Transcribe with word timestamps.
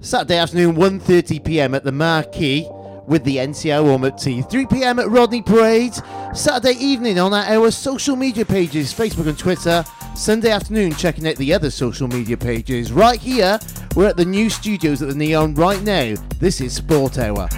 Saturday 0.00 0.36
afternoon, 0.36 0.76
1.30pm 0.76 1.74
at 1.74 1.82
the 1.82 1.90
Marquee 1.90 2.68
with 3.06 3.24
the 3.24 3.36
NCR 3.38 3.82
warm-up 3.82 4.16
tea. 4.16 4.42
3pm 4.42 5.02
at 5.02 5.08
Rodney 5.08 5.42
Parade. 5.42 5.94
Saturday 6.34 6.78
evening 6.78 7.18
on 7.18 7.34
our 7.34 7.70
social 7.72 8.14
media 8.14 8.44
pages, 8.44 8.94
Facebook 8.94 9.26
and 9.26 9.36
Twitter. 9.36 9.84
Sunday 10.14 10.50
afternoon, 10.50 10.94
checking 10.94 11.26
out 11.26 11.34
the 11.36 11.52
other 11.52 11.70
social 11.70 12.06
media 12.06 12.36
pages. 12.36 12.92
Right 12.92 13.20
here, 13.20 13.58
we're 13.96 14.06
at 14.06 14.16
the 14.16 14.24
new 14.24 14.48
studios 14.48 15.02
at 15.02 15.08
the 15.08 15.14
Neon 15.14 15.54
right 15.54 15.82
now. 15.82 16.14
This 16.38 16.60
is 16.60 16.74
Sport 16.74 17.18
Hour. 17.18 17.48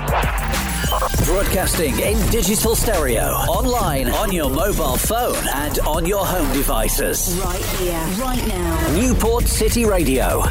Broadcasting 1.26 1.98
in 2.00 2.30
digital 2.30 2.74
stereo, 2.74 3.26
online, 3.48 4.08
on 4.08 4.32
your 4.32 4.48
mobile 4.48 4.96
phone, 4.96 5.36
and 5.54 5.78
on 5.80 6.06
your 6.06 6.24
home 6.24 6.50
devices. 6.54 7.38
Right 7.44 7.64
here, 7.76 8.00
right 8.18 8.48
now. 8.48 8.94
Newport 8.94 9.44
City 9.44 9.84
Radio. 9.84 10.42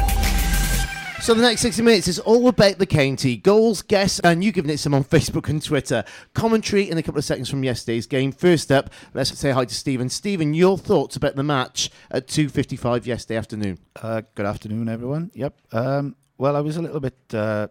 So 1.22 1.34
the 1.34 1.42
next 1.42 1.62
60 1.62 1.84
minutes 1.84 2.08
is 2.08 2.18
all 2.18 2.48
about 2.48 2.80
the 2.80 2.86
county. 2.86 3.36
Goals, 3.36 3.82
guests, 3.82 4.20
and 4.22 4.44
you 4.44 4.52
giving 4.52 4.72
it 4.72 4.80
some 4.80 4.94
on 4.94 5.04
Facebook 5.04 5.50
and 5.50 5.62
Twitter. 5.62 6.04
Commentary 6.34 6.90
in 6.90 6.98
a 6.98 7.04
couple 7.04 7.20
of 7.20 7.26
seconds 7.26 7.50
from 7.50 7.64
yesterday's 7.64 8.08
game. 8.08 8.32
First 8.32 8.72
up, 8.72 8.90
let's 9.14 9.38
say 9.38 9.52
hi 9.52 9.66
to 9.66 9.76
Stephen. 9.76 10.10
Stephen, 10.10 10.54
your 10.54 10.78
thoughts 10.78 11.18
about 11.18 11.36
the 11.36 11.44
match 11.44 11.92
at 12.10 12.28
2.55 12.28 13.06
yesterday 13.06 13.38
afternoon? 13.38 13.78
Uh, 14.02 14.22
good 14.34 14.46
afternoon, 14.46 14.88
everyone. 14.88 15.30
Yep. 15.36 15.60
Um, 15.74 16.16
well, 16.38 16.56
I 16.56 16.62
was 16.62 16.78
a 16.78 16.82
little 16.82 17.02
bit 17.02 17.18
uh, 17.34 17.68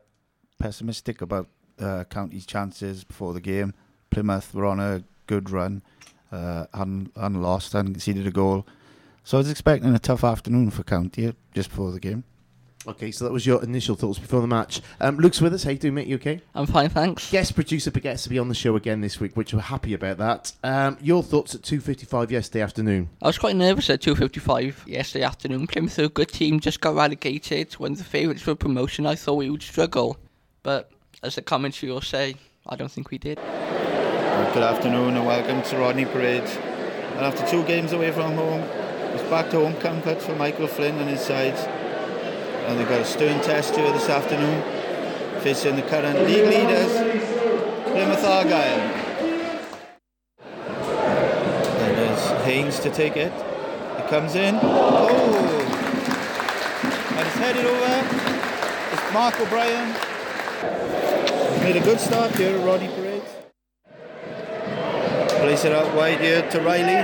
pessimistic 0.60 1.22
about 1.22 1.48
uh, 1.80 2.04
County's 2.04 2.46
chances 2.46 3.02
before 3.02 3.32
the 3.32 3.40
game. 3.40 3.72
Plymouth 4.10 4.54
were 4.54 4.66
on 4.66 4.78
a 4.78 5.02
good 5.26 5.50
run, 5.50 5.82
uh, 6.30 6.66
hadn't, 6.74 7.10
hadn't 7.16 7.42
lost, 7.42 7.72
hadn't 7.72 7.94
conceded 7.94 8.26
a 8.26 8.30
goal. 8.30 8.66
So 9.24 9.38
I 9.38 9.40
was 9.40 9.50
expecting 9.50 9.94
a 9.94 9.98
tough 9.98 10.22
afternoon 10.22 10.70
for 10.70 10.84
County 10.84 11.34
just 11.54 11.70
before 11.70 11.90
the 11.90 12.00
game. 12.00 12.24
Okay, 12.88 13.10
so 13.10 13.26
that 13.26 13.32
was 13.32 13.44
your 13.44 13.62
initial 13.62 13.94
thoughts 13.96 14.18
before 14.18 14.40
the 14.40 14.46
match. 14.46 14.80
Um, 14.98 15.18
Luke's 15.18 15.42
with 15.42 15.52
us. 15.52 15.62
How 15.62 15.72
you 15.72 15.78
doing, 15.78 15.92
mate? 15.92 16.06
You 16.06 16.14
okay? 16.14 16.40
I'm 16.54 16.64
fine, 16.64 16.88
thanks. 16.88 17.30
Guest 17.30 17.54
producer 17.54 17.90
gets 17.90 18.22
to 18.22 18.30
be 18.30 18.38
on 18.38 18.48
the 18.48 18.54
show 18.54 18.76
again 18.76 19.02
this 19.02 19.20
week, 19.20 19.36
which 19.36 19.52
we're 19.52 19.60
happy 19.60 19.92
about 19.92 20.16
that. 20.16 20.52
Um, 20.64 20.96
your 21.02 21.22
thoughts 21.22 21.54
at 21.54 21.60
2.55 21.60 22.30
yesterday 22.30 22.62
afternoon? 22.62 23.10
I 23.20 23.26
was 23.26 23.36
quite 23.36 23.56
nervous 23.56 23.90
at 23.90 24.00
2.55 24.00 24.86
yesterday 24.86 25.22
afternoon. 25.22 25.66
Plymouth 25.66 25.98
are 25.98 26.04
a 26.04 26.08
good 26.08 26.30
team, 26.30 26.60
just 26.60 26.80
got 26.80 26.94
relegated. 26.94 27.74
One 27.74 27.92
of 27.92 27.98
the 27.98 28.04
favourites 28.04 28.40
for 28.40 28.54
promotion. 28.54 29.04
I 29.04 29.16
thought 29.16 29.34
we 29.34 29.50
would 29.50 29.62
struggle. 29.62 30.16
But 30.62 30.90
as 31.22 31.34
the 31.34 31.42
commentary 31.42 31.92
will 31.92 32.00
say, 32.00 32.36
I 32.66 32.76
don't 32.76 32.90
think 32.90 33.10
we 33.10 33.18
did. 33.18 33.36
Good 33.36 34.62
afternoon 34.62 35.14
and 35.14 35.26
welcome 35.26 35.62
to 35.62 35.76
Rodney 35.76 36.06
Parade. 36.06 36.40
And 36.40 37.26
after 37.26 37.46
two 37.46 37.64
games 37.64 37.92
away 37.92 38.12
from 38.12 38.32
home, 38.32 38.62
it's 39.12 39.28
back 39.28 39.50
to 39.50 39.58
home 39.58 39.74
comfort 39.74 40.22
for 40.22 40.34
Michael 40.36 40.68
Flynn 40.68 40.96
and 40.96 41.10
his 41.10 41.20
side. 41.20 41.77
And 42.68 42.78
they've 42.78 42.86
got 42.86 43.00
a 43.00 43.04
stern 43.06 43.40
test 43.40 43.74
here 43.74 43.90
this 43.92 44.10
afternoon, 44.10 44.62
facing 45.40 45.74
the 45.76 45.82
current 45.82 46.18
league 46.26 46.44
leaders, 46.44 46.92
Plymouth 47.84 48.22
Argyle. 48.22 48.80
And 51.80 51.96
there's 51.96 52.44
Haynes 52.44 52.78
to 52.80 52.90
take 52.90 53.16
it. 53.16 53.32
He 53.32 54.02
comes 54.10 54.34
in. 54.34 54.58
Oh! 54.60 55.08
And 57.16 57.26
it's 57.26 57.36
headed 57.36 57.64
over. 57.64 58.02
It's 58.92 59.12
Mark 59.14 59.40
O'Brien. 59.40 59.94
He's 61.52 61.62
made 61.62 61.76
a 61.76 61.80
good 61.82 61.98
start 61.98 62.36
here 62.36 62.54
at 62.54 62.66
Rodney 62.66 62.88
Parade. 62.88 63.22
Place 65.40 65.64
it 65.64 65.72
out 65.72 65.94
wide 65.96 66.20
here 66.20 66.42
to 66.50 66.60
Riley. 66.60 67.02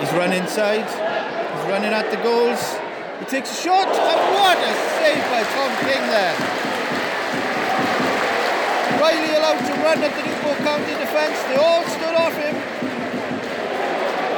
He's 0.00 0.12
run 0.14 0.32
inside. 0.32 0.88
He's 0.88 1.68
running 1.68 1.92
at 1.92 2.10
the 2.10 2.16
goals. 2.22 2.78
He 3.20 3.26
takes 3.26 3.52
a 3.52 3.62
shot, 3.62 3.86
and 3.86 4.20
what 4.34 4.56
a 4.56 4.72
save 4.96 5.22
by 5.28 5.44
Tom 5.44 5.70
King 5.84 6.02
there. 6.08 6.34
Riley 9.00 9.34
allowed 9.36 9.60
to 9.60 9.74
run 9.84 10.02
at 10.02 10.12
the 10.16 10.24
Newport 10.24 10.58
County 10.64 10.92
defence. 10.96 11.36
They 11.44 11.56
all 11.56 11.84
stood 11.84 12.14
off 12.16 12.34
him. 12.34 12.56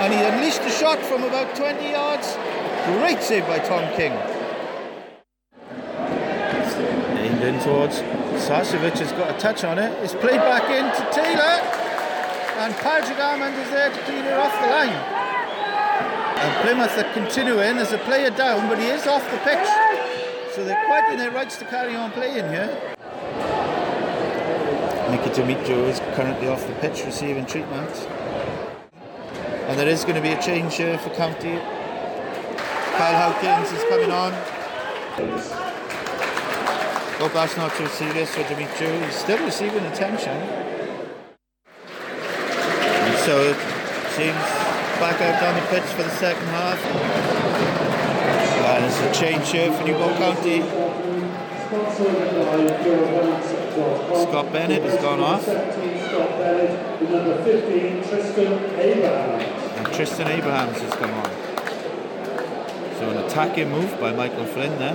And 0.02 0.12
he 0.12 0.20
unleashed 0.20 0.62
a 0.62 0.70
shot 0.70 0.98
from 0.98 1.22
about 1.22 1.54
20 1.54 1.90
yards. 1.90 2.36
Great 2.98 3.22
save 3.22 3.46
by 3.46 3.60
Tom 3.60 3.88
King. 3.94 4.12
Aimed 7.18 7.42
in 7.42 7.60
towards 7.60 8.00
Sarcevic 8.42 8.98
has 8.98 9.12
got 9.12 9.34
a 9.34 9.38
touch 9.38 9.62
on 9.62 9.78
it. 9.78 9.92
It's 10.02 10.14
played 10.14 10.40
back 10.40 10.68
in 10.70 10.90
to 10.90 11.12
Taylor. 11.12 11.62
And 12.58 12.74
Padraig 12.74 13.18
Amond 13.18 13.62
is 13.62 13.70
there 13.70 13.90
to 13.90 13.98
clean 14.02 14.24
it 14.24 14.32
off 14.32 14.52
the 14.60 14.66
line. 14.66 15.11
And 16.42 16.64
Plymouth 16.64 16.98
are 16.98 17.12
continuing 17.12 17.78
as 17.78 17.92
a 17.92 17.98
player 17.98 18.30
down, 18.30 18.69
but 18.69 18.76
he 18.76 18.86
is 18.86 19.06
off 19.06 19.22
the 19.30 19.38
pitch. 19.38 19.69
So 20.56 20.64
they're 20.64 20.84
quite 20.86 21.12
in 21.12 21.19
their 21.19 21.30
rights 21.30 21.56
to 21.58 21.64
carry 21.66 21.94
on 21.94 22.10
playing 22.10 22.48
here. 22.48 22.66
Mickey 25.08 25.31
Demetriou 25.31 25.86
is 25.86 26.00
currently 26.16 26.48
off 26.48 26.66
the 26.66 26.75
pitch 26.75 27.04
receiving 27.06 27.47
treatment. 27.47 28.08
And 29.69 29.78
there 29.78 29.86
is 29.86 30.02
going 30.02 30.16
to 30.16 30.20
be 30.20 30.31
a 30.31 30.42
change 30.42 30.75
here 30.75 30.98
for 30.98 31.10
County. 31.10 31.60
Kyle 32.97 33.32
Hawkins 33.32 33.70
is 33.70 33.84
coming 33.84 34.10
on. 34.10 34.32
Hope 37.20 37.32
that's 37.34 37.56
not 37.56 37.72
too 37.76 37.86
serious 37.86 38.34
for 38.34 38.42
Demetriou. 38.42 39.04
He's 39.04 39.14
still 39.14 39.38
receiving 39.44 39.84
attention. 39.84 40.36
And 41.86 43.19
so 43.20 43.41
it 43.42 43.56
seems 44.16 44.61
back 45.02 45.18
out 45.20 45.42
on 45.42 45.54
the 45.58 45.66
pitch 45.66 45.90
for 45.98 46.04
the 46.04 46.10
second 46.10 46.46
half. 46.46 46.78
And 48.70 48.84
it's 48.84 49.00
a 49.00 49.10
change 49.12 49.50
here 49.50 49.72
for 49.72 49.82
Newport 49.82 50.14
County. 50.14 50.62
Scott 54.22 54.52
Bennett 54.52 54.82
has 54.84 55.02
gone 55.02 55.18
off. 55.18 55.48
And 59.76 59.86
Tristan 59.92 60.28
Abrahams 60.28 60.78
has 60.78 60.94
come 60.94 61.10
on. 61.10 61.30
So 62.94 63.10
an 63.10 63.19
attacking 63.24 63.70
move 63.72 63.98
by 63.98 64.12
Michael 64.12 64.46
Flynn 64.46 64.78
there. 64.78 64.94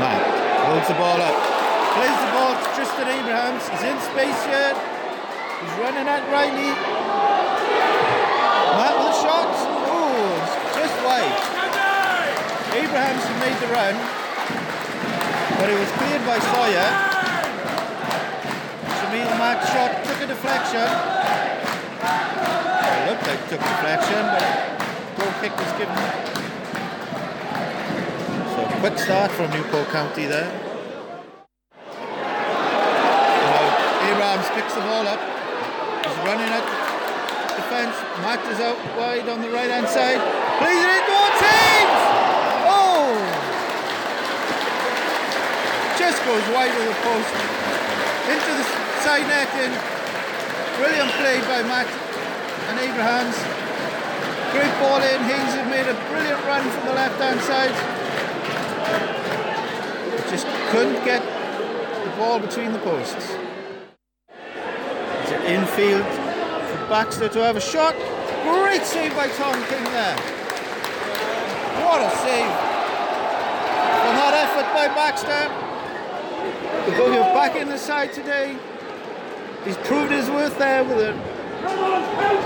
Matt 0.00 0.22
holds 0.64 0.88
the 0.88 0.94
ball 0.94 1.20
up. 1.20 1.36
Plays 1.92 2.16
the 2.16 2.30
ball 2.32 2.54
to 2.56 2.66
Tristan 2.74 3.08
Abrahams. 3.08 3.68
He's 3.68 3.82
in 3.82 4.00
space 4.00 4.42
here. 4.46 4.72
He's 5.60 5.74
running 5.78 6.08
at 6.08 6.24
Riley. 6.32 7.43
With. 9.24 9.56
Ooh, 9.88 10.36
just 10.76 10.96
wide. 11.00 11.32
Abrahams 12.76 13.24
made 13.40 13.56
the 13.56 13.72
run, 13.72 13.96
but 15.56 15.70
it 15.70 15.78
was 15.80 15.88
cleared 15.96 16.24
by 16.28 16.38
Sawyer. 16.52 16.90
Jamille 19.00 19.32
Matt 19.40 19.64
shot 19.72 20.04
took 20.04 20.20
a 20.20 20.26
deflection. 20.26 20.88
It 22.84 23.02
looked 23.08 23.24
like 23.26 23.40
it 23.40 23.48
took 23.48 23.60
a 23.60 23.68
deflection, 23.72 24.22
but 24.28 24.44
goal 25.16 25.32
kick 25.40 25.56
was 25.56 25.72
given. 25.80 25.96
So 28.52 28.60
quick 28.80 28.98
start 28.98 29.30
from 29.30 29.50
Newport 29.52 29.88
County 29.88 30.26
there. 30.26 30.50
Now, 33.48 33.64
Abrahams 34.04 34.48
picks 34.50 34.74
the 34.74 34.80
ball 34.80 35.06
up. 35.08 35.20
He's 36.04 36.18
running 36.26 36.52
at 36.52 36.83
defence. 37.56 37.94
Matt 38.20 38.42
is 38.50 38.60
out 38.60 38.78
wide 38.98 39.28
on 39.28 39.40
the 39.42 39.50
right 39.50 39.70
hand 39.70 39.88
side. 39.88 40.18
Plays 40.58 40.80
it 40.82 40.90
in 40.90 41.02
towards 41.06 41.40
Haynes! 41.42 42.02
Oh! 42.66 43.14
Just 45.98 46.18
goes 46.26 46.44
wide 46.54 46.74
of 46.74 46.84
the 46.84 46.98
post. 47.02 47.34
Into 48.30 48.52
the 48.58 48.66
side 49.02 49.26
netting. 49.30 49.74
Brilliant 50.78 51.10
play 51.18 51.38
by 51.46 51.62
Matt 51.66 51.86
and 52.70 52.76
Abrahams. 52.82 53.38
Great 54.50 54.74
ball 54.78 55.02
in. 55.02 55.20
Haynes 55.26 55.54
has 55.54 55.66
made 55.70 55.86
a 55.86 55.96
brilliant 56.10 56.42
run 56.46 56.62
from 56.70 56.86
the 56.86 56.94
left 56.94 57.18
hand 57.20 57.40
side. 57.42 57.74
Just 60.30 60.46
couldn't 60.70 61.04
get 61.04 61.22
the 62.04 62.10
ball 62.16 62.38
between 62.40 62.72
the 62.72 62.78
posts. 62.80 63.36
It's 64.28 65.32
an 65.32 65.42
infield 65.46 66.23
Baxter 66.94 67.28
to 67.28 67.42
have 67.42 67.56
a 67.56 67.60
shot. 67.60 67.92
Great 68.44 68.84
save 68.84 69.16
by 69.16 69.26
Tom 69.26 69.54
King 69.66 69.82
there. 69.90 70.16
What 71.82 71.98
a 71.98 72.08
save. 72.22 72.54
From 73.98 74.14
that 74.22 74.34
effort 74.46 74.70
by 74.70 74.86
Baxter. 74.94 75.50
The 76.86 76.92
boogie 76.94 77.34
back 77.34 77.56
in 77.56 77.68
the 77.68 77.78
side 77.78 78.12
today. 78.12 78.56
He's 79.64 79.76
proved 79.78 80.12
his 80.12 80.30
worth 80.30 80.56
there 80.56 80.84
with 80.84 80.98
a 80.98 81.14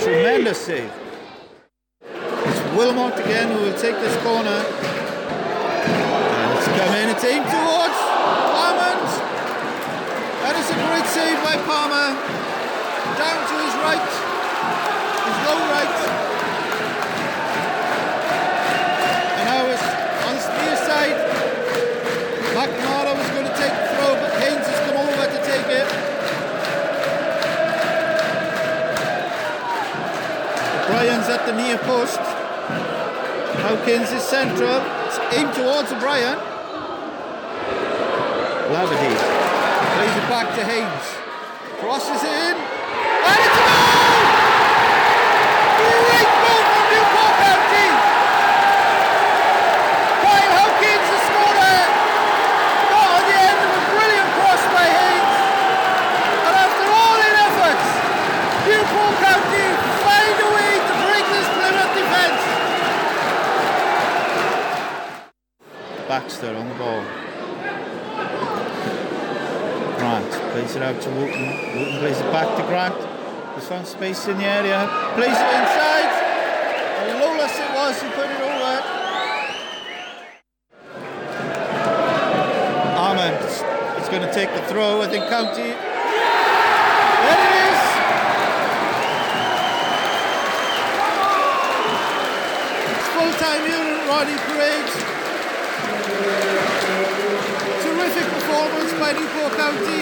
tremendous 0.00 0.56
save. 0.56 0.90
It's 2.00 2.60
Willmott 2.72 3.22
again 3.22 3.52
who 3.52 3.64
will 3.64 3.78
take 3.78 3.96
this 4.00 4.16
corner. 4.24 4.64
And 6.40 6.56
it's 6.56 6.68
come 6.68 6.94
in, 6.96 7.10
it's 7.10 7.22
aimed 7.22 7.44
towards 7.52 7.98
Amond. 8.64 9.12
That 10.40 10.56
is 10.56 10.70
a 10.72 10.76
great 10.88 11.04
save 11.04 11.36
by 11.44 11.60
Palmer. 11.68 12.16
Down 13.18 13.40
to 13.46 13.54
his 13.66 13.74
right 13.84 14.27
low 15.48 15.60
right. 15.72 15.96
And 19.40 19.46
I 19.48 19.60
was 19.64 19.80
on 20.28 20.34
the 20.36 20.50
near 20.60 20.76
side. 20.84 21.18
McNamara 22.52 23.12
was 23.16 23.28
going 23.32 23.48
to 23.48 23.56
take 23.56 23.72
the 23.72 23.86
throw, 23.96 24.12
but 24.20 24.30
Haynes 24.42 24.66
has 24.68 24.78
come 24.84 24.98
over 25.00 25.24
to 25.24 25.40
take 25.48 25.68
it. 25.80 25.88
Bryan's 30.88 31.28
at 31.28 31.46
the 31.46 31.54
near 31.56 31.78
post. 31.78 32.20
Hawkins 33.64 34.10
is 34.12 34.22
central. 34.22 34.80
It's 35.06 35.18
aimed 35.36 35.54
towards 35.54 35.92
Bryan. 36.00 36.38
Laverty 38.72 39.12
plays 39.94 40.16
it 40.16 40.28
back 40.28 40.54
to 40.56 40.64
Haynes. 40.64 41.06
Crosses 41.80 42.22
it 42.22 42.32
in. 42.32 42.56
And 42.56 43.38
it's 43.44 43.56
a 43.56 43.64
goal! 43.66 43.87
Baxter 66.18 66.50
on 66.56 66.68
the 66.68 66.74
ball. 66.74 67.04
Grant 69.98 70.32
plays 70.50 70.74
it 70.74 70.82
out 70.82 71.00
to 71.00 71.10
Wootton. 71.10 71.46
Wootton 71.78 71.98
plays 72.00 72.18
it 72.18 72.32
back 72.32 72.56
to 72.56 72.62
Grant. 72.64 72.98
There's 73.54 73.68
found 73.68 73.86
space 73.86 74.26
in 74.26 74.36
the 74.36 74.44
area. 74.44 74.88
Plays 75.14 75.38
it 75.38 75.50
inside. 75.60 76.10
And 77.06 77.22
Lolos 77.22 77.54
it 77.54 77.70
was 77.72 78.02
who 78.02 78.08
put 78.18 78.26
it 78.26 78.40
over. 78.50 78.82
Amond 82.98 83.38
is 84.02 84.08
going 84.08 84.22
to 84.22 84.32
take 84.34 84.52
the 84.54 84.62
throw. 84.66 85.00
I 85.00 85.06
think 85.06 85.28
County. 85.28 85.70
There 87.22 87.42
it 87.46 87.54
is. 87.62 87.80
Full-time 93.14 93.62
unit, 93.70 94.08
Roddy 94.08 94.36
Parades. 94.50 95.18
Terrific 97.82 98.26
performance 98.32 98.92
by 98.94 99.12
County 99.68 100.00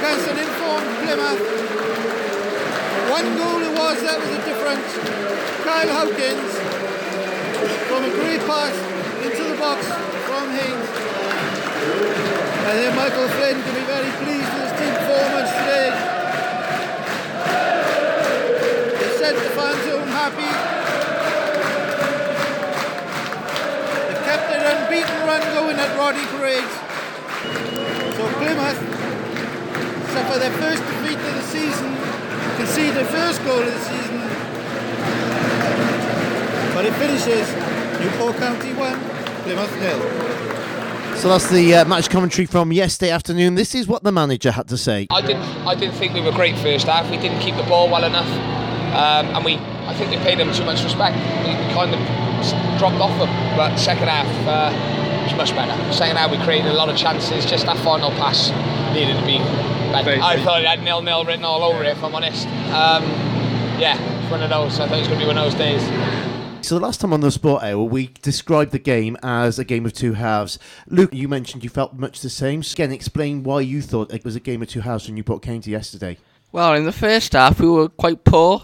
against 0.00 0.28
an 0.32 0.38
informed 0.40 0.88
Plymouth. 1.04 1.44
One 3.12 3.28
goal 3.36 3.60
it 3.60 3.74
was 3.76 4.00
that 4.00 4.16
was 4.16 4.32
a 4.32 4.40
difference. 4.48 4.88
Kyle 5.60 5.92
Hawkins 5.92 6.52
from 7.84 8.08
a 8.08 8.12
great 8.16 8.40
pass 8.48 8.72
into 9.20 9.44
the 9.44 9.60
box 9.60 9.84
from 10.24 10.48
Haynes. 10.56 10.88
I 12.64 12.72
think 12.80 12.96
Michael 12.96 13.28
Flynn 13.36 13.60
can 13.60 13.74
be 13.76 13.84
very 13.84 14.08
pleased 14.24 14.48
with 14.48 14.64
his 14.64 14.74
team 14.80 14.94
performance 15.04 15.52
today. 15.52 15.92
They 19.04 19.10
sent 19.20 19.36
the 19.36 19.52
fans 19.52 19.84
home 19.84 20.08
happy. 20.16 20.52
They 24.08 24.18
kept 24.24 24.48
an 24.48 24.62
unbeaten 24.64 25.18
run 25.28 25.44
going 25.52 25.76
at 25.76 25.92
Roddy 26.00 26.24
Parades. 26.32 26.86
So 28.16 28.24
Plymouth 28.40 28.80
suffer 30.36 30.50
their 30.50 30.58
first 30.60 30.82
defeat 30.82 31.18
of 31.18 31.34
the 31.34 31.42
season, 31.42 31.96
concede 32.56 32.94
their 32.94 33.04
first 33.06 33.42
goal 33.44 33.58
of 33.60 33.66
the 33.66 33.80
season. 33.80 34.18
But 36.74 36.84
it 36.84 36.92
finishes 36.94 37.48
Newport 38.00 38.36
County 38.36 38.72
1, 38.74 39.00
Plymouth 39.44 39.80
nil. 39.80 41.16
So 41.16 41.28
that's 41.28 41.48
the 41.48 41.76
uh, 41.76 41.84
match 41.86 42.10
commentary 42.10 42.46
from 42.46 42.72
yesterday 42.72 43.10
afternoon. 43.10 43.54
This 43.54 43.74
is 43.74 43.88
what 43.88 44.02
the 44.02 44.12
manager 44.12 44.50
had 44.50 44.68
to 44.68 44.76
say. 44.76 45.06
I 45.10 45.22
didn't. 45.22 45.42
I 45.66 45.74
didn't 45.74 45.94
think 45.94 46.12
we 46.12 46.20
were 46.20 46.32
great 46.32 46.58
first 46.58 46.86
half. 46.86 47.10
We 47.10 47.16
didn't 47.16 47.40
keep 47.40 47.56
the 47.56 47.62
ball 47.62 47.88
well 47.88 48.04
enough, 48.04 48.28
um, 48.92 49.34
and 49.34 49.44
we. 49.44 49.56
I 49.88 49.94
think 49.94 50.10
we 50.10 50.18
paid 50.18 50.38
them 50.38 50.52
too 50.52 50.64
much 50.64 50.82
respect. 50.82 51.16
We, 51.46 51.54
we 51.56 51.72
kind 51.72 51.94
of 51.94 52.00
dropped 52.78 53.00
off 53.00 53.16
them. 53.18 53.30
But 53.56 53.76
second 53.78 54.08
half 54.08 54.28
uh, 54.46 55.24
was 55.24 55.34
much 55.34 55.54
better. 55.56 55.72
Second 55.92 56.16
half 56.16 56.30
we 56.30 56.36
created 56.44 56.70
a 56.70 56.74
lot 56.74 56.90
of 56.90 56.96
chances. 56.98 57.46
Just 57.46 57.64
that 57.64 57.78
final 57.78 58.10
pass 58.10 58.50
needed 58.92 59.18
to 59.18 59.24
be 59.24 59.38
better. 60.04 60.22
I 60.22 60.42
thought 60.42 60.60
it 60.60 60.66
had 60.66 60.82
nil 60.82 61.02
nil 61.02 61.24
written 61.24 61.44
all 61.44 61.62
over 61.62 61.82
it. 61.84 61.88
If 61.88 62.02
I'm 62.02 62.14
honest. 62.14 62.46
Um, 62.46 63.04
yeah, 63.78 64.00
it's 64.20 64.30
one 64.30 64.42
of 64.42 64.50
those. 64.50 64.80
I 64.80 64.88
thought 64.88 64.96
it 64.96 65.00
was 65.00 65.08
going 65.08 65.20
to 65.20 65.24
be 65.24 65.28
one 65.28 65.36
of 65.36 65.44
those 65.44 65.54
days. 65.54 65.82
So 66.66 66.74
the 66.74 66.80
last 66.80 67.00
time 67.00 67.12
on 67.12 67.20
the 67.20 67.30
Sport 67.30 67.62
Hour, 67.62 67.84
we 67.84 68.08
described 68.22 68.72
the 68.72 68.78
game 68.78 69.16
as 69.22 69.58
a 69.58 69.64
game 69.64 69.86
of 69.86 69.92
two 69.92 70.14
halves. 70.14 70.58
Luke, 70.88 71.10
you 71.12 71.28
mentioned 71.28 71.62
you 71.62 71.70
felt 71.70 71.94
much 71.94 72.20
the 72.20 72.30
same. 72.30 72.62
So 72.62 72.74
Again, 72.74 72.90
explain 72.90 73.44
why 73.44 73.60
you 73.60 73.82
thought 73.82 74.12
it 74.12 74.24
was 74.24 74.34
a 74.34 74.40
game 74.40 74.62
of 74.62 74.68
two 74.68 74.80
halves 74.80 75.06
when 75.06 75.16
you 75.16 75.22
brought 75.22 75.42
County 75.42 75.70
yesterday. 75.70 76.18
Well, 76.50 76.74
in 76.74 76.84
the 76.84 76.92
first 76.92 77.34
half, 77.34 77.60
we 77.60 77.68
were 77.68 77.88
quite 77.88 78.24
poor. 78.24 78.62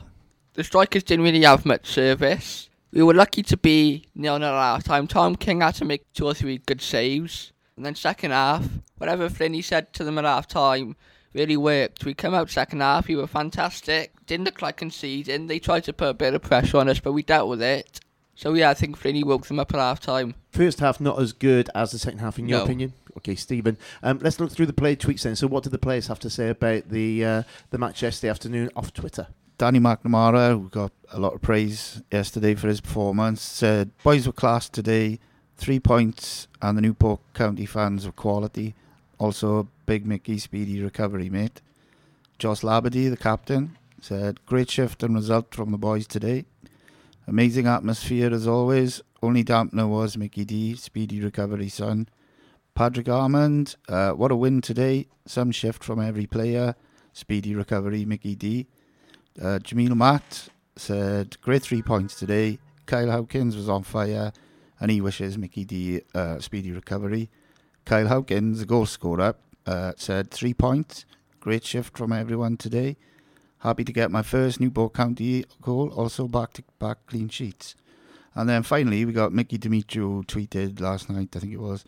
The 0.55 0.65
strikers 0.65 1.03
didn't 1.05 1.25
really 1.25 1.43
have 1.43 1.65
much 1.65 1.87
service. 1.87 2.71
We 2.93 3.03
were 3.03 3.15
lucky 3.15 3.43
to 3.45 3.57
be 3.57 4.07
nil 4.15 4.39
nil 4.39 4.49
at 4.49 4.75
half 4.75 4.85
time. 4.85 5.07
Tom 5.07 5.37
King 5.37 5.61
had 5.61 5.75
to 5.77 5.85
make 5.85 6.11
two 6.13 6.27
or 6.27 6.35
three 6.35 6.59
good 6.59 6.81
saves. 6.81 7.53
And 7.77 7.87
then 7.87 7.95
second 7.95 8.33
half, 8.33 8.67
whatever 8.97 9.29
Flinney 9.29 9.63
said 9.63 9.93
to 9.93 10.05
them 10.05 10.19
at 10.19 10.25
half 10.25 10.49
time 10.49 10.97
really 11.35 11.57
worked. 11.57 12.05
We 12.05 12.15
come 12.15 12.35
out 12.35 12.51
second 12.51 12.81
half, 12.81 13.09
we 13.09 13.17
were 13.17 13.27
fantastic. 13.27 14.13
Didn't 14.27 14.45
look 14.45 14.63
like 14.63 14.77
conceding. 14.77 15.47
They 15.47 15.59
tried 15.59 15.85
to 15.85 15.93
put 15.93 16.09
a 16.09 16.15
bit 16.15 16.35
of 16.35 16.43
pressure 16.43 16.79
on 16.79 16.89
us, 16.89 17.01
but 17.01 17.13
we 17.13 17.23
dealt 17.23 17.49
with 17.49 17.63
it. 17.63 18.01
So 18.35 18.55
yeah, 18.55 18.71
I 18.71 18.75
think 18.75 18.99
Flinney 18.99 19.25
woke 19.25 19.47
them 19.47 19.59
up 19.61 19.73
at 19.75 19.79
half 19.81 20.01
time. 20.01 20.35
First 20.51 20.81
half 20.81 21.01
not 21.01 21.21
as 21.21 21.33
good 21.33 21.69
as 21.75 21.93
the 21.93 21.99
second 21.99 22.21
half, 22.21 22.39
in 22.39 22.49
your 22.49 22.59
No. 22.59 22.65
opinion. 22.65 22.95
Okay, 23.19 23.35
Stephen. 23.35 23.77
Um, 24.03 24.19
let's 24.23 24.41
look 24.41 24.51
through 24.51 24.67
the 24.67 24.73
player 24.73 24.97
tweets 24.97 25.23
then. 25.23 25.37
So, 25.37 25.47
what 25.47 25.63
did 25.65 25.71
the 25.73 25.79
players 25.79 26.07
have 26.07 26.19
to 26.21 26.31
say 26.31 26.49
about 26.49 26.89
the 26.89 27.25
uh, 27.25 27.43
the 27.71 27.79
match 27.79 28.03
yesterday 28.03 28.31
afternoon 28.31 28.71
off 28.75 28.93
Twitter? 28.95 29.27
Danny 29.59 29.79
McNamara, 29.79 30.53
who 30.59 30.69
got 30.71 30.93
a 31.13 31.21
lot 31.21 31.35
of 31.35 31.43
praise 31.43 32.03
yesterday 32.11 32.55
for 32.55 32.69
his 32.69 32.81
performance, 32.81 33.43
said, 33.43 33.91
Boys 34.03 34.27
were 34.27 34.33
class 34.33 34.69
today, 34.69 35.21
three 35.57 35.79
points, 35.79 36.49
and 36.63 36.77
the 36.77 36.83
Newport 36.83 37.21
County 37.35 37.67
fans 37.67 38.07
were 38.07 38.13
quality. 38.13 38.75
Also, 39.19 39.69
Big 39.93 40.07
Mickey, 40.07 40.39
speedy 40.39 40.83
recovery, 40.83 41.29
mate. 41.29 41.61
Joss 42.39 42.63
Labadie, 42.63 43.11
the 43.11 43.17
captain, 43.19 43.77
said, 44.01 44.41
Great 44.47 44.71
shift 44.71 45.03
and 45.03 45.15
result 45.15 45.55
from 45.55 45.71
the 45.71 45.77
boys 45.77 46.07
today. 46.07 46.47
Amazing 47.27 47.67
atmosphere 47.67 48.33
as 48.33 48.47
always. 48.47 49.03
Only 49.23 49.45
dampener 49.45 49.87
was 49.87 50.17
Mickey 50.17 50.47
D, 50.47 50.77
speedy 50.77 51.21
recovery, 51.21 51.69
son. 51.69 52.09
Padraig 52.75 53.05
Amond, 53.05 53.77
uh, 53.87 54.13
what 54.13 54.33
a 54.33 54.35
win 54.35 54.63
today. 54.63 55.09
Some 55.27 55.53
shift 55.53 55.85
from 55.85 56.01
every 56.01 56.25
player. 56.25 56.75
Speedy 57.13 57.55
recovery, 57.55 58.07
Mickey 58.07 58.35
D. 58.35 58.69
Uh, 59.39 59.59
Jamille 59.59 59.95
Matt 59.95 60.49
said, 60.75 61.39
Great 61.43 61.61
three 61.61 61.83
points 61.83 62.19
today. 62.19 62.59
Kyle 62.87 63.11
Hawkins 63.11 63.57
was 63.57 63.69
on 63.69 63.83
fire 63.83 64.33
and 64.81 64.91
he 64.91 65.03
wishes 65.03 65.37
Mickey 65.37 65.67
D 65.67 66.01
uh, 66.15 66.39
speedy 66.39 66.73
recovery. 66.73 67.29
Kyle 67.85 68.09
Hawkins, 68.09 68.61
the 68.61 68.65
goal 68.65 68.87
scorer, 68.87 69.35
uh, 69.67 69.93
said, 69.97 70.31
Three 70.31 70.55
points. 70.55 71.05
Great 71.41 71.65
shift 71.65 71.99
from 71.99 72.13
everyone 72.13 72.57
today. 72.57 72.97
Happy 73.59 73.85
to 73.85 73.93
get 73.93 74.11
my 74.11 74.23
first 74.23 74.61
Newport 74.61 74.95
County 74.95 75.45
goal, 75.61 75.89
also 75.91 76.27
back 76.27 76.53
to 76.55 76.65
back 76.79 76.99
clean 77.07 77.29
sheets. 77.29 77.77
And 78.35 78.49
then 78.49 78.63
finally, 78.63 79.05
we 79.05 79.13
got 79.13 79.33
Mickey 79.33 79.59
Demetriou 79.59 79.97
who 79.97 80.25
tweeted 80.25 80.81
last 80.81 81.11
night, 81.11 81.35
I 81.37 81.39
think 81.39 81.53
it 81.53 81.61
was. 81.61 81.85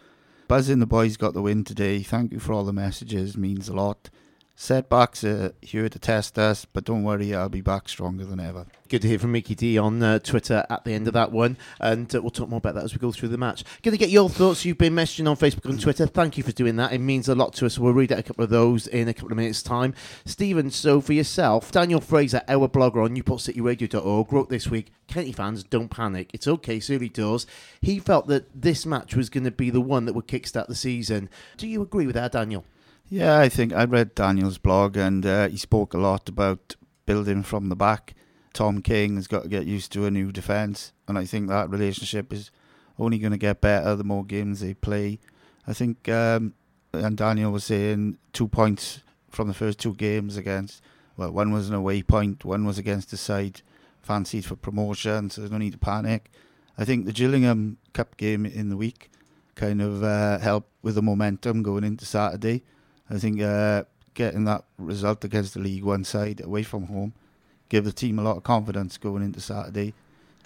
Buzzing 0.47 0.79
the 0.79 0.87
boys 0.87 1.17
got 1.17 1.35
the 1.35 1.43
win 1.43 1.65
today. 1.65 2.03
Thank 2.03 2.33
you 2.33 2.39
for 2.39 2.53
all 2.53 2.65
the 2.65 2.73
messages, 2.73 3.37
means 3.37 3.69
a 3.69 3.75
lot. 3.75 4.11
Setbacks 4.57 5.25
are 5.25 5.53
here 5.63 5.89
to 5.89 5.99
test 5.99 6.39
us, 6.39 6.65
but 6.65 6.85
don't 6.85 7.03
worry, 7.03 7.35
I'll 7.35 7.49
be 7.49 7.61
back 7.61 7.89
stronger 7.89 8.25
than 8.25 8.39
ever. 8.39 8.67
Good 8.89 9.03
to 9.03 9.09
hear 9.09 9.19
from 9.19 9.33
Mickey 9.33 9.57
D 9.57 9.77
on 9.77 10.01
uh, 10.01 10.21
Twitter 10.21 10.65
at 10.71 10.85
the 10.85 10.93
end 10.93 11.09
of 11.09 11.15
that 11.15 11.33
one, 11.33 11.57
and 11.81 12.15
uh, 12.15 12.23
we'll 12.23 12.31
talk 12.31 12.49
more 12.49 12.59
about 12.59 12.77
that 12.77 12.85
as 12.85 12.95
we 12.95 13.01
go 13.01 13.11
through 13.11 13.31
the 13.31 13.37
match. 13.37 13.65
Going 13.83 13.95
to 13.95 13.99
get 13.99 14.11
your 14.11 14.29
thoughts. 14.29 14.65
You've 14.65 14.79
been 14.79 14.95
messaging 14.95 15.29
on 15.29 15.37
Facebook 15.37 15.69
and 15.69 15.81
Twitter. 15.81 16.07
Thank 16.07 16.39
you 16.39 16.45
for 16.45 16.53
doing 16.53 16.77
that. 16.77 16.93
It 16.93 16.99
means 16.99 17.29
a 17.29 17.35
lot 17.35 17.55
to 17.55 17.67
us. 17.67 17.81
We'll 17.81 17.95
read 17.95 18.13
out 18.13 18.21
a 18.21 18.23
couple 18.23 18.45
of 18.45 18.51
those 18.51 18.87
in 18.87 19.09
a 19.09 19.15
couple 19.15 19.33
of 19.33 19.39
minutes' 19.39 19.63
time. 19.63 19.93
Stephen, 20.25 20.71
so 20.71 21.01
for 21.01 21.15
yourself, 21.15 21.73
Daniel 21.73 22.01
Fraser, 22.01 22.43
our 22.47 22.69
blogger 22.69 23.05
on 23.05 23.17
NewportCityRadio.org, 23.17 24.33
wrote 24.33 24.51
this 24.51 24.69
week. 24.69 24.93
County 25.09 25.33
fans, 25.33 25.65
don't 25.65 25.91
panic. 25.91 26.31
It's 26.33 26.47
okay, 26.47 26.81
early 26.91 27.09
doors. 27.09 27.47
He 27.81 27.99
felt 27.99 28.29
that 28.29 28.47
this 28.55 28.87
match 28.87 29.17
was 29.17 29.31
going 29.31 29.45
to 29.45 29.51
be 29.51 29.71
the 29.71 29.81
one 29.81 30.05
that 30.05 30.15
would 30.15 30.29
kickstart 30.29 30.69
the 30.69 30.77
season. 30.77 31.29
Do 31.57 31.67
you 31.67 31.83
agree 31.83 32.07
with 32.07 32.15
that, 32.15 32.33
Daniel? 32.33 32.65
Yeah, 33.09 33.39
I 33.39 33.49
think 33.49 33.73
I 33.73 33.85
read 33.85 34.15
Daniel's 34.15 34.59
blog 34.59 34.97
and 34.97 35.25
uh, 35.27 35.49
he 35.49 35.57
spoke 35.59 35.93
a 35.93 35.99
lot 35.99 36.29
about 36.29 36.77
building 37.05 37.43
from 37.43 37.69
the 37.69 37.77
back. 37.77 38.15
Tom 38.55 38.81
King 38.81 39.17
has 39.17 39.27
got 39.27 39.43
to 39.43 39.49
get 39.49 39.67
used 39.67 39.93
to 39.93 40.07
a 40.07 40.11
new 40.11 40.33
defence, 40.33 40.93
and 41.09 41.19
I 41.19 41.25
think 41.25 41.49
that 41.49 41.69
relationship 41.69 42.33
is 42.33 42.51
only 42.99 43.19
going 43.19 43.33
to 43.33 43.39
get 43.39 43.61
better 43.61 43.95
the 43.97 44.05
more 44.05 44.25
games 44.25 44.61
they 44.61 44.75
play. 44.75 45.19
I 45.67 45.73
think, 45.73 46.09
um, 46.09 46.55
and 46.93 47.17
Daniel 47.17 47.51
was 47.51 47.65
saying 47.65 48.19
two 48.33 48.49
points 48.49 49.01
from 49.29 49.49
the 49.49 49.55
first 49.55 49.81
two 49.81 49.95
games 49.95 50.37
against, 50.37 50.81
well, 51.17 51.33
one 51.33 51.53
was 51.53 51.69
an 51.69 51.75
away 51.75 52.03
point, 52.03 52.45
one 52.45 52.65
was 52.65 52.79
against 52.79 53.11
the 53.11 53.17
side 53.17 53.61
fancied 54.03 54.45
for 54.45 54.57
promotion, 54.57 55.31
so 55.31 55.41
there's 55.41 55.51
no 55.51 55.59
need 55.59 55.73
to 55.73 55.79
panic. 55.79 56.31
I 56.79 56.85
think 56.85 57.07
the 57.07 57.13
Gillingham 57.13 57.79
Cup 57.93 58.17
game 58.17 58.47
in 58.47 58.69
the 58.69 58.77
week 58.77 59.11
kind 59.57 59.83
of 59.83 60.03
uh, 60.03 60.39
helped 60.39 60.71
with 60.83 60.95
the 60.95 61.03
momentum 61.03 61.63
going 61.63 61.85
into 61.85 62.05
Saturday. 62.05 62.63
I 63.11 63.19
think 63.19 63.41
uh, 63.41 63.85
getting 64.15 64.45
that 64.45 64.65
result 64.79 65.25
against 65.25 65.55
the 65.55 65.61
League 65.61 65.85
One 65.85 66.05
side 66.05 66.41
away 66.41 66.63
from 66.63 66.85
home 66.85 67.13
give 67.69 67.85
the 67.85 67.93
team 67.93 68.19
a 68.19 68.23
lot 68.23 68.37
of 68.37 68.43
confidence 68.43 68.97
going 68.97 69.23
into 69.23 69.41
Saturday. 69.41 69.95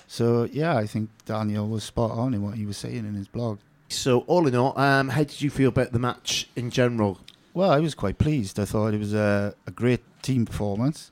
So 0.07 0.45
yeah, 0.45 0.77
I 0.77 0.87
think 0.87 1.11
Daniel 1.27 1.69
was 1.69 1.85
spot 1.85 2.13
on 2.13 2.33
in 2.33 2.43
what 2.43 2.55
he 2.55 2.65
was 2.65 2.79
saying 2.79 2.99
in 2.99 3.15
his 3.15 3.29
blog. 3.29 3.59
So 3.91 4.21
all 4.21 4.47
in 4.47 4.55
all, 4.55 4.79
um, 4.79 5.11
how 5.11 5.25
did 5.25 5.41
you 5.41 5.51
feel 5.51 5.69
about 5.69 5.93
the 5.93 5.99
match 5.99 6.49
in 6.57 6.71
general? 6.71 7.21
Well, 7.55 7.71
I 7.71 7.81
was 7.81 7.95
quite 7.95 8.19
pleased. 8.19 8.59
I 8.59 8.65
thought 8.65 8.95
it 8.95 8.99
was 8.99 9.15
a, 9.15 9.55
a 9.67 9.71
great 9.71 10.03
team 10.23 10.47
performance. 10.47 11.11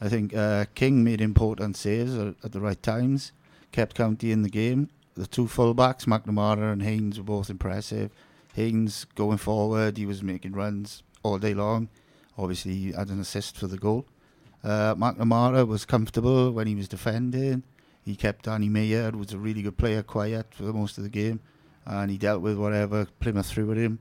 I 0.00 0.08
think 0.08 0.34
uh, 0.34 0.66
King 0.74 1.04
made 1.04 1.20
important 1.20 1.76
saves 1.76 2.14
at 2.16 2.52
the 2.52 2.60
right 2.60 2.82
times, 2.82 3.32
kept 3.72 3.96
County 3.96 4.32
in 4.32 4.42
the 4.42 4.50
game. 4.50 4.90
The 5.14 5.26
two 5.26 5.46
fullbacks, 5.46 6.04
McNamara 6.04 6.72
and 6.72 6.82
Haynes, 6.82 7.18
were 7.18 7.24
both 7.24 7.48
impressive. 7.48 8.10
Haynes 8.56 9.04
going 9.14 9.36
forward, 9.36 9.98
he 9.98 10.06
was 10.06 10.22
making 10.22 10.52
runs 10.52 11.02
all 11.22 11.38
day 11.38 11.52
long. 11.52 11.88
Obviously, 12.38 12.74
he 12.74 12.92
had 12.92 13.08
an 13.10 13.20
assist 13.20 13.56
for 13.56 13.66
the 13.66 13.76
goal. 13.76 14.06
Uh, 14.64 14.94
McNamara 14.94 15.66
was 15.66 15.84
comfortable 15.84 16.50
when 16.50 16.66
he 16.66 16.74
was 16.74 16.88
defending. 16.88 17.62
He 18.02 18.16
kept 18.16 18.46
Danny 18.46 18.70
Mayor, 18.70 19.10
who 19.10 19.18
was 19.18 19.32
a 19.32 19.38
really 19.38 19.60
good 19.60 19.76
player, 19.76 20.02
quiet 20.02 20.46
for 20.54 20.64
most 20.64 20.96
of 20.96 21.04
the 21.04 21.10
game, 21.10 21.40
and 21.84 22.10
he 22.10 22.16
dealt 22.16 22.40
with 22.40 22.56
whatever 22.56 23.06
Plymouth 23.20 23.46
threw 23.46 23.70
at 23.72 23.76
him. 23.76 23.98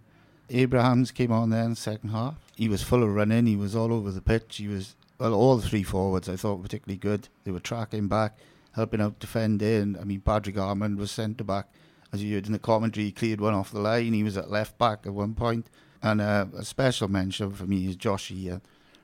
Abrahams 0.50 1.12
came 1.12 1.33
on 1.33 1.50
there 1.50 1.63
in 1.63 1.71
the 1.71 1.75
second 1.75 2.09
half. 2.09 2.35
He 2.55 2.69
was 2.69 2.81
full 2.81 3.03
of 3.03 3.13
running. 3.13 3.47
He 3.47 3.57
was 3.57 3.75
all 3.75 3.91
over 3.91 4.12
the 4.12 4.21
pitch. 4.21 4.57
He 4.57 4.67
was 4.67 4.95
well, 5.19 5.33
all 5.33 5.57
the 5.57 5.67
three 5.67 5.83
forwards 5.83 6.29
I 6.29 6.38
thought 6.38 6.57
were 6.57 6.63
particularly 6.63 6.97
good. 6.97 7.27
They 7.43 7.51
were 7.51 7.59
tracking 7.59 8.07
back, 8.07 8.38
helping 8.74 9.01
out 9.01 9.19
defending. 9.19 9.97
I 10.00 10.03
mean, 10.03 10.21
Padraig 10.21 10.55
Amond 10.55 10.97
was 10.97 11.12
centre 11.12 11.43
back. 11.43 11.67
As 12.15 12.24
you 12.24 12.36
heard 12.36 12.45
in 12.45 12.53
the 12.53 12.60
commentary, 12.60 13.07
he 13.07 13.12
cleared 13.12 13.41
one 13.41 13.53
off 13.53 13.72
the 13.72 13.79
line. 13.79 14.13
He 14.13 14.24
was 14.24 14.38
at 14.38 14.50
left 14.50 14.77
back 14.77 15.00
at 15.05 15.13
one 15.13 15.34
point. 15.34 15.67
And 16.01 16.22
uh, 16.22 16.45
a 16.55 16.63
special 16.63 17.10
mention 17.10 17.51
for 17.51 17.65
me 17.65 17.89
is 17.89 17.98
Josh 17.98 18.27
Sheehan. 18.27 18.62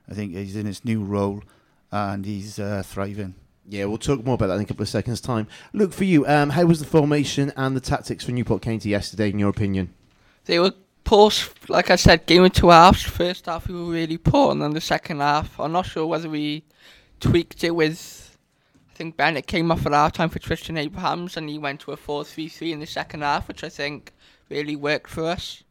I 0.08 0.14
think 0.14 0.34
he's 0.34 0.56
in 0.56 0.64
his 0.64 0.82
new 0.82 1.04
role 1.04 1.42
and 1.90 2.24
he's 2.24 2.58
uh, 2.58 2.82
thriving. 2.82 3.34
Yeah, 3.68 3.84
we'll 3.84 3.98
talk 3.98 4.24
more 4.24 4.36
about 4.36 4.46
that 4.46 4.54
in 4.54 4.62
a 4.62 4.64
couple 4.64 4.84
of 4.84 4.88
seconds' 4.88 5.20
time. 5.20 5.46
Look, 5.74 5.92
for 5.92 6.04
you, 6.04 6.26
um, 6.26 6.48
how 6.48 6.64
was 6.64 6.80
the 6.80 6.86
formation 6.86 7.52
and 7.54 7.76
the 7.76 7.82
tactics 7.82 8.24
for 8.24 8.32
Newport 8.32 8.62
County 8.62 8.88
yesterday, 8.88 9.28
in 9.28 9.38
your 9.38 9.50
opinion? 9.50 9.92
They 10.46 10.58
were 10.58 10.72
poor, 11.04 11.30
like 11.68 11.90
I 11.90 11.96
said, 11.96 12.24
game 12.24 12.44
in 12.44 12.50
two 12.50 12.70
halves. 12.70 13.02
First 13.02 13.44
half 13.44 13.68
we 13.68 13.74
were 13.74 13.92
really 13.92 14.16
poor, 14.16 14.52
and 14.52 14.62
then 14.62 14.70
the 14.70 14.80
second 14.80 15.20
half, 15.20 15.60
I'm 15.60 15.72
not 15.72 15.84
sure 15.84 16.06
whether 16.06 16.30
we 16.30 16.64
tweaked 17.20 17.62
it 17.62 17.72
with. 17.72 18.31
I 19.02 19.04
think 19.04 19.16
Bennett 19.16 19.48
came 19.48 19.72
off 19.72 19.84
at 19.84 19.92
our 19.92 20.12
time 20.12 20.28
for 20.28 20.38
Tristan 20.38 20.76
Abrahams, 20.76 21.36
and 21.36 21.48
he 21.48 21.58
went 21.58 21.80
to 21.80 21.90
a 21.90 21.96
4-3-3 21.96 22.70
in 22.70 22.78
the 22.78 22.86
second 22.86 23.22
half, 23.22 23.48
which 23.48 23.64
I 23.64 23.68
think 23.68 24.12
really 24.48 24.76
worked 24.76 25.10
for 25.10 25.24
us. 25.24 25.64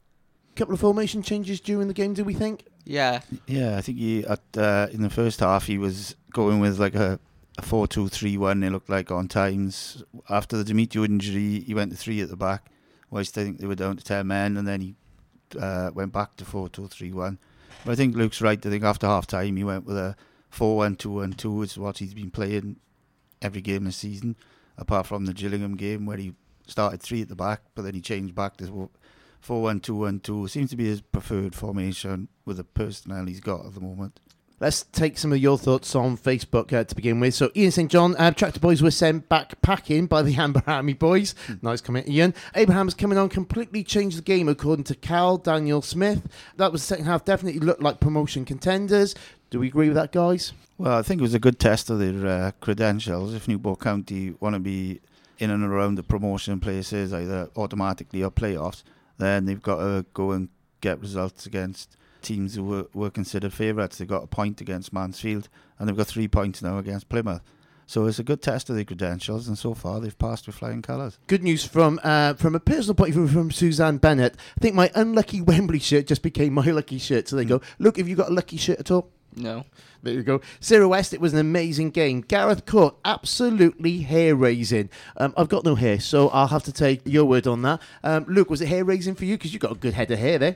A 0.53 0.59
couple 0.59 0.73
of 0.73 0.81
formation 0.81 1.23
changes 1.23 1.61
during 1.61 1.87
the 1.87 1.93
game, 1.93 2.13
do 2.13 2.25
we 2.25 2.33
think? 2.33 2.65
Yeah, 2.83 3.21
Yeah, 3.47 3.77
I 3.77 3.81
think 3.81 3.99
he 3.99 4.25
at 4.25 4.41
uh, 4.57 4.87
in 4.91 5.01
the 5.01 5.09
first 5.09 5.39
half 5.39 5.67
he 5.67 5.77
was 5.77 6.17
going 6.33 6.59
with 6.59 6.77
like 6.77 6.93
a, 6.93 7.21
a 7.57 7.61
four 7.61 7.87
two 7.87 8.09
three 8.09 8.35
one. 8.35 8.63
It 8.63 8.71
looked 8.71 8.89
like 8.89 9.11
on 9.11 9.29
times 9.29 10.03
after 10.29 10.61
the 10.61 10.65
Demetriou 10.69 11.05
injury, 11.05 11.61
he 11.61 11.73
went 11.73 11.91
to 11.91 11.97
three 11.97 12.19
at 12.19 12.27
the 12.27 12.35
back. 12.35 12.65
Whilst 13.11 13.37
I 13.37 13.43
think 13.43 13.59
they 13.59 13.67
were 13.67 13.75
down 13.75 13.95
to 13.95 14.03
ten 14.03 14.27
men, 14.27 14.57
and 14.57 14.67
then 14.67 14.81
he 14.81 14.95
uh, 15.57 15.91
went 15.93 16.11
back 16.11 16.35
to 16.35 16.43
four 16.43 16.67
two 16.67 16.89
three 16.89 17.13
one. 17.13 17.39
But 17.85 17.93
I 17.93 17.95
think 17.95 18.13
Luke's 18.13 18.41
right. 18.41 18.65
I 18.65 18.69
think 18.69 18.83
after 18.83 19.07
half 19.07 19.25
time 19.25 19.55
he 19.55 19.63
went 19.63 19.85
with 19.85 19.95
a 19.95 20.17
four 20.49 20.75
one 20.75 20.97
two 20.97 21.11
one 21.11 21.31
two, 21.31 21.53
which 21.53 21.71
is 21.71 21.77
what 21.77 21.99
he's 21.99 22.13
been 22.13 22.31
playing 22.31 22.75
every 23.41 23.61
game 23.61 23.85
this 23.85 23.97
season, 23.97 24.35
apart 24.77 25.07
from 25.07 25.25
the 25.25 25.33
Gillingham 25.33 25.75
game 25.75 26.05
where 26.05 26.17
he 26.17 26.33
started 26.67 27.01
three 27.01 27.21
at 27.21 27.29
the 27.29 27.35
back, 27.35 27.61
but 27.75 27.83
then 27.83 27.93
he 27.93 28.01
changed 28.01 28.35
back 28.35 28.57
to 28.57 28.89
four 29.39 29.61
one 29.61 29.79
two 29.79 29.95
one 29.95 30.19
two. 30.19 30.47
Seems 30.47 30.69
to 30.71 30.75
be 30.75 30.85
his 30.85 31.01
preferred 31.01 31.55
formation 31.55 32.27
with 32.45 32.57
the 32.57 32.63
personnel 32.63 33.25
he's 33.25 33.39
got 33.39 33.65
at 33.65 33.73
the 33.73 33.81
moment. 33.81 34.19
Let's 34.61 34.83
take 34.83 35.17
some 35.17 35.33
of 35.33 35.39
your 35.39 35.57
thoughts 35.57 35.95
on 35.95 36.17
Facebook 36.17 36.71
uh, 36.71 36.83
to 36.83 36.95
begin 36.95 37.19
with. 37.19 37.33
So, 37.33 37.49
Ian 37.55 37.71
St. 37.71 37.89
John, 37.89 38.15
uh, 38.17 38.29
Tractor 38.29 38.59
Boys 38.59 38.83
were 38.83 38.91
sent 38.91 39.27
back 39.27 39.59
packing 39.63 40.05
by 40.05 40.21
the 40.21 40.35
Amber 40.39 40.61
Army 40.67 40.93
Boys. 40.93 41.33
nice 41.63 41.81
comment, 41.81 42.07
Ian. 42.07 42.35
Abraham's 42.53 42.93
coming 42.93 43.17
on 43.17 43.27
completely 43.29 43.83
changed 43.83 44.19
the 44.19 44.21
game, 44.21 44.47
according 44.47 44.83
to 44.83 44.93
Cal 44.93 45.37
Daniel 45.37 45.81
Smith. 45.81 46.27
That 46.57 46.71
was 46.71 46.81
the 46.81 46.85
second 46.85 47.05
half, 47.05 47.25
definitely 47.25 47.59
looked 47.59 47.81
like 47.81 47.99
promotion 47.99 48.45
contenders. 48.45 49.15
Do 49.51 49.59
we 49.59 49.67
agree 49.67 49.89
with 49.89 49.97
that, 49.97 50.13
guys? 50.13 50.53
Well, 50.77 50.97
I 50.97 51.01
think 51.01 51.19
it 51.19 51.23
was 51.23 51.33
a 51.33 51.39
good 51.39 51.59
test 51.59 51.89
of 51.89 51.99
their 51.99 52.25
uh, 52.25 52.51
credentials. 52.61 53.33
If 53.33 53.49
Newport 53.49 53.81
County 53.81 54.33
want 54.39 54.53
to 54.53 54.59
be 54.59 55.01
in 55.39 55.51
and 55.51 55.61
around 55.61 55.95
the 55.95 56.03
promotion 56.03 56.61
places, 56.61 57.13
either 57.13 57.49
automatically 57.57 58.23
or 58.23 58.31
playoffs, 58.31 58.83
then 59.17 59.45
they've 59.45 59.61
got 59.61 59.79
to 59.79 60.05
go 60.13 60.31
and 60.31 60.47
get 60.79 61.01
results 61.01 61.45
against 61.45 61.97
teams 62.21 62.55
who 62.55 62.63
were, 62.63 62.87
were 62.93 63.09
considered 63.09 63.51
favourites. 63.51 63.97
They 63.97 64.05
got 64.05 64.23
a 64.23 64.27
point 64.27 64.61
against 64.61 64.93
Mansfield, 64.93 65.49
and 65.77 65.89
they've 65.89 65.97
got 65.97 66.07
three 66.07 66.29
points 66.29 66.61
now 66.61 66.77
against 66.77 67.09
Plymouth. 67.09 67.41
So 67.85 68.05
it's 68.05 68.19
a 68.19 68.23
good 68.23 68.41
test 68.41 68.69
of 68.69 68.77
their 68.77 68.85
credentials, 68.85 69.49
and 69.49 69.57
so 69.57 69.73
far 69.73 69.99
they've 69.99 70.17
passed 70.17 70.47
with 70.47 70.55
flying 70.55 70.81
colours. 70.81 71.19
Good 71.27 71.43
news 71.43 71.65
from 71.65 71.99
uh, 72.03 72.35
from 72.35 72.55
a 72.55 72.59
personal 72.61 72.95
point 72.95 73.09
of 73.09 73.15
view 73.15 73.27
from 73.27 73.51
Suzanne 73.51 73.97
Bennett. 73.97 74.37
I 74.57 74.61
think 74.61 74.75
my 74.75 74.89
unlucky 74.95 75.41
Wembley 75.41 75.79
shirt 75.79 76.07
just 76.07 76.21
became 76.21 76.53
my 76.53 76.65
lucky 76.67 76.99
shirt. 76.99 77.27
So 77.27 77.35
they 77.35 77.43
go, 77.43 77.59
look, 77.79 77.97
have 77.97 78.07
you 78.07 78.15
got 78.15 78.29
a 78.29 78.33
lucky 78.33 78.55
shirt 78.55 78.79
at 78.79 78.91
all? 78.91 79.11
No. 79.35 79.65
There 80.03 80.13
you 80.13 80.23
go. 80.23 80.41
Sarah 80.59 80.87
West, 80.87 81.13
it 81.13 81.21
was 81.21 81.33
an 81.33 81.39
amazing 81.39 81.91
game. 81.91 82.21
Gareth 82.21 82.65
Cook, 82.65 82.99
absolutely 83.05 83.99
hair 83.99 84.35
raising. 84.35 84.89
Um, 85.17 85.33
I've 85.37 85.49
got 85.49 85.63
no 85.63 85.75
hair, 85.75 85.99
so 85.99 86.29
I'll 86.29 86.47
have 86.47 86.63
to 86.63 86.71
take 86.71 87.01
your 87.05 87.25
word 87.25 87.45
on 87.45 87.61
that. 87.61 87.81
Um, 88.03 88.25
Luke, 88.27 88.49
was 88.49 88.61
it 88.61 88.67
hair 88.67 88.83
raising 88.83 89.13
for 89.13 89.25
you? 89.25 89.37
Because 89.37 89.53
you've 89.53 89.61
got 89.61 89.71
a 89.71 89.75
good 89.75 89.93
head 89.93 90.09
of 90.09 90.17
hair 90.17 90.39
there. 90.39 90.55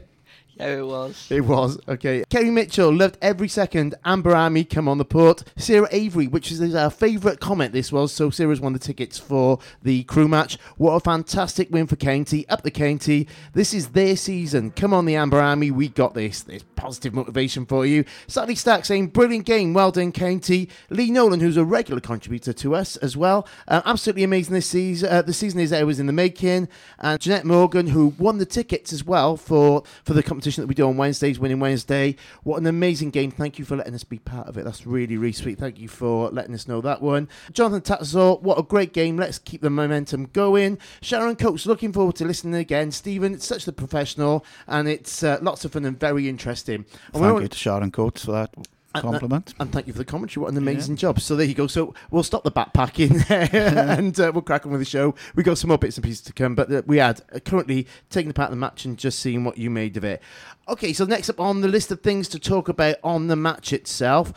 Yeah, 0.57 0.77
it 0.77 0.85
was. 0.85 1.27
It 1.29 1.41
was. 1.41 1.77
Okay. 1.87 2.23
Kerry 2.29 2.49
Mitchell 2.49 2.93
loved 2.93 3.17
every 3.21 3.49
second. 3.49 3.95
Amber 4.05 4.33
Army 4.33 4.63
come 4.63 4.87
on 4.87 4.97
the 4.97 5.05
port. 5.05 5.43
Sarah 5.57 5.89
Avery, 5.91 6.27
which 6.27 6.49
is 6.49 6.73
our 6.73 6.89
favourite 6.89 7.41
comment 7.41 7.73
this 7.73 7.91
was. 7.91 8.13
So 8.13 8.29
Sarah's 8.29 8.61
won 8.61 8.71
the 8.71 8.79
tickets 8.79 9.19
for 9.19 9.59
the 9.83 10.03
crew 10.05 10.29
match. 10.29 10.57
What 10.77 10.93
a 10.93 10.99
fantastic 11.01 11.69
win 11.71 11.87
for 11.87 11.97
County. 11.97 12.47
Up 12.47 12.63
the 12.63 12.71
County. 12.71 13.27
This 13.53 13.73
is 13.73 13.89
their 13.89 14.15
season. 14.15 14.71
Come 14.71 14.93
on, 14.93 15.05
the 15.05 15.17
Amber 15.17 15.41
Army. 15.41 15.71
We 15.71 15.89
got 15.89 16.13
this. 16.13 16.41
There's 16.41 16.63
positive 16.63 17.13
motivation 17.13 17.65
for 17.65 17.85
you. 17.85 18.05
Sally 18.27 18.55
Stack 18.55 18.85
saying, 18.85 19.07
brilliant 19.07 19.45
game. 19.45 19.73
Well 19.73 19.91
done, 19.91 20.13
County. 20.13 20.69
Lee 20.89 21.11
Nolan, 21.11 21.41
who's 21.41 21.57
a 21.57 21.65
regular 21.65 21.99
contributor 21.99 22.53
to 22.53 22.75
us 22.75 22.95
as 22.97 23.17
well. 23.17 23.45
Uh, 23.67 23.81
absolutely 23.83 24.23
amazing 24.23 24.53
this 24.53 24.67
season. 24.67 25.09
Uh, 25.09 25.21
the 25.21 25.33
season 25.33 25.59
is 25.59 25.73
always 25.73 25.99
in 25.99 26.05
the 26.05 26.13
making. 26.13 26.69
And 26.99 27.19
Jeanette 27.19 27.45
Morgan, 27.45 27.87
who 27.87 28.13
won 28.17 28.37
the 28.37 28.45
tickets 28.45 28.93
as 28.93 29.03
well 29.03 29.35
for, 29.35 29.83
for 30.05 30.13
the 30.13 30.23
competition 30.23 30.44
that 30.53 30.67
we 30.67 30.75
do 30.75 30.87
on 30.87 30.97
Wednesdays, 30.97 31.39
Winning 31.39 31.59
Wednesday. 31.59 32.15
What 32.43 32.57
an 32.57 32.67
amazing 32.67 33.09
game. 33.09 33.31
Thank 33.31 33.57
you 33.57 33.65
for 33.65 33.75
letting 33.75 33.95
us 33.95 34.03
be 34.03 34.19
part 34.19 34.47
of 34.47 34.57
it. 34.57 34.65
That's 34.65 34.85
really, 34.85 35.17
really 35.17 35.33
sweet. 35.33 35.57
Thank 35.57 35.79
you 35.79 35.87
for 35.87 36.29
letting 36.29 36.53
us 36.53 36.67
know 36.67 36.81
that 36.81 37.01
one. 37.01 37.27
Jonathan 37.51 37.81
Tatzor, 37.81 38.41
what 38.41 38.59
a 38.59 38.63
great 38.63 38.93
game. 38.93 39.17
Let's 39.17 39.39
keep 39.39 39.61
the 39.61 39.69
momentum 39.69 40.25
going. 40.33 40.77
Sharon 41.01 41.35
Coates, 41.35 41.65
looking 41.65 41.91
forward 41.91 42.15
to 42.17 42.25
listening 42.25 42.55
again. 42.55 42.91
Stephen, 42.91 43.33
it's 43.33 43.45
such 43.45 43.67
a 43.67 43.71
professional 43.71 44.45
and 44.67 44.87
it's 44.87 45.23
uh, 45.23 45.39
lots 45.41 45.65
of 45.65 45.73
fun 45.73 45.85
and 45.85 45.99
very 45.99 46.29
interesting. 46.29 46.85
And 47.13 47.23
Thank 47.23 47.41
you 47.41 47.47
to 47.47 47.57
Sharon 47.57 47.91
Coates 47.91 48.25
for 48.25 48.31
that 48.33 48.53
compliment. 49.01 49.53
and 49.59 49.71
thank 49.71 49.87
you 49.87 49.93
for 49.93 49.99
the 49.99 50.05
commentary. 50.05 50.43
What 50.43 50.51
an 50.51 50.57
amazing 50.57 50.95
job. 50.95 51.19
So 51.19 51.35
there 51.35 51.45
you 51.45 51.53
go. 51.53 51.67
So 51.67 51.93
we'll 52.11 52.23
stop 52.23 52.43
the 52.43 52.51
backpacking 52.51 53.29
and 53.89 54.19
uh, 54.19 54.31
we'll 54.33 54.41
crack 54.41 54.65
on 54.65 54.71
with 54.71 54.81
the 54.81 54.85
show. 54.85 55.15
we 55.35 55.43
got 55.43 55.57
some 55.57 55.69
more 55.69 55.77
bits 55.77 55.97
and 55.97 56.03
pieces 56.03 56.21
to 56.21 56.33
come, 56.33 56.55
but 56.55 56.71
uh, 56.71 56.81
we 56.85 56.97
had 56.97 57.21
uh, 57.33 57.39
currently 57.39 57.87
taking 58.09 58.33
part 58.33 58.49
in 58.51 58.57
the 58.57 58.61
match 58.61 58.85
and 58.85 58.97
just 58.97 59.19
seeing 59.19 59.43
what 59.43 59.57
you 59.57 59.69
made 59.69 59.97
of 59.97 60.03
it. 60.03 60.21
Okay, 60.67 60.93
so 60.93 61.05
next 61.05 61.29
up 61.29 61.39
on 61.39 61.61
the 61.61 61.67
list 61.67 61.91
of 61.91 62.01
things 62.01 62.27
to 62.29 62.39
talk 62.39 62.67
about 62.69 62.95
on 63.03 63.27
the 63.27 63.35
match 63.35 63.71
itself 63.73 64.33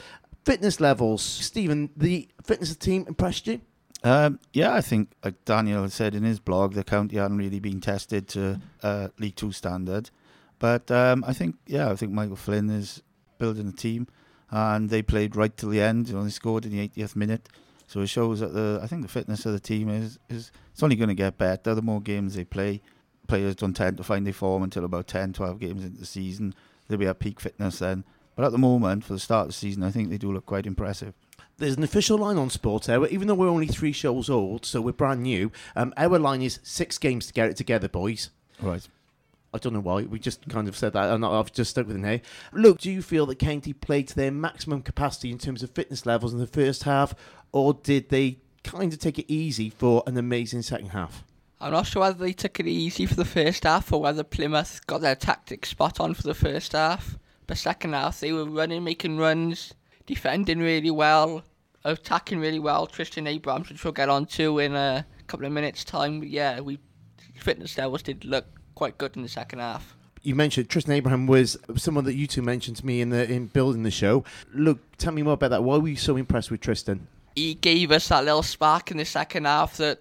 fitness 0.49 0.81
levels. 0.81 1.23
Stephen, 1.23 1.91
the 1.95 2.27
fitness 2.43 2.71
of 2.71 2.79
the 2.79 2.85
team 2.87 3.05
impressed 3.07 3.47
you? 3.47 3.61
Um, 4.03 4.38
yeah, 4.55 4.73
I 4.73 4.81
think, 4.81 5.11
like 5.23 5.45
Daniel 5.45 5.87
said 5.91 6.15
in 6.15 6.23
his 6.23 6.38
blog, 6.41 6.73
the 6.73 6.85
county 6.85 7.17
hadn't 7.17 7.37
really 7.37 7.61
been 7.61 7.83
tested 7.83 8.29
to 8.29 8.59
uh, 8.83 9.09
League 9.19 9.37
Two 9.37 9.53
standard. 9.53 10.09
But 10.59 10.91
um, 10.91 11.23
I 11.27 11.35
think, 11.35 11.57
yeah, 11.67 11.91
I 11.91 11.97
think 11.97 12.12
Michael 12.12 12.37
Flynn 12.37 12.71
is 12.71 13.03
building 13.38 13.69
a 13.69 13.73
team, 13.73 14.07
and 14.50 14.90
they 14.90 15.02
played 15.02 15.37
right 15.37 15.55
till 15.57 15.71
the 15.71 15.81
end. 15.81 16.09
You 16.09 16.14
know, 16.14 16.25
they 16.25 16.31
scored 16.31 16.64
in 16.64 16.73
the 16.73 16.88
80th 16.88 17.17
minute, 17.17 17.49
so 17.87 18.00
it 18.00 18.07
shows 18.09 18.40
that 18.40 18.52
the 18.55 18.81
I 18.83 18.87
think 18.87 19.02
the 19.02 19.09
fitness 19.09 19.47
of 19.47 19.52
the 19.52 19.61
team 19.61 19.88
is 19.88 20.19
is 20.28 20.50
it's 20.73 20.83
only 20.83 20.97
going 20.97 21.09
to 21.09 21.14
get 21.14 21.38
better 21.38 21.75
the 21.75 21.83
more 21.83 22.00
games 22.00 22.35
they 22.35 22.45
play. 22.45 22.81
Players 23.26 23.57
don't 23.57 23.75
tend 23.75 23.99
to 23.99 24.05
find 24.05 24.25
their 24.25 24.33
form 24.33 24.62
until 24.62 24.87
about 24.87 25.07
10, 25.07 25.35
12 25.35 25.59
games 25.59 25.85
into 25.85 25.99
the 25.99 26.07
season. 26.07 26.55
They'll 26.88 26.99
be 26.99 27.07
at 27.07 27.19
peak 27.19 27.40
fitness 27.40 27.81
then. 27.81 28.05
But 28.37 28.47
at 28.47 28.52
the 28.52 28.59
moment, 28.59 29.05
for 29.05 29.12
the 29.12 29.19
start 29.19 29.43
of 29.43 29.49
the 29.49 29.52
season, 29.52 29.83
I 29.83 29.90
think 29.90 30.09
they 30.09 30.17
do 30.17 30.33
look 30.33 30.47
quite 30.47 30.64
impressive. 30.64 31.12
There's 31.59 31.76
an 31.76 31.83
official 31.83 32.19
line 32.19 32.38
on 32.38 32.50
Sport 32.50 32.88
Hour, 32.88 33.09
even 33.09 33.26
though 33.26 33.35
we're 33.35 33.49
only 33.49 33.67
three 33.67 33.90
shows 33.90 34.31
old, 34.31 34.64
so 34.64 34.81
we're 34.81 34.93
brand 34.93 35.25
new. 35.25 35.50
Um, 35.75 35.93
our 35.97 36.19
line 36.19 36.40
is 36.40 36.61
six 36.62 36.99
games 36.99 37.26
to 37.26 37.33
get 37.33 37.50
it 37.50 37.57
together, 37.57 37.88
boys. 37.88 38.31
Right. 38.62 38.88
I 39.52 39.59
don't 39.59 39.73
know 39.73 39.81
why. 39.81 40.02
We 40.02 40.19
just 40.19 40.47
kind 40.49 40.69
of 40.69 40.76
said 40.76 40.93
that, 40.93 41.11
and 41.12 41.25
I've 41.25 41.52
just 41.52 41.71
stuck 41.71 41.87
with 41.87 41.97
it 41.97 42.00
now. 42.00 42.19
Look, 42.52 42.81
do 42.81 42.90
you 42.90 43.00
feel 43.00 43.26
that 43.26 43.38
County 43.38 43.73
played 43.73 44.09
to 44.09 44.17
their 44.17 44.31
maximum 44.31 44.83
capacity 44.83 45.31
in 45.31 45.38
terms 45.38 45.62
of 45.62 45.71
fitness 45.71 46.05
levels 46.05 46.33
in 46.35 46.38
the 46.38 46.47
first 46.47 46.83
half, 46.83 47.14
or 47.52 47.75
did 47.75 48.11
they 48.11 48.38
kind 48.62 48.93
of 48.93 48.99
take 48.99 49.19
it 49.19 49.33
easy 49.33 49.71
for 49.71 50.02
an 50.07 50.19
amazing 50.19 50.62
second 50.62 50.88
half? 50.88 51.25
I'm 51.61 51.73
not 51.73 51.87
sure 51.87 52.02
whether 52.02 52.19
they 52.19 52.35
took 52.35 52.61
it 52.61 52.67
easy 52.67 53.07
for 53.07 53.14
the 53.14 53.25
first 53.25 53.64
half 53.64 53.93
or 53.93 54.00
whether 54.00 54.23
Plymouth 54.23 54.87
got 54.87 55.00
their 55.00 55.17
tactics 55.17 55.71
spot 55.71 55.99
on 55.99 56.14
for 56.14 56.23
the 56.23 56.35
first 56.35 56.73
half. 56.73 57.19
But 57.49 57.59
second 57.59 57.95
half, 57.95 58.21
they 58.21 58.33
were 58.33 58.45
running, 58.45 58.85
making 58.85 59.17
runs, 59.17 59.75
defending 60.07 60.61
really 60.61 60.90
well. 60.90 61.43
attacking 61.85 62.38
really 62.38 62.59
well. 62.59 62.87
Tristan 62.87 63.26
Abrahams, 63.26 63.71
which 63.71 63.83
we'll 63.83 63.93
get 63.93 64.09
on 64.09 64.26
to 64.26 64.59
in 64.59 64.75
a 64.75 65.07
couple 65.26 65.47
of 65.47 65.52
minutes' 65.52 65.85
time. 65.85 66.21
But 66.21 66.28
yeah, 66.28 66.61
we 66.61 66.78
fitness 67.35 67.78
levels 67.78 68.02
did 68.02 68.25
look 68.25 68.47
quite 68.78 68.97
good 68.97 69.16
in 69.16 69.23
the 69.23 69.28
second 69.28 69.58
half. 69.58 69.97
You 70.23 70.37
mentioned 70.37 70.68
Tristan 70.68 70.94
Abraham 70.94 71.26
was 71.26 71.56
someone 71.75 72.04
that 72.04 72.14
you 72.14 72.28
two 72.28 72.42
mentioned 72.42 72.76
to 72.76 72.87
me 72.87 73.00
in 73.00 73.11
the 73.11 73.28
in 73.28 73.47
building 73.47 73.82
the 73.82 73.90
show. 73.90 74.23
Look, 74.54 74.78
tell 74.99 75.12
me 75.12 75.23
more 75.23 75.32
about 75.32 75.50
that. 75.50 75.64
Why 75.64 75.78
were 75.78 75.88
you 75.88 75.97
so 75.97 76.16
impressed 76.16 76.52
with 76.52 76.61
Tristan? 76.61 77.08
He 77.35 77.54
gave 77.54 77.90
us 77.90 78.06
that 78.08 78.25
little 78.25 78.44
spark 78.44 78.92
in 78.92 78.97
the 78.99 79.04
second 79.04 79.47
half 79.47 79.78
that 79.78 79.99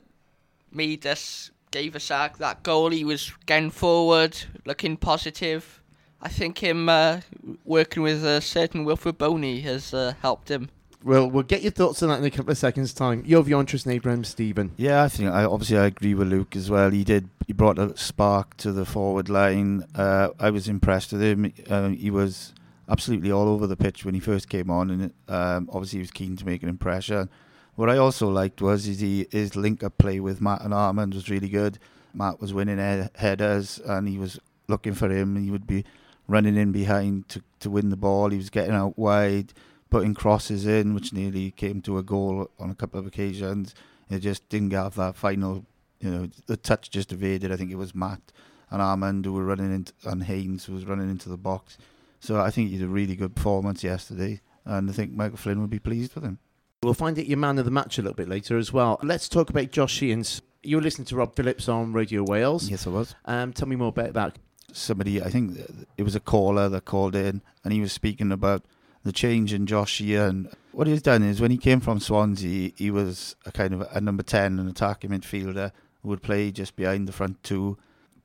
made 0.72 1.08
us 1.08 1.50
gave 1.72 1.96
us 1.96 2.08
that, 2.10 2.36
that 2.36 2.62
goal. 2.62 2.92
He 2.92 3.04
was 3.04 3.34
getting 3.48 3.72
forward, 3.72 4.38
looking 4.64 4.96
positive. 4.96 5.82
I 6.22 6.30
think 6.30 6.60
him 6.60 6.88
uh, 6.88 7.22
working 7.66 8.04
with 8.04 8.24
a 8.24 8.42
certain 8.42 8.86
Wilfried 8.86 9.18
Bony 9.18 9.62
has 9.62 9.92
uh, 9.92 10.14
helped 10.22 10.50
him. 10.52 10.70
Well, 11.04 11.30
we'll 11.30 11.44
get 11.44 11.62
your 11.62 11.72
thoughts 11.72 12.02
on 12.02 12.10
that 12.10 12.20
in 12.20 12.26
a 12.26 12.32
couple 12.32 12.52
of 12.52 12.58
seconds' 12.58 12.94
time. 12.94 13.24
Your 13.26 13.44
view 13.44 13.58
on 13.58 13.68
Abraham, 13.88 14.24
Stephen. 14.24 14.72
Yeah, 14.78 15.04
I 15.04 15.10
think 15.10 15.30
I 15.30 15.46
obviously 15.46 15.78
I 15.78 15.86
agree 15.86 16.14
with 16.16 16.28
Luke 16.28 16.56
as 16.56 16.70
well. 16.70 16.90
He 16.90 17.04
did 17.04 17.30
he 17.46 17.54
brought 17.54 17.80
a 17.80 17.96
spark 17.98 18.58
to 18.58 18.72
the 18.72 18.86
forward 18.86 19.30
line. 19.30 19.86
Uh, 19.96 20.30
I 20.40 20.50
was 20.50 20.68
impressed 20.68 21.14
with 21.14 21.22
him. 21.22 21.54
Uh, 21.70 21.90
he 21.90 22.10
was 22.12 22.54
absolutely 22.90 23.32
all 23.32 23.48
over 23.48 23.68
the 23.68 23.78
pitch 23.78 24.04
when 24.04 24.16
he 24.16 24.20
first 24.20 24.50
came 24.50 24.70
on, 24.70 24.90
and 24.90 25.14
um, 25.28 25.70
obviously 25.72 25.98
he 25.98 26.02
was 26.02 26.12
keen 26.12 26.36
to 26.38 26.46
make 26.46 26.64
an 26.64 26.70
impression. 26.70 27.30
What 27.76 27.90
I 27.90 27.98
also 27.98 28.28
liked 28.28 28.62
was 28.62 28.86
his, 28.86 29.00
his 29.32 29.56
link 29.56 29.84
up 29.84 29.98
play 29.98 30.20
with 30.20 30.42
Matt 30.42 30.62
and 30.62 30.74
Amond 30.74 31.14
was 31.14 31.30
really 31.30 31.50
good. 31.50 31.78
Matt 32.14 32.42
was 32.42 32.54
winning 32.54 32.80
he- 32.80 33.10
headers, 33.16 33.80
and 33.86 34.08
he 34.08 34.18
was 34.18 34.40
looking 34.68 34.94
for 34.94 35.10
him, 35.10 35.36
and 35.36 35.46
he 35.46 35.52
would 35.52 35.68
be 35.68 35.86
running 36.28 36.58
in 36.58 36.72
behind 36.72 37.30
to, 37.30 37.42
to 37.60 37.70
win 37.70 37.90
the 37.90 37.96
ball. 37.96 38.30
He 38.30 38.38
was 38.38 38.50
getting 38.50 38.74
out 38.74 38.98
wide, 38.98 39.54
putting 39.90 40.14
crosses 40.14 40.66
in, 40.66 40.94
which 40.94 41.14
nearly 41.14 41.52
came 41.52 41.82
to 41.82 41.98
a 41.98 42.04
goal 42.04 42.50
on 42.60 42.70
a 42.70 42.76
couple 42.76 43.00
of 43.00 43.08
occasions. 43.08 43.74
It 44.10 44.20
just 44.20 44.48
didn't 44.50 44.72
have 44.74 44.96
that 44.96 45.16
final, 45.16 45.66
you 46.00 46.10
know, 46.10 46.30
the 46.46 46.58
touch 46.58 46.90
just 46.90 47.12
evaded. 47.12 47.52
I 47.52 47.56
think 47.56 47.72
it 47.72 47.78
was 47.78 47.96
Matt 47.96 48.22
and 48.70 48.82
Amond 48.82 49.26
who 49.26 49.34
were 49.34 49.46
running 49.46 49.74
into, 49.74 49.94
and 50.06 50.24
Haynes 50.24 50.66
who 50.66 50.74
was 50.74 50.86
running 50.86 51.10
into 51.10 51.30
the 51.30 51.38
box. 51.38 51.78
So 52.20 52.40
I 52.40 52.50
think 52.50 52.70
he 52.70 52.78
did 52.78 52.86
a 52.86 52.90
really 52.90 53.16
good 53.16 53.36
performance 53.36 53.84
yesterday, 53.84 54.42
and 54.66 54.90
I 54.90 54.94
think 54.94 55.14
Michael 55.14 55.38
Flynn 55.38 55.62
would 55.62 55.70
be 55.70 55.80
pleased 55.80 56.16
with 56.16 56.24
him. 56.24 56.40
We'll 56.84 56.94
find 56.94 57.18
out 57.18 57.26
your 57.28 57.38
man 57.38 57.58
of 57.58 57.66
the 57.66 57.72
match 57.72 57.98
a 57.98 58.02
little 58.02 58.16
bit 58.16 58.30
later 58.30 58.58
as 58.58 58.72
well. 58.72 59.00
Let's 59.02 59.30
talk 59.30 59.50
about 59.50 59.72
Josh 59.72 59.94
Sheehan's. 59.94 60.42
You 60.64 60.78
were 60.78 60.82
listening 60.82 61.06
to 61.06 61.16
Rob 61.16 61.36
Phillips 61.36 61.70
on 61.70 61.94
Radio 61.94 62.24
Wales. 62.24 62.70
Yes, 62.70 62.86
I 62.88 62.90
was. 62.90 63.16
Um, 63.26 63.54
tell 63.54 63.68
me 63.68 63.76
more 63.76 63.90
about 63.90 64.14
that. 64.14 64.38
Somebody, 64.74 65.22
I 65.22 65.30
think 65.30 65.58
it 65.98 66.04
was 66.04 66.16
a 66.16 66.20
caller 66.20 66.70
that 66.70 66.86
called 66.86 67.16
in, 67.16 67.42
and 67.64 67.74
he 67.74 67.80
was 67.82 67.94
speaking 67.94 68.32
about 68.32 68.66
the 69.04 69.12
change 69.12 69.54
in 69.54 69.66
Josh 69.66 69.94
Sheehan. 69.94 70.50
What 70.72 70.88
he's 70.88 71.02
done 71.02 71.24
is 71.24 71.42
when 71.42 71.52
he 71.52 71.58
came 71.58 71.80
from 71.80 72.00
Swansea, 72.00 72.72
he 72.76 72.92
was 72.92 73.36
a 73.46 73.52
kind 73.52 73.74
of 73.74 73.82
a 73.92 74.02
number 74.02 74.24
10, 74.24 74.60
an 74.60 74.68
attacking 74.68 75.12
midfielder 75.12 75.72
who 76.02 76.10
would 76.10 76.22
play 76.22 76.52
just 76.52 76.76
behind 76.76 77.08
the 77.08 77.14
front 77.14 77.44
two. 77.44 77.78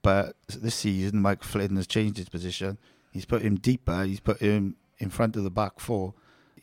But 0.03 0.35
this 0.49 0.75
season, 0.75 1.23
Mike 1.23 1.45
Flynn 1.45 1.77
has 1.77 1.87
changed 1.87 2.19
his 2.19 2.29
position. 2.29 2.79
He's 3.13 3.25
put 3.25 3.43
him 3.43 3.57
deeper, 3.57 4.05
he's 4.05 4.21
put 4.21 4.41
him 4.41 4.77
in 4.99 5.11
front 5.11 5.37
of 5.37 5.45
the 5.45 5.51
back 5.51 5.81
four. 5.81 6.15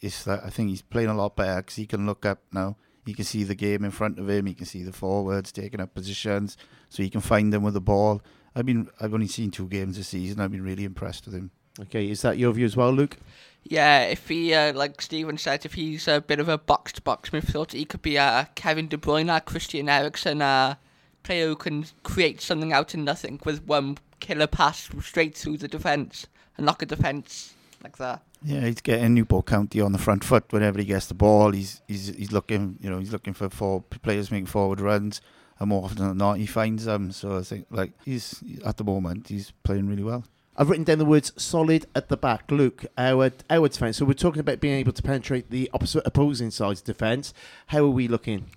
It's 0.02 0.24
that 0.24 0.44
I 0.44 0.50
think 0.50 0.70
he's 0.70 0.82
playing 0.82 1.10
a 1.10 1.16
lot 1.16 1.36
better 1.36 1.62
because 1.62 1.76
he 1.76 1.86
can 1.86 2.06
look 2.06 2.26
up 2.26 2.40
now. 2.52 2.78
He 3.06 3.14
can 3.14 3.26
see 3.26 3.44
the 3.44 3.56
game 3.56 3.84
in 3.84 3.92
front 3.92 4.20
of 4.20 4.30
him. 4.30 4.46
He 4.46 4.54
can 4.54 4.66
see 4.66 4.84
the 4.84 4.94
forwards 4.94 5.52
taking 5.52 5.82
up 5.82 5.94
positions, 5.94 6.58
so 6.90 7.02
he 7.02 7.10
can 7.10 7.22
find 7.22 7.52
them 7.52 7.64
with 7.64 7.74
the 7.74 7.82
ball. 7.82 8.22
I've 8.56 8.66
been 8.66 8.90
I've 9.00 9.14
only 9.14 9.28
seen 9.28 9.52
two 9.52 9.68
games 9.68 9.98
this 9.98 10.10
season. 10.10 10.40
I've 10.40 10.52
been 10.52 10.64
really 10.64 10.84
impressed 10.84 11.26
with 11.26 11.36
him. 11.36 11.52
Okay, 11.82 12.10
is 12.10 12.22
that 12.22 12.38
your 12.38 12.52
view 12.52 12.66
as 12.66 12.76
well, 12.76 12.92
Luke? 12.92 13.18
Yeah, 13.64 14.04
if 14.06 14.28
he, 14.28 14.54
uh, 14.54 14.74
like 14.74 15.02
Stephen 15.02 15.38
said, 15.38 15.66
if 15.66 15.74
he's 15.74 16.08
a 16.08 16.22
bit 16.22 16.40
of 16.40 16.50
a 16.50 16.58
box 16.58 16.94
to 16.94 17.02
box 17.02 17.30
midfielder, 17.30 17.74
he 17.74 17.86
could 17.86 18.02
be 18.02 18.16
a 18.16 18.24
uh, 18.24 18.46
Kevin 18.56 18.88
De 18.88 18.98
Bruyne, 18.98 19.46
Christian 19.46 19.88
Eriksen, 19.88 20.42
uh, 20.42 20.76
player 21.24 21.48
who 21.48 21.56
can 21.56 21.86
create 22.04 22.42
something 22.42 22.74
out 22.74 22.94
of 22.94 23.00
nothing 23.02 23.40
with 23.46 23.64
one 23.66 23.98
killer 24.20 24.48
pass 24.48 24.90
straight 25.02 25.36
through 25.36 25.58
the 25.58 25.68
defence 25.68 26.28
and 26.58 26.66
knock 26.66 26.82
a 26.82 26.86
defence 26.86 27.54
like 27.84 27.98
that. 27.98 28.24
Yeah, 28.44 28.62
he's 28.62 28.82
getting 28.82 29.14
Newport 29.14 29.46
County 29.46 29.82
on 29.82 29.92
the 29.92 29.98
front 29.98 30.24
foot 30.24 30.46
whenever 30.52 30.80
he 30.80 30.86
gets 30.86 31.08
the 31.08 31.14
ball. 31.14 31.52
He's 31.52 31.82
he's 31.88 32.08
he's 32.16 32.32
looking, 32.32 32.78
you 32.82 32.90
know, 32.90 33.00
he's 33.00 33.12
looking 33.12 33.34
for 33.34 33.50
four 33.50 33.82
players 34.02 34.32
making 34.32 34.46
forward 34.46 34.80
runs, 34.80 35.22
and 35.60 35.70
more 35.70 35.84
often 35.84 36.08
than 36.08 36.18
not, 36.18 36.38
he 36.38 36.46
finds 36.46 36.86
them. 36.86 37.12
So 37.12 37.38
I 37.38 37.42
think, 37.42 37.68
like, 37.70 37.92
he's 38.06 38.42
at 38.66 38.78
the 38.78 38.84
moment, 38.84 39.28
he's 39.28 39.52
playing 39.64 39.88
really 39.88 40.04
well. 40.04 40.24
I've 40.60 40.70
written 40.70 40.84
down 40.84 40.98
the 40.98 41.06
words 41.06 41.32
solid 41.42 41.86
at 41.96 42.10
the 42.10 42.18
back. 42.18 42.52
Luke, 42.52 42.86
our 42.98 43.32
our 43.50 43.70
defence. 43.70 43.96
So 43.98 44.06
we're 44.06 44.14
talking 44.14 44.42
about 44.42 44.60
being 44.60 44.76
able 44.78 44.92
to 44.92 45.02
penetrate 45.02 45.50
the 45.50 45.70
opposite 45.74 46.06
opposing 46.06 46.52
side's 46.52 46.82
defence. 46.82 47.34
How 47.68 47.80
are 47.86 47.90
we 47.90 48.10
looking? 48.10 48.48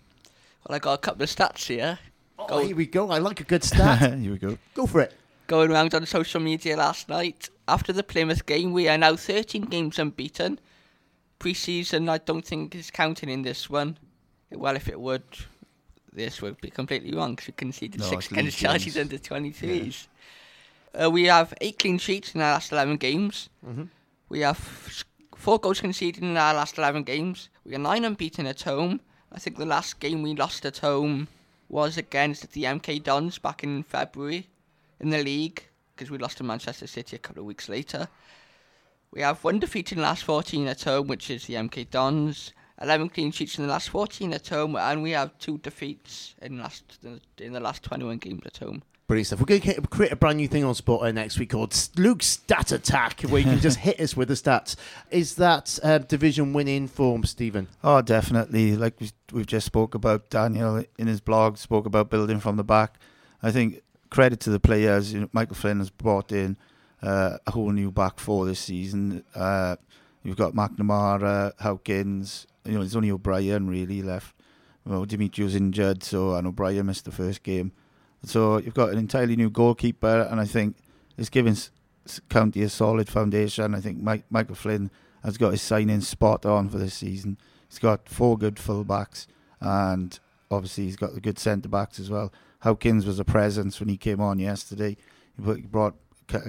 Well, 0.69 0.75
I 0.77 0.79
got 0.81 0.95
a 0.95 0.99
couple 0.99 1.23
of 1.23 1.29
stats 1.31 1.67
here. 1.69 2.01
Oh, 2.41 2.47
Go- 2.49 2.59
here 2.67 2.75
we 2.75 2.87
go. 2.87 3.11
I 3.11 3.19
like 3.19 3.41
a 3.41 3.45
good 3.45 3.63
stat. 3.63 4.15
Here 4.19 4.33
we 4.33 4.39
go. 4.39 4.59
go 4.75 4.87
for 4.87 5.01
it. 5.01 5.15
Going 5.47 5.71
around 5.71 5.95
on 5.95 6.05
social 6.07 6.41
media 6.41 6.77
last 6.77 7.09
night. 7.09 7.49
After 7.69 7.93
the 7.93 8.03
Plymouth 8.03 8.47
game, 8.47 8.73
we 8.73 8.89
are 8.89 8.99
now 8.99 9.15
13 9.15 9.63
games 9.63 9.99
unbeaten. 10.01 10.59
Pre-season, 11.39 12.09
I 12.09 12.19
don't 12.19 12.45
think 12.45 12.75
is 12.75 12.91
counting 12.91 13.29
in 13.29 13.43
this 13.43 13.71
one. 13.71 13.97
Well, 14.51 14.75
if 14.77 14.89
it 14.89 14.99
would, 15.01 15.23
this 16.13 16.43
would 16.43 16.61
be 16.61 16.71
completely 16.71 17.15
wrong 17.15 17.35
because 17.35 17.49
we 17.49 17.53
conceded 17.53 18.01
No, 18.01 18.07
six 18.07 18.25
it's 18.27 18.33
against 18.33 18.61
league 18.63 18.71
Chelsea's 18.71 18.95
games. 18.95 19.13
under 19.13 19.19
23s. 19.19 20.07
Uh, 20.95 21.11
we 21.11 21.25
have 21.25 21.55
eight 21.61 21.79
clean 21.79 21.99
sheets 21.99 22.35
in 22.35 22.41
our 22.41 22.53
last 22.53 22.73
11 22.73 22.97
games. 22.97 23.49
Mhm. 23.67 23.89
We 24.29 24.41
have 24.41 24.59
four 25.37 25.59
goals 25.59 25.81
conceded 25.81 26.23
in 26.23 26.37
our 26.37 26.55
last 26.55 26.77
11 26.79 27.03
games. 27.05 27.49
We 27.65 27.75
are 27.75 27.79
nine 27.79 28.05
unbeaten 28.05 28.47
at 28.47 28.63
home. 28.63 29.01
I 29.31 29.39
think 29.39 29.57
the 29.57 29.67
last 29.67 30.01
game 30.01 30.23
we 30.23 30.35
lost 30.35 30.67
at 30.67 30.79
home 30.79 31.29
was 31.69 31.97
against 31.97 32.53
the 32.53 32.67
MK 32.67 32.99
Dons 32.99 33.39
back 33.39 33.65
in 33.65 33.83
February 33.83 34.49
in 35.01 35.11
the 35.11 35.23
league 35.23 35.65
because 35.95 36.11
we 36.11 36.19
lost 36.19 36.37
to 36.39 36.45
Manchester 36.45 36.87
City 36.87 37.17
a 37.17 37.19
couple 37.19 37.41
of 37.41 37.47
weeks 37.47 37.69
later. 37.69 38.09
We 39.11 39.23
have 39.23 39.43
one 39.45 39.59
defeat 39.59 39.93
in 39.93 39.99
the 39.99 40.03
last 40.05 40.25
14 40.25 40.67
at 40.69 40.83
home, 40.83 41.07
which 41.07 41.31
is 41.31 41.47
the 41.47 41.55
MK 41.57 41.85
Dons. 41.85 42.53
11 42.81 43.11
clean 43.11 43.31
sheets 43.31 43.59
in 43.59 43.65
the 43.67 43.71
last 43.71 43.91
14 43.91 44.33
at 44.33 44.49
home, 44.49 44.75
and 44.77 45.03
we 45.03 45.13
have 45.13 45.39
two 45.39 45.59
defeats 45.59 46.35
in 46.43 46.59
last 46.59 46.99
in 47.39 47.53
the 47.53 47.61
last 47.61 47.83
21 47.85 48.19
games 48.19 48.43
at 48.45 48.57
home. 48.57 48.83
Brilliant 49.13 49.27
stuff. 49.27 49.41
We're 49.41 49.45
going 49.59 49.61
to 49.61 49.83
create 49.83 50.11
a 50.11 50.17
brand 50.17 50.39
new 50.39 50.49
thing 50.49 50.65
on 50.65 50.75
Spot 50.75 51.15
next 51.15 51.39
week 51.39 51.51
called 51.51 51.77
Luke's 51.99 52.25
Stat 52.29 52.73
Attack, 52.73 53.21
where 53.29 53.41
you 53.41 53.45
can 53.45 53.61
just 53.61 53.79
hit 53.81 54.01
us 54.01 54.17
with 54.17 54.29
the 54.29 54.35
stats. 54.35 54.75
Is 55.11 55.35
that 55.35 55.79
uh, 55.83 55.99
division 55.99 56.55
winning 56.55 56.89
form, 56.89 57.25
Stephen? 57.25 57.69
Oh, 57.85 58.01
definitely. 58.01 58.75
Like 58.75 58.99
we- 59.01 59.11
we've 59.31 59.45
just 59.45 59.67
spoke 59.67 59.95
about, 59.95 60.31
Daniel 60.31 60.83
in 60.97 61.09
his 61.09 61.21
blog 61.21 61.59
spoke 61.59 61.85
about 61.85 62.09
building 62.09 62.41
from 62.41 62.57
the 62.57 62.65
back. 62.65 62.99
I 63.43 63.51
think 63.51 63.83
credit 64.09 64.41
to 64.41 64.51
the 64.51 64.59
players. 64.59 65.13
You 65.13 65.21
know, 65.21 65.29
Michael 65.33 65.57
Flynn 65.57 65.81
has 65.81 65.91
brought 65.91 66.33
in 66.33 66.57
uh, 67.03 67.37
a 67.47 67.51
whole 67.51 67.71
new 67.71 67.91
back 67.93 68.19
four 68.19 68.47
this 68.47 68.61
season. 68.61 69.25
Uh, 69.35 69.77
you've 70.23 70.39
got 70.39 70.55
McNamara, 70.55 71.53
Hawkins. 71.61 72.47
You 72.65 72.73
know, 72.73 72.79
there's 72.79 72.97
only 72.97 73.11
O'Brien 73.11 73.69
really 73.69 74.01
left. 74.01 74.35
Well, 74.87 75.05
Demetriou's 75.05 75.55
injured, 75.55 76.03
so 76.03 76.35
and 76.35 76.47
O'Brien 76.47 76.87
missed 76.87 77.05
the 77.05 77.13
first 77.13 77.43
game. 77.43 77.73
So 78.25 78.59
you've 78.59 78.75
got 78.75 78.91
an 78.91 78.99
entirely 78.99 79.37
new 79.37 79.51
goalkeeper, 79.51 80.29
and 80.31 80.41
I 80.41 80.45
think 80.45 80.77
it's 81.17 81.29
given 81.29 81.57
County 82.29 82.63
a 82.63 82.69
solid 82.69 83.09
foundation. 83.09 83.75
I 83.75 83.81
think 83.81 84.01
Mike, 84.01 84.25
Michael 84.31 84.55
Flynn 84.55 84.91
has 85.23 85.39
got 85.39 85.53
his 85.53 85.63
signing 85.63 86.01
spot 86.01 86.47
on 86.47 86.69
for 86.69 86.79
this 86.79 86.95
season. 86.95 87.39
He's 87.69 87.79
got 87.79 88.09
four 88.09 88.37
good 88.37 88.57
fullbacks, 88.57 89.27
and 89.61 90.19
obviously 90.51 90.85
he's 90.85 90.97
got 90.97 91.15
the 91.15 91.21
good 91.21 91.39
centre 91.39 91.69
backs 91.69 91.99
as 91.99 92.11
well. 92.11 92.33
Hawkins 92.61 93.07
was 93.07 93.19
a 93.19 93.25
presence 93.25 93.81
when 93.81 93.89
he 93.89 93.97
came 93.97 94.21
on 94.21 94.39
yesterday. 94.39 94.97
He 95.37 95.63
brought 95.63 95.95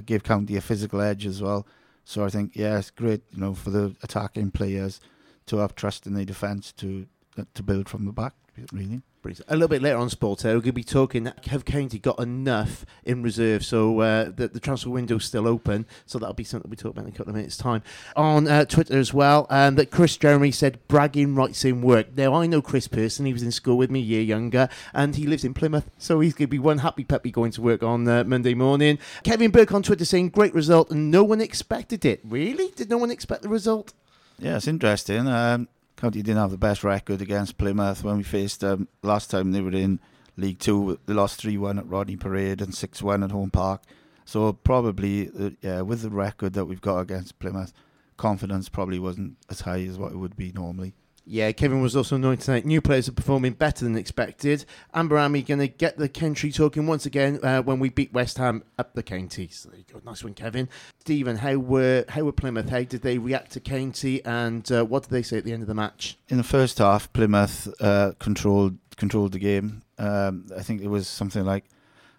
gave 0.06 0.24
County 0.24 0.56
a 0.56 0.62
physical 0.62 1.02
edge 1.02 1.26
as 1.26 1.42
well. 1.42 1.66
So 2.06 2.24
I 2.24 2.30
think 2.30 2.56
yeah, 2.56 2.78
it's 2.78 2.92
great, 2.92 3.22
you 3.32 3.40
know, 3.40 3.54
for 3.54 3.70
the 3.70 3.96
attacking 4.04 4.52
players 4.52 5.00
to 5.48 5.58
have 5.58 5.76
trust 5.76 6.06
in 6.06 6.14
the 6.14 6.26
defence 6.26 6.72
to 6.74 7.08
to 7.54 7.64
build 7.64 7.90
from 7.90 8.06
the 8.06 8.12
back. 8.12 8.34
Really. 8.72 9.02
A 9.26 9.56
little 9.56 9.70
bit 9.70 9.82
later 9.82 9.98
on 9.98 10.10
Sport, 10.10 10.44
uh, 10.44 10.50
we're 10.50 10.54
going 10.56 10.64
to 10.64 10.74
be 10.74 10.84
talking. 10.84 11.32
Have 11.48 11.64
County 11.64 11.98
got 11.98 12.20
enough 12.20 12.86
in 13.06 13.24
reserve 13.24 13.64
so 13.64 14.02
uh, 14.02 14.26
the, 14.26 14.50
the 14.50 14.60
transfer 14.60 14.90
window's 14.90 15.24
still 15.24 15.48
open? 15.48 15.86
So 16.06 16.20
that'll 16.20 16.34
be 16.34 16.44
something 16.44 16.70
we 16.70 16.76
talk 16.76 16.92
about 16.92 17.06
in 17.06 17.14
a 17.14 17.16
couple 17.16 17.30
of 17.30 17.36
minutes' 17.38 17.56
time. 17.56 17.84
On 18.18 18.48
uh, 18.48 18.66
Twitter 18.66 19.00
as 19.00 19.14
well, 19.14 19.48
um, 19.50 19.76
that 19.76 19.92
Chris 19.92 20.18
Jeremy 20.18 20.52
said 20.52 20.86
bragging 20.90 21.36
rights 21.36 21.64
in 21.64 21.82
work. 21.82 22.16
Now, 22.18 22.34
I 22.34 22.48
know 22.48 22.62
Chris 22.62 22.90
Pearson. 22.90 23.26
He 23.26 23.32
was 23.32 23.44
in 23.44 23.52
school 23.52 23.78
with 23.78 23.90
me 23.90 24.02
a 24.02 24.04
year 24.04 24.22
younger, 24.22 24.68
and 24.94 25.16
he 25.16 25.26
lives 25.26 25.46
in 25.46 25.54
Plymouth. 25.54 25.90
So 25.98 26.20
he's 26.20 26.34
going 26.34 26.48
to 26.48 26.52
be 26.52 26.60
one 26.60 26.80
happy 26.80 27.06
puppy 27.06 27.32
going 27.32 27.52
to 27.52 27.62
work 27.62 27.82
on 27.82 28.06
uh, 28.08 28.26
Monday 28.26 28.54
morning. 28.54 29.00
Kevin 29.24 29.52
Burke 29.52 29.72
on 29.72 29.84
Twitter 29.84 30.06
saying, 30.06 30.30
great 30.30 30.54
result, 30.54 30.92
and 30.92 31.10
no 31.10 31.24
one 31.24 31.40
expected 31.40 32.04
it. 32.04 32.20
Really? 32.26 32.72
Did 32.72 32.90
no 32.90 32.98
one 32.98 33.12
expect 33.12 33.42
the 33.44 33.50
result? 33.50 33.94
Yeah, 34.40 34.58
it's 34.58 34.68
interesting. 34.68 35.28
Um, 35.28 35.70
County 36.04 36.22
didn't 36.22 36.42
have 36.42 36.52
the 36.52 36.58
best 36.58 36.84
record 36.84 37.22
against 37.22 37.58
Plymouth 37.58 38.04
when 38.04 38.18
we 38.18 38.24
faced 38.24 38.60
them 38.60 38.90
last 39.04 39.32
time 39.32 39.54
they 39.54 39.62
were 39.62 39.72
in 39.72 40.02
League 40.36 40.60
Two. 40.60 41.00
They 41.06 41.14
lost 41.14 41.40
three 41.40 41.58
one 41.58 41.80
at 41.80 41.88
Rodney 41.88 42.18
Parade 42.18 42.62
and 42.62 42.76
six 42.76 43.02
one 43.02 43.24
at 43.24 43.32
Home 43.32 43.50
Park. 43.50 43.84
So 44.26 44.52
probably, 44.52 45.30
uh, 45.30 45.52
yeah, 45.62 45.80
with 45.80 46.02
the 46.02 46.10
record 46.10 46.56
that 46.56 46.66
we've 46.66 46.82
got 46.82 47.00
against 47.00 47.40
Plymouth, 47.40 47.72
confidence 48.18 48.68
probably 48.68 49.00
wasn't 49.00 49.38
as 49.50 49.62
high 49.62 49.84
as 49.84 49.98
what 49.98 50.12
it 50.12 50.18
would 50.18 50.36
be 50.36 50.52
normally. 50.52 50.94
Yeah, 51.26 51.54
Kevin 51.54 51.82
was 51.82 51.96
also 51.96 52.18
anointed 52.18 52.46
tonight. 52.46 52.66
New 52.66 52.82
players 52.82 53.08
are 53.08 53.14
performing 53.14 53.54
better 53.54 53.86
than 53.86 53.98
expected. 53.98 54.66
Amber 54.94 55.16
going 55.16 55.60
to 55.60 55.68
get 55.68 55.98
the 55.98 56.10
country 56.10 56.52
talking 56.52 56.86
once 56.86 57.06
again 57.06 57.40
uh, 57.42 57.62
when 57.62 57.80
we 57.80 57.90
beat 57.90 58.12
West 58.12 58.38
Ham 58.40 58.64
up 58.78 58.94
the 58.94 59.04
county. 59.04 59.48
So 59.48 59.70
there 59.70 59.80
you 59.80 59.86
go. 59.92 60.02
Nice 60.04 60.22
one, 60.22 60.34
Kevin. 60.34 60.68
Stephen, 61.00 61.38
how 61.38 61.56
were 61.56 62.04
how 62.10 62.24
were 62.24 62.34
Plymouth? 62.34 62.70
How 62.70 62.84
did 62.84 63.04
they 63.04 63.18
react 63.18 63.54
to 63.54 63.62
county? 63.62 64.24
And 64.26 64.70
uh, 64.70 64.84
what 64.84 65.04
did 65.04 65.12
they 65.12 65.24
say 65.24 65.38
at 65.38 65.46
the 65.46 65.54
end 65.54 65.62
of 65.62 65.68
the 65.68 65.74
match? 65.74 66.18
In 66.28 66.38
the 66.38 66.44
first 66.44 66.80
half, 66.80 67.12
Plymouth 67.14 67.74
uh, 67.80 68.12
controlled 68.20 68.78
controlled 68.98 69.32
the 69.32 69.40
game. 69.40 69.82
Um, 69.98 70.48
I 70.56 70.62
think 70.62 70.82
it 70.82 70.90
was 70.90 71.08
something 71.08 71.46
like 71.46 71.66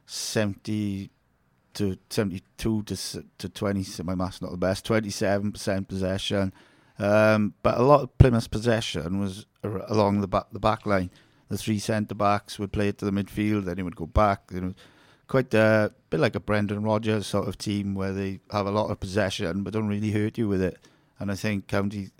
seventy 0.06 1.10
to 1.74 1.98
seventy-two 2.08 2.84
to 2.84 3.24
to 3.38 3.48
twenty. 3.50 3.84
My 4.02 4.14
math's 4.14 4.40
not 4.40 4.50
the 4.50 4.56
best. 4.56 4.86
Twenty-seven 4.86 5.52
percent 5.52 5.88
possession, 5.88 6.54
um, 6.98 7.54
but 7.62 7.78
a 7.78 7.83
lot 7.83 8.02
of 8.02 8.18
Plymouth's 8.18 8.48
possession 8.48 9.18
was 9.20 9.46
along 9.62 10.20
the 10.20 10.28
back 10.28 10.46
the 10.52 10.61
back 10.61 10.87
line. 10.87 11.11
The 11.48 11.59
three 11.59 11.78
centre 11.78 12.14
backs 12.14 12.59
would 12.59 12.72
play 12.72 12.88
it 12.88 12.98
to 12.98 13.04
the 13.04 13.11
midfield, 13.11 13.64
then 13.64 13.78
it 13.78 13.83
would 13.83 13.96
go 13.96 14.07
back. 14.07 14.42
You 14.52 14.61
know, 14.61 14.74
quite 15.26 15.52
a 15.54 15.92
bit 16.11 16.20
like 16.20 16.35
a 16.35 16.40
Brendan 16.40 16.83
Rodgers 16.83 17.26
sort 17.26 17.48
of 17.48 17.59
team 17.59 17.94
where 17.94 18.12
they 18.12 18.40
have 18.50 18.66
a 18.66 18.70
lot 18.70 18.90
of 18.90 19.00
possession 19.00 19.62
but 19.62 19.72
don't 19.72 19.88
really 19.88 20.11
hurt 20.11 20.38
you 20.38 20.48
with 20.48 20.62
it. 20.62 20.78
And 21.18 21.30
I 21.30 21.35
think 21.35 21.66
County 21.66 22.11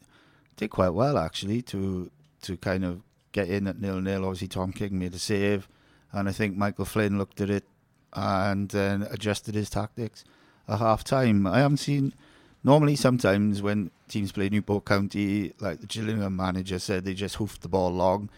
did 0.57 0.71
quite 0.71 0.91
well 0.91 1.19
actually 1.19 1.63
to 1.63 2.11
to 2.43 2.57
kind 2.57 2.85
of 2.85 3.03
get 3.33 3.49
in 3.49 3.67
at 3.67 3.81
nil 3.81 4.01
nil. 4.01 4.25
Obviously, 4.25 4.49
Tom 4.49 4.73
King 4.73 4.99
made 4.99 5.15
a 5.15 5.19
save, 5.19 5.69
and 6.13 6.29
I 6.29 6.33
think 6.33 6.57
Michael 6.57 6.85
Flynn 6.85 7.19
looked 7.19 7.41
at 7.41 7.51
it 7.51 7.65
and 8.13 8.69
then 8.71 9.03
adjusted 9.11 9.55
his 9.55 9.69
tactics 9.69 10.25
at 10.69 10.79
half 10.79 11.05
time. 11.05 11.47
I 11.47 11.59
haven't 11.59 11.79
seen. 11.79 12.15
Normally, 12.65 12.97
sometimes 12.97 13.61
when 13.61 13.91
teams 14.09 14.33
play 14.33 14.49
Newport 14.49 14.87
County, 14.87 15.53
like 15.61 15.81
the 15.81 15.87
Gillingham 15.87 16.35
manager 16.37 16.79
said, 16.79 17.05
they 17.05 17.13
just 17.15 17.37
hoofed 17.37 17.61
the 17.63 17.69
ball 17.69 17.91
long. 17.93 18.31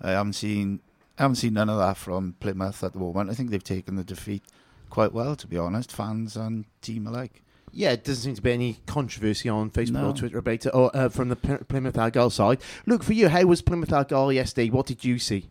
I 0.00 0.12
haven't 0.12 0.32
seen. 0.32 0.80
I 1.18 1.22
haven't 1.22 1.36
seen 1.36 1.54
none 1.54 1.68
of 1.68 1.78
that 1.78 1.96
from 1.96 2.34
Plymouth 2.40 2.82
at 2.82 2.94
the 2.94 2.98
moment. 2.98 3.30
I 3.30 3.34
think 3.34 3.50
they've 3.50 3.62
taken 3.62 3.94
the 3.96 4.02
defeat 4.02 4.42
quite 4.90 5.12
well, 5.12 5.36
to 5.36 5.46
be 5.46 5.56
honest, 5.58 5.92
fans 5.92 6.36
and 6.36 6.64
team 6.80 7.06
alike. 7.06 7.42
Yeah, 7.72 7.90
it 7.92 8.04
doesn't 8.04 8.22
seem 8.22 8.34
to 8.36 8.42
be 8.42 8.52
any 8.52 8.78
controversy 8.86 9.48
on 9.48 9.70
Facebook 9.70 9.90
No. 9.92 10.10
or 10.10 10.12
Twitter 10.12 10.38
about 10.38 10.66
it, 10.66 10.70
or 10.74 10.90
uh, 10.96 11.08
from 11.08 11.28
the 11.28 11.36
Ply- 11.36 11.56
Plymouth 11.68 11.98
Argyle 11.98 12.30
side. 12.30 12.60
Look 12.86 13.02
for 13.02 13.12
you. 13.12 13.28
How 13.28 13.44
was 13.44 13.62
Plymouth 13.62 13.92
Argyle 13.92 14.32
yesterday? 14.32 14.70
What 14.70 14.86
did 14.86 15.04
you 15.04 15.18
see? 15.18 15.50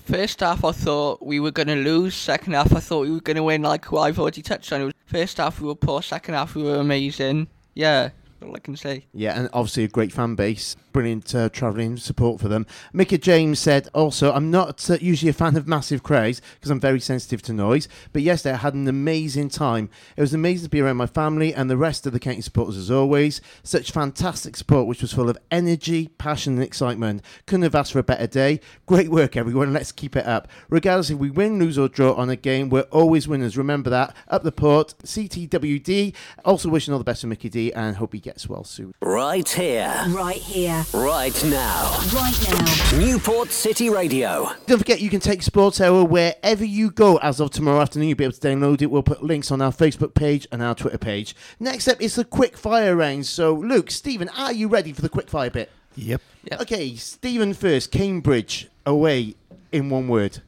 First 0.00 0.40
half, 0.40 0.64
I 0.64 0.72
thought 0.72 1.24
we 1.24 1.40
were 1.40 1.50
going 1.50 1.68
to 1.68 1.76
lose. 1.76 2.14
Second 2.14 2.52
half, 2.54 2.74
I 2.74 2.80
thought 2.80 3.02
we 3.02 3.12
were 3.12 3.20
going 3.20 3.36
to 3.36 3.42
win, 3.42 3.62
like 3.62 3.92
I've 3.92 4.18
already 4.18 4.42
touched 4.42 4.72
on. 4.72 4.82
It 4.88 4.96
first 5.06 5.38
half, 5.38 5.60
we 5.60 5.66
were 5.68 5.74
poor. 5.74 6.02
Second 6.02 6.34
half, 6.34 6.54
we 6.54 6.62
were 6.62 6.76
amazing. 6.76 7.48
Yeah, 7.74 8.10
all 8.42 8.54
I 8.54 8.58
can 8.58 8.76
say. 8.76 9.06
Yeah, 9.12 9.38
and 9.38 9.48
obviously 9.52 9.84
a 9.84 9.88
great 9.88 10.12
fan 10.12 10.34
base, 10.34 10.76
brilliant 10.92 11.34
uh, 11.34 11.48
travelling 11.48 11.96
support 11.96 12.40
for 12.40 12.48
them. 12.48 12.66
Micah 12.92 13.18
James 13.18 13.58
said 13.58 13.88
also, 13.94 14.32
I'm 14.32 14.50
not 14.50 14.88
uh, 14.90 14.98
usually 15.00 15.30
a 15.30 15.34
fan 15.34 15.56
of 15.56 15.68
massive 15.68 16.02
crowds 16.02 16.40
because 16.54 16.70
I'm 16.70 16.80
very 16.80 17.00
sensitive 17.00 17.42
to 17.42 17.52
noise, 17.52 17.88
but 18.12 18.22
yesterday 18.22 18.54
I 18.54 18.58
had 18.58 18.74
an 18.74 18.88
amazing 18.88 19.48
time. 19.50 19.90
It 20.16 20.20
was 20.20 20.34
amazing 20.34 20.64
to 20.64 20.70
be 20.70 20.80
around 20.80 20.96
my 20.96 21.06
family 21.06 21.54
and 21.54 21.70
the 21.70 21.76
rest 21.76 22.06
of 22.06 22.12
the 22.12 22.20
county 22.20 22.40
supporters 22.40 22.76
as 22.76 22.90
always. 22.90 23.40
Such 23.62 23.90
fantastic 23.90 24.56
support, 24.56 24.86
which 24.86 25.02
was 25.02 25.12
full 25.12 25.28
of 25.28 25.38
energy, 25.50 26.08
passion, 26.18 26.54
and 26.54 26.62
excitement. 26.62 27.22
Couldn't 27.46 27.62
have 27.62 27.74
asked 27.74 27.92
for 27.92 27.98
a 27.98 28.04
better 28.04 28.26
day. 28.26 28.60
Great 28.86 29.10
work, 29.10 29.36
everyone. 29.36 29.72
Let's 29.72 29.92
keep 29.92 30.16
it 30.16 30.26
up. 30.26 30.48
Regardless 30.68 31.10
if 31.10 31.18
we 31.18 31.30
win, 31.30 31.58
lose, 31.58 31.78
or 31.78 31.88
draw 31.88 32.14
on 32.14 32.30
a 32.30 32.36
game, 32.36 32.68
we're 32.68 32.82
always 32.90 33.28
winners. 33.28 33.56
Remember 33.56 33.90
that. 33.90 34.14
Up 34.28 34.42
the 34.42 34.52
port, 34.52 34.94
CTWD. 35.04 36.14
Also 36.44 36.68
wishing 36.68 36.92
all 36.92 36.98
the 36.98 37.04
best 37.04 37.20
for 37.22 37.26
Mickey 37.26 37.48
D 37.48 37.72
and 37.72 37.96
hope 37.96 38.12
he 38.12 38.20
gets 38.20 38.48
well 38.48 38.64
soon. 38.64 38.94
Right 39.00 39.48
here, 39.48 39.94
Right 40.08 40.36
here. 40.36 40.79
Right 40.92 41.44
now. 41.44 41.98
Right 42.14 42.48
now. 42.50 42.98
Newport 42.98 43.50
City 43.50 43.90
Radio. 43.90 44.50
Don't 44.66 44.78
forget 44.78 45.00
you 45.00 45.10
can 45.10 45.20
take 45.20 45.42
Sports 45.42 45.80
Hour 45.80 46.04
wherever 46.04 46.64
you 46.64 46.90
go 46.90 47.16
as 47.18 47.40
of 47.40 47.50
tomorrow 47.50 47.80
afternoon. 47.80 48.08
You'll 48.08 48.16
be 48.16 48.24
able 48.24 48.34
to 48.34 48.40
download 48.40 48.82
it. 48.82 48.86
We'll 48.86 49.02
put 49.02 49.22
links 49.22 49.50
on 49.50 49.60
our 49.60 49.72
Facebook 49.72 50.14
page 50.14 50.46
and 50.52 50.62
our 50.62 50.74
Twitter 50.74 50.98
page. 50.98 51.34
Next 51.58 51.88
up 51.88 52.00
is 52.00 52.14
the 52.14 52.24
quick 52.24 52.56
fire 52.56 52.96
round. 52.96 53.26
So, 53.26 53.54
Luke, 53.54 53.90
Stephen, 53.90 54.28
are 54.30 54.52
you 54.52 54.68
ready 54.68 54.92
for 54.92 55.02
the 55.02 55.08
quick 55.08 55.28
fire 55.28 55.50
bit? 55.50 55.70
Yep. 55.96 56.22
Yep. 56.50 56.60
Okay, 56.62 56.96
Stephen 56.96 57.54
first. 57.54 57.90
Cambridge 57.90 58.68
away 58.86 59.34
in 59.72 59.90
one 59.90 60.08
word. 60.08 60.40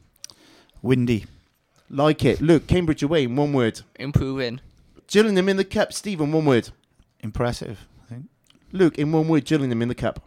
Windy. 0.81 1.25
Like 1.89 2.25
it. 2.25 2.41
Luke, 2.41 2.67
Cambridge 2.67 3.03
away 3.03 3.23
in 3.23 3.35
one 3.35 3.53
word. 3.53 3.81
Improving. 3.95 4.61
Gillingham 5.07 5.47
in 5.47 5.57
the 5.57 5.65
cup. 5.65 5.93
Stephen, 5.93 6.31
one 6.31 6.45
word. 6.45 6.69
Impressive, 7.19 7.71
I 7.71 7.75
think. 7.75 7.92
Luke, 8.73 8.97
in 8.97 9.11
one 9.11 9.27
word, 9.29 9.45
Gillingham 9.45 9.81
in 9.81 9.87
the 9.87 9.95
cup. 9.95 10.19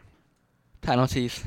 Penalties. 0.81 1.45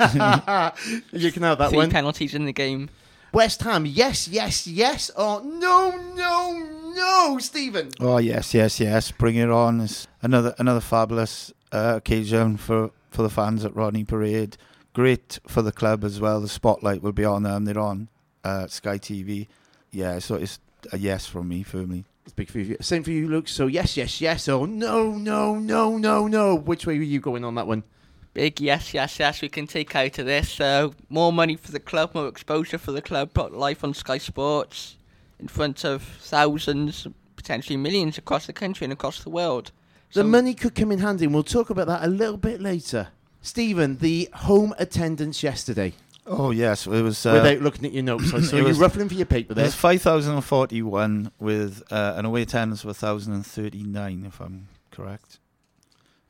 you 0.00 1.30
can 1.30 1.42
have 1.42 1.58
that 1.58 1.68
Three 1.68 1.76
one. 1.78 1.90
penalties 1.90 2.34
in 2.34 2.46
the 2.46 2.52
game. 2.52 2.88
West 3.32 3.62
Ham, 3.62 3.84
yes, 3.86 4.26
yes, 4.26 4.66
yes. 4.66 5.10
Oh, 5.16 5.40
no, 5.44 5.90
no, 6.14 6.92
no, 6.94 7.38
Stephen. 7.38 7.90
Oh 8.00 8.18
yes, 8.18 8.54
yes, 8.54 8.80
yes. 8.80 9.10
Bring 9.10 9.36
it 9.36 9.50
on! 9.50 9.80
It's 9.80 10.06
another 10.22 10.54
another 10.58 10.80
fabulous 10.80 11.52
uh, 11.72 11.94
occasion 11.96 12.56
for, 12.56 12.90
for 13.10 13.22
the 13.22 13.30
fans 13.30 13.64
at 13.64 13.74
Rodney 13.74 14.04
Parade. 14.04 14.56
Great 14.94 15.40
for 15.48 15.62
the 15.62 15.72
club 15.72 16.04
as 16.04 16.20
well. 16.20 16.40
The 16.40 16.48
spotlight 16.48 17.02
will 17.02 17.12
be 17.12 17.24
on 17.24 17.42
them. 17.42 17.64
They're 17.64 17.78
on 17.78 18.08
uh, 18.44 18.68
Sky 18.68 18.98
TV. 18.98 19.48
Yeah, 19.90 20.20
so 20.20 20.36
it's 20.36 20.60
a 20.92 20.98
yes 20.98 21.26
from 21.26 21.48
me 21.48 21.64
firmly. 21.64 22.04
Big 22.36 22.50
for 22.50 22.58
you. 22.58 22.76
Same 22.80 23.04
for 23.04 23.10
you, 23.10 23.28
Luke. 23.28 23.48
So 23.48 23.66
yes, 23.66 23.96
yes, 23.96 24.20
yes. 24.20 24.48
Oh 24.48 24.64
no, 24.64 25.12
no, 25.12 25.56
no, 25.56 25.96
no, 25.96 26.26
no. 26.26 26.54
Which 26.56 26.86
way 26.86 26.98
were 26.98 27.04
you 27.04 27.20
going 27.20 27.44
on 27.44 27.54
that 27.54 27.66
one? 27.66 27.84
Big 28.32 28.60
yes, 28.60 28.92
yes, 28.92 29.20
yes. 29.20 29.40
We 29.40 29.48
can 29.48 29.68
take 29.68 29.94
out 29.94 30.18
of 30.18 30.26
this. 30.26 30.58
Uh, 30.58 30.90
more 31.08 31.32
money 31.32 31.54
for 31.54 31.70
the 31.70 31.78
club, 31.78 32.14
more 32.14 32.26
exposure 32.26 32.78
for 32.78 32.90
the 32.90 33.02
club. 33.02 33.32
Put 33.32 33.52
life 33.52 33.84
on 33.84 33.94
Sky 33.94 34.18
Sports 34.18 34.96
in 35.38 35.46
front 35.46 35.84
of 35.84 36.02
thousands, 36.02 37.06
potentially 37.36 37.76
millions 37.76 38.18
across 38.18 38.46
the 38.46 38.52
country 38.52 38.84
and 38.84 38.92
across 38.92 39.22
the 39.22 39.30
world. 39.30 39.70
The 40.12 40.24
money 40.24 40.54
could 40.54 40.74
come 40.76 40.92
in 40.92 41.00
handy, 41.00 41.24
and 41.24 41.34
we'll 41.34 41.42
talk 41.42 41.70
about 41.70 41.88
that 41.88 42.04
a 42.04 42.08
little 42.08 42.36
bit 42.36 42.60
later. 42.60 43.08
Stephen, 43.42 43.98
the 43.98 44.28
home 44.32 44.74
attendance 44.78 45.42
yesterday. 45.42 45.92
Oh 46.26 46.50
yes, 46.52 46.86
it 46.86 47.02
was. 47.02 47.24
Uh, 47.26 47.32
Without 47.42 47.60
looking 47.60 47.84
at 47.84 47.92
your 47.92 48.02
notes, 48.02 48.32
I 48.32 48.40
saw 48.42 48.56
it 48.56 48.60
you 48.60 48.64
was- 48.64 48.78
ruffling 48.78 49.08
for 49.08 49.14
your 49.14 49.26
paper 49.26 49.52
it 49.52 49.56
there. 49.56 49.64
was 49.66 49.74
five 49.74 50.00
thousand 50.00 50.34
and 50.34 50.44
forty-one 50.44 51.30
with 51.38 51.82
uh, 51.90 52.14
an 52.16 52.24
away 52.24 52.42
attendance 52.42 52.82
of 52.84 52.96
thousand 52.96 53.34
and 53.34 53.44
thirty-nine, 53.46 54.24
if 54.26 54.40
I'm 54.40 54.68
correct. 54.90 55.38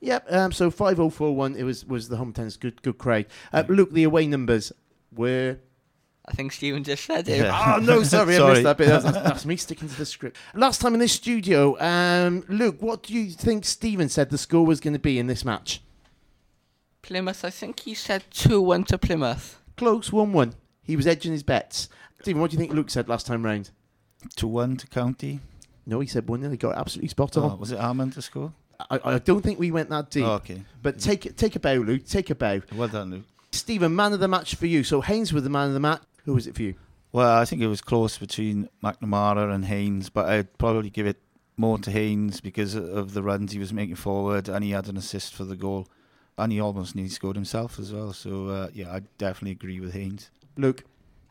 Yep. 0.01 0.27
Um, 0.33 0.53
so 0.53 0.71
five 0.71 0.99
oh 0.99 1.11
four 1.11 1.35
one. 1.37 1.55
It 1.57 1.63
was 1.63 1.85
was 1.85 2.09
the 2.09 2.17
home 2.17 2.31
attendance. 2.31 2.57
Good, 2.57 2.83
good 2.83 2.99
crowd. 2.99 3.27
Uh, 3.53 3.63
Luke, 3.69 3.93
the 3.93 4.05
away 4.05 4.27
numbers 4.27 4.73
were. 5.15 5.59
I 6.27 6.33
think 6.33 6.53
Stephen 6.53 6.83
just 6.83 7.05
said 7.05 7.29
it. 7.29 7.37
Yeah. 7.39 7.75
Oh 7.77 7.81
no, 7.81 8.03
sorry, 8.03 8.37
I 8.39 8.49
missed 8.51 8.63
that 8.63 8.79
bit. 8.79 8.89
That's, 8.89 9.05
that's 9.05 9.45
me 9.47 9.57
sticking 9.59 9.89
to 9.91 9.95
the 9.97 10.07
script. 10.07 10.39
Last 10.55 10.81
time 10.81 10.95
in 10.95 11.01
this 11.01 11.13
studio, 11.13 11.79
um, 11.81 12.45
Luke, 12.49 12.77
what 12.81 13.03
do 13.03 13.13
you 13.15 13.31
think 13.31 13.65
Stephen 13.67 14.09
said 14.09 14.31
the 14.31 14.39
score 14.39 14.65
was 14.65 14.81
going 14.81 14.95
to 14.95 14.99
be 14.99 15.19
in 15.19 15.27
this 15.27 15.45
match? 15.45 15.83
Plymouth, 17.03 17.45
I 17.45 17.51
think 17.51 17.81
he 17.81 17.93
said 17.95 18.25
2 18.31 18.59
1 18.61 18.85
to 18.85 18.97
Plymouth. 18.99 19.61
Close, 19.77 20.13
one 20.13 20.33
one. 20.33 20.55
He 20.83 20.97
was 20.97 21.07
edging 21.07 21.33
his 21.33 21.43
bets. 21.43 21.89
Stephen, 22.21 22.41
what 22.41 22.51
do 22.51 22.55
you 22.57 22.61
think 22.61 22.73
Luke 22.73 22.91
said 22.91 23.09
last 23.09 23.27
time 23.27 23.45
round? 23.45 23.71
Two 24.37 24.49
one 24.49 24.77
to 24.77 24.87
County. 24.87 25.41
No, 25.87 26.01
he 26.01 26.07
said 26.07 26.29
one 26.29 26.41
0 26.41 26.51
He 26.51 26.57
got 26.57 26.77
absolutely 26.77 27.09
spot 27.09 27.37
Oh, 27.37 27.43
on. 27.43 27.59
was 27.59 27.71
it 27.73 27.79
Amond 27.79 28.15
to 28.15 28.23
score? 28.23 28.53
I, 28.91 28.99
I 29.05 29.19
don't 29.19 29.43
think 29.43 29.59
we 29.59 29.71
went 29.71 29.91
that 29.91 30.11
deep. 30.11 30.25
Oh, 30.25 30.33
okay. 30.35 30.63
But 30.83 30.99
take 30.99 31.37
take 31.37 31.57
a 31.57 31.61
bow, 31.61 31.75
Luke. 31.75 32.07
Take 32.07 32.31
a 32.31 32.35
bow. 32.35 32.63
Well 32.75 32.89
done, 32.89 33.11
Luke. 33.11 33.25
Stephen, 33.53 33.95
man 33.95 34.13
of 34.13 34.21
the 34.21 34.29
match 34.29 34.55
for 34.55 34.67
you. 34.67 34.83
So 34.83 35.01
Haynes 35.01 35.33
was 35.33 35.43
the 35.45 35.51
man 35.51 35.69
of 35.69 35.75
the 35.75 35.81
match. 35.81 36.03
Who 36.25 36.35
was 36.35 36.47
it 36.47 36.55
for 36.55 36.63
you? 36.63 36.75
Well, 37.13 37.37
I 37.39 37.45
think 37.45 37.63
it 37.63 37.69
was 37.69 37.81
close 37.81 38.19
between 38.19 38.69
McNamara 38.83 39.55
and 39.55 39.67
Haynes, 39.67 40.09
but 40.11 40.27
I'd 40.29 40.59
probably 40.59 40.91
give 40.91 41.07
it 41.07 41.21
more 41.57 41.79
to 41.79 41.91
Haynes 41.91 42.41
because 42.41 42.75
of 42.75 43.15
the 43.15 43.23
runs 43.23 43.53
he 43.53 43.61
was 43.61 43.73
making 43.73 43.95
forward, 43.95 44.49
and 44.49 44.65
he 44.65 44.71
had 44.73 44.89
an 44.89 44.97
assist 44.97 45.35
for 45.35 45.45
the 45.45 45.55
goal, 45.55 45.87
and 46.39 46.53
he 46.53 46.61
almost 46.61 46.95
nearly 46.95 47.11
scored 47.11 47.37
himself 47.37 47.79
as 47.79 47.93
well. 47.93 48.13
So 48.13 48.49
uh, 48.49 48.69
yeah, 48.73 48.93
I 48.93 49.01
definitely 49.19 49.53
agree 49.53 49.81
with 49.81 49.93
Haynes. 49.93 50.31
Luke. 50.57 50.85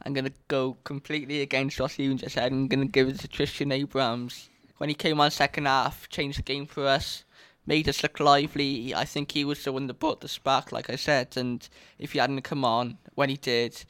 I'm 0.06 0.13
going 0.13 0.26
to 0.26 0.34
go 0.50 0.76
completely 0.84 1.42
against 1.42 1.80
what 1.80 1.92
Stephen 1.92 2.18
just 2.18 2.36
said. 2.36 2.52
I'm 2.52 2.68
going 2.68 2.86
to 2.86 2.92
give 2.92 3.08
it 3.08 3.20
to 3.20 3.28
Tristan 3.28 3.72
Abrahams. 3.72 4.50
When 4.78 4.89
he 4.89 4.96
came 4.96 5.22
on 5.22 5.32
second 5.32 5.66
half, 5.66 6.10
changed 6.10 6.39
the 6.39 6.44
game 6.44 6.66
for 6.66 6.86
us, 6.86 7.24
made 7.66 7.88
us 7.88 8.04
look 8.04 8.20
lively. 8.20 8.94
I 8.94 9.06
think 9.06 9.32
he 9.32 9.46
was 9.46 9.63
the 9.63 9.72
one 9.72 9.88
that 9.88 10.00
brought 10.00 10.20
the 10.20 10.28
spark, 10.28 10.74
like 10.74 10.89
I 10.89 10.98
said. 10.98 11.38
And 11.38 11.66
if 12.00 12.12
he 12.12 12.20
hadn't 12.20 12.42
come 12.42 12.66
on 12.66 12.98
when 13.16 13.30
he 13.30 13.38
did, 13.38 13.82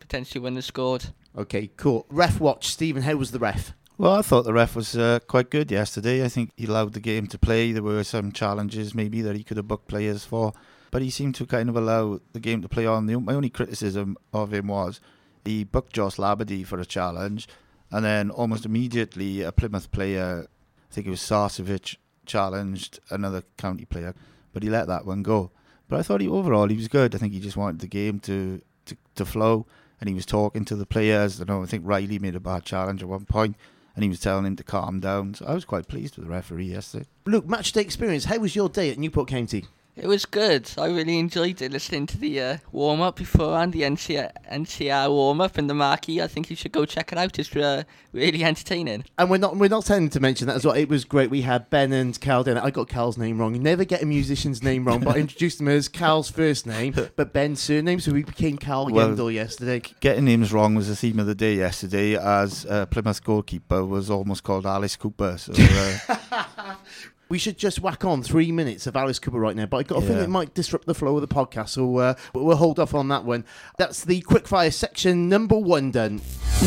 potentially 0.00 0.40
wouldn't 0.40 0.56
have 0.56 0.64
scored. 0.64 1.06
Okay, 1.36 1.70
cool. 1.76 2.06
Ref 2.08 2.40
watch. 2.40 2.68
Stephen, 2.68 3.02
how 3.02 3.16
was 3.16 3.30
the 3.30 3.38
ref? 3.38 3.74
Well, 4.00 4.12
I 4.12 4.22
thought 4.22 4.44
the 4.44 4.52
ref 4.52 4.76
was 4.76 4.96
uh, 4.96 5.18
quite 5.26 5.50
good 5.50 5.72
yesterday. 5.72 6.24
I 6.24 6.28
think 6.28 6.52
he 6.56 6.66
allowed 6.66 6.92
the 6.92 7.00
game 7.00 7.26
to 7.26 7.36
play. 7.36 7.72
There 7.72 7.82
were 7.82 8.04
some 8.04 8.30
challenges 8.30 8.94
maybe 8.94 9.22
that 9.22 9.34
he 9.34 9.42
could 9.42 9.56
have 9.56 9.66
booked 9.66 9.88
players 9.88 10.24
for, 10.24 10.52
but 10.92 11.02
he 11.02 11.10
seemed 11.10 11.34
to 11.34 11.46
kind 11.46 11.68
of 11.68 11.76
allow 11.76 12.20
the 12.32 12.38
game 12.38 12.62
to 12.62 12.68
play 12.68 12.86
on. 12.86 13.06
The, 13.06 13.18
my 13.18 13.34
only 13.34 13.50
criticism 13.50 14.16
of 14.32 14.54
him 14.54 14.68
was 14.68 15.00
he 15.44 15.64
booked 15.64 15.94
Joss 15.94 16.14
Labadie 16.14 16.64
for 16.64 16.78
a 16.78 16.86
challenge, 16.86 17.48
and 17.90 18.04
then 18.04 18.30
almost 18.30 18.64
immediately 18.64 19.42
a 19.42 19.50
Plymouth 19.50 19.90
player, 19.90 20.46
I 20.88 20.94
think 20.94 21.08
it 21.08 21.10
was 21.10 21.20
Sarcevic, 21.20 21.96
challenged 22.24 23.00
another 23.10 23.42
county 23.56 23.84
player, 23.84 24.14
but 24.52 24.62
he 24.62 24.70
let 24.70 24.86
that 24.86 25.06
one 25.06 25.24
go. 25.24 25.50
But 25.88 25.98
I 25.98 26.02
thought 26.02 26.20
he 26.20 26.28
overall 26.28 26.68
he 26.68 26.76
was 26.76 26.86
good. 26.86 27.16
I 27.16 27.18
think 27.18 27.32
he 27.32 27.40
just 27.40 27.56
wanted 27.56 27.80
the 27.80 27.88
game 27.88 28.20
to 28.20 28.62
to, 28.84 28.96
to 29.16 29.24
flow, 29.24 29.66
and 30.00 30.08
he 30.08 30.14
was 30.14 30.24
talking 30.24 30.64
to 30.66 30.76
the 30.76 30.86
players. 30.86 31.40
You 31.40 31.46
know, 31.46 31.64
I 31.64 31.66
think 31.66 31.82
Riley 31.84 32.20
made 32.20 32.36
a 32.36 32.40
bad 32.40 32.64
challenge 32.64 33.02
at 33.02 33.08
one 33.08 33.24
point, 33.24 33.56
and 33.98 34.04
he 34.04 34.08
was 34.08 34.20
telling 34.20 34.46
him 34.46 34.54
to 34.54 34.62
calm 34.62 35.00
down. 35.00 35.34
So 35.34 35.44
I 35.44 35.54
was 35.54 35.64
quite 35.64 35.88
pleased 35.88 36.16
with 36.16 36.26
the 36.26 36.30
referee 36.30 36.66
yesterday. 36.66 37.06
Luke, 37.26 37.48
match 37.48 37.72
day 37.72 37.80
experience. 37.80 38.26
How 38.26 38.38
was 38.38 38.54
your 38.54 38.68
day 38.68 38.90
at 38.90 38.98
Newport 38.98 39.26
County? 39.26 39.64
It 40.00 40.06
was 40.06 40.26
good. 40.26 40.70
I 40.78 40.86
really 40.86 41.18
enjoyed 41.18 41.60
it 41.60 41.72
listening 41.72 42.06
to 42.06 42.18
the 42.18 42.40
uh, 42.40 42.56
warm 42.70 43.00
up 43.00 43.16
beforehand, 43.16 43.72
the 43.72 43.82
NCR, 43.82 44.30
NCR 44.48 45.10
warm 45.10 45.40
up 45.40 45.58
in 45.58 45.66
the 45.66 45.74
marquee. 45.74 46.22
I 46.22 46.28
think 46.28 46.50
you 46.50 46.54
should 46.56 46.70
go 46.70 46.84
check 46.84 47.10
it 47.10 47.18
out. 47.18 47.36
It's 47.36 47.54
uh, 47.56 47.82
really 48.12 48.44
entertaining. 48.44 49.04
And 49.18 49.28
we're 49.28 49.38
not 49.38 49.56
we're 49.56 49.68
not 49.68 49.86
tending 49.86 50.10
to 50.10 50.20
mention 50.20 50.46
that 50.46 50.54
as 50.54 50.64
well. 50.64 50.76
It 50.76 50.88
was 50.88 51.04
great. 51.04 51.30
We 51.30 51.42
had 51.42 51.68
Ben 51.68 51.92
and 51.92 52.18
Cal 52.20 52.44
Dennett. 52.44 52.62
I 52.62 52.70
got 52.70 52.88
Cal's 52.88 53.18
name 53.18 53.38
wrong. 53.38 53.56
You 53.56 53.60
never 53.60 53.84
get 53.84 54.00
a 54.00 54.06
musician's 54.06 54.62
name 54.62 54.84
wrong, 54.84 55.00
but 55.00 55.16
I 55.16 55.18
introduced 55.18 55.60
him 55.60 55.66
as 55.66 55.88
Cal's 55.88 56.30
first 56.30 56.64
name, 56.64 56.94
but 57.16 57.32
Ben's 57.32 57.60
surname, 57.60 57.98
so 57.98 58.12
we 58.12 58.22
became 58.22 58.56
Cal 58.56 58.86
Well, 58.86 59.08
Yendall 59.08 59.32
yesterday. 59.32 59.82
Getting 59.98 60.26
names 60.26 60.52
wrong 60.52 60.76
was 60.76 60.86
the 60.86 60.94
theme 60.94 61.18
of 61.18 61.26
the 61.26 61.34
day 61.34 61.56
yesterday, 61.56 62.16
as 62.16 62.64
uh, 62.66 62.86
Plymouth 62.86 63.24
goalkeeper 63.24 63.84
was 63.84 64.10
almost 64.10 64.44
called 64.44 64.64
Alice 64.64 64.94
Cooper. 64.94 65.36
So 65.38 65.52
uh, 65.56 66.74
We 67.28 67.38
should 67.38 67.58
just 67.58 67.80
whack 67.80 68.04
on 68.04 68.22
three 68.22 68.50
minutes 68.52 68.86
of 68.86 68.96
Alice 68.96 69.18
Cooper 69.18 69.38
right 69.38 69.54
now, 69.54 69.66
but 69.66 69.76
I 69.76 69.82
got 69.82 70.02
a 70.02 70.06
feeling 70.06 70.24
it 70.24 70.30
might 70.30 70.54
disrupt 70.54 70.86
the 70.86 70.94
flow 70.94 71.14
of 71.16 71.20
the 71.20 71.28
podcast, 71.28 71.70
so 71.70 71.96
uh, 71.98 72.14
we'll 72.32 72.56
hold 72.56 72.78
off 72.78 72.94
on 72.94 73.08
that 73.08 73.24
one. 73.24 73.44
That's 73.76 74.04
the 74.04 74.22
quickfire 74.22 74.72
section 74.72 75.28
number 75.28 75.58
one 75.58 75.90
done. 75.90 76.22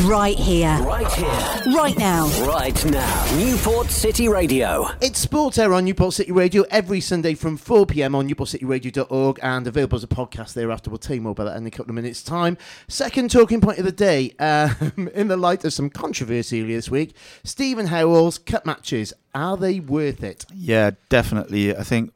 Right 0.06 0.38
here. 0.38 0.77
Right 0.84 1.12
here, 1.12 1.73
Right 1.75 1.97
now. 1.97 2.25
right 2.47 2.86
now. 2.86 3.36
Newport 3.38 3.88
City 3.91 4.30
Radio. 4.30 4.88
It's 5.01 5.19
Sports 5.19 5.60
Hour 5.60 5.73
on 5.73 5.84
Newport 5.84 6.13
City 6.13 6.32
Radio 6.32 6.63
every 6.71 7.01
Sunday 7.01 7.34
from 7.34 7.58
4 7.58 7.86
pm 7.86 8.15
on 8.15 8.30
newportcityradio.org 8.30 9.39
and 9.43 9.67
available 9.67 9.97
as 9.97 10.04
a 10.04 10.08
podcast 10.08 10.54
thereafter. 10.54 10.89
We'll 10.89 10.97
tell 10.97 11.15
you 11.17 11.21
more 11.21 11.34
about 11.34 11.43
that 11.45 11.58
in 11.58 11.65
a 11.67 11.71
couple 11.71 11.91
of 11.91 11.95
minutes' 11.95 12.23
time. 12.23 12.58
Second 12.88 13.32
talking 13.32 13.60
point 13.60 13.80
of 13.80 13.86
the 13.86 13.91
day, 13.91 14.32
um, 14.39 15.10
in 15.13 15.27
the 15.27 15.36
light 15.38 15.65
of 15.65 15.73
some 15.73 15.89
controversy 15.89 16.62
earlier 16.62 16.77
this 16.77 16.89
week, 16.89 17.13
Stephen 17.43 17.88
Howell's 17.88 18.38
cut 18.38 18.65
matches. 18.65 19.13
Are 19.36 19.58
they 19.58 19.82
worth 19.82 20.23
it? 20.23 20.45
yeah, 20.56 20.91
definitely. 21.10 21.75
I 21.75 21.84
think 21.84 22.13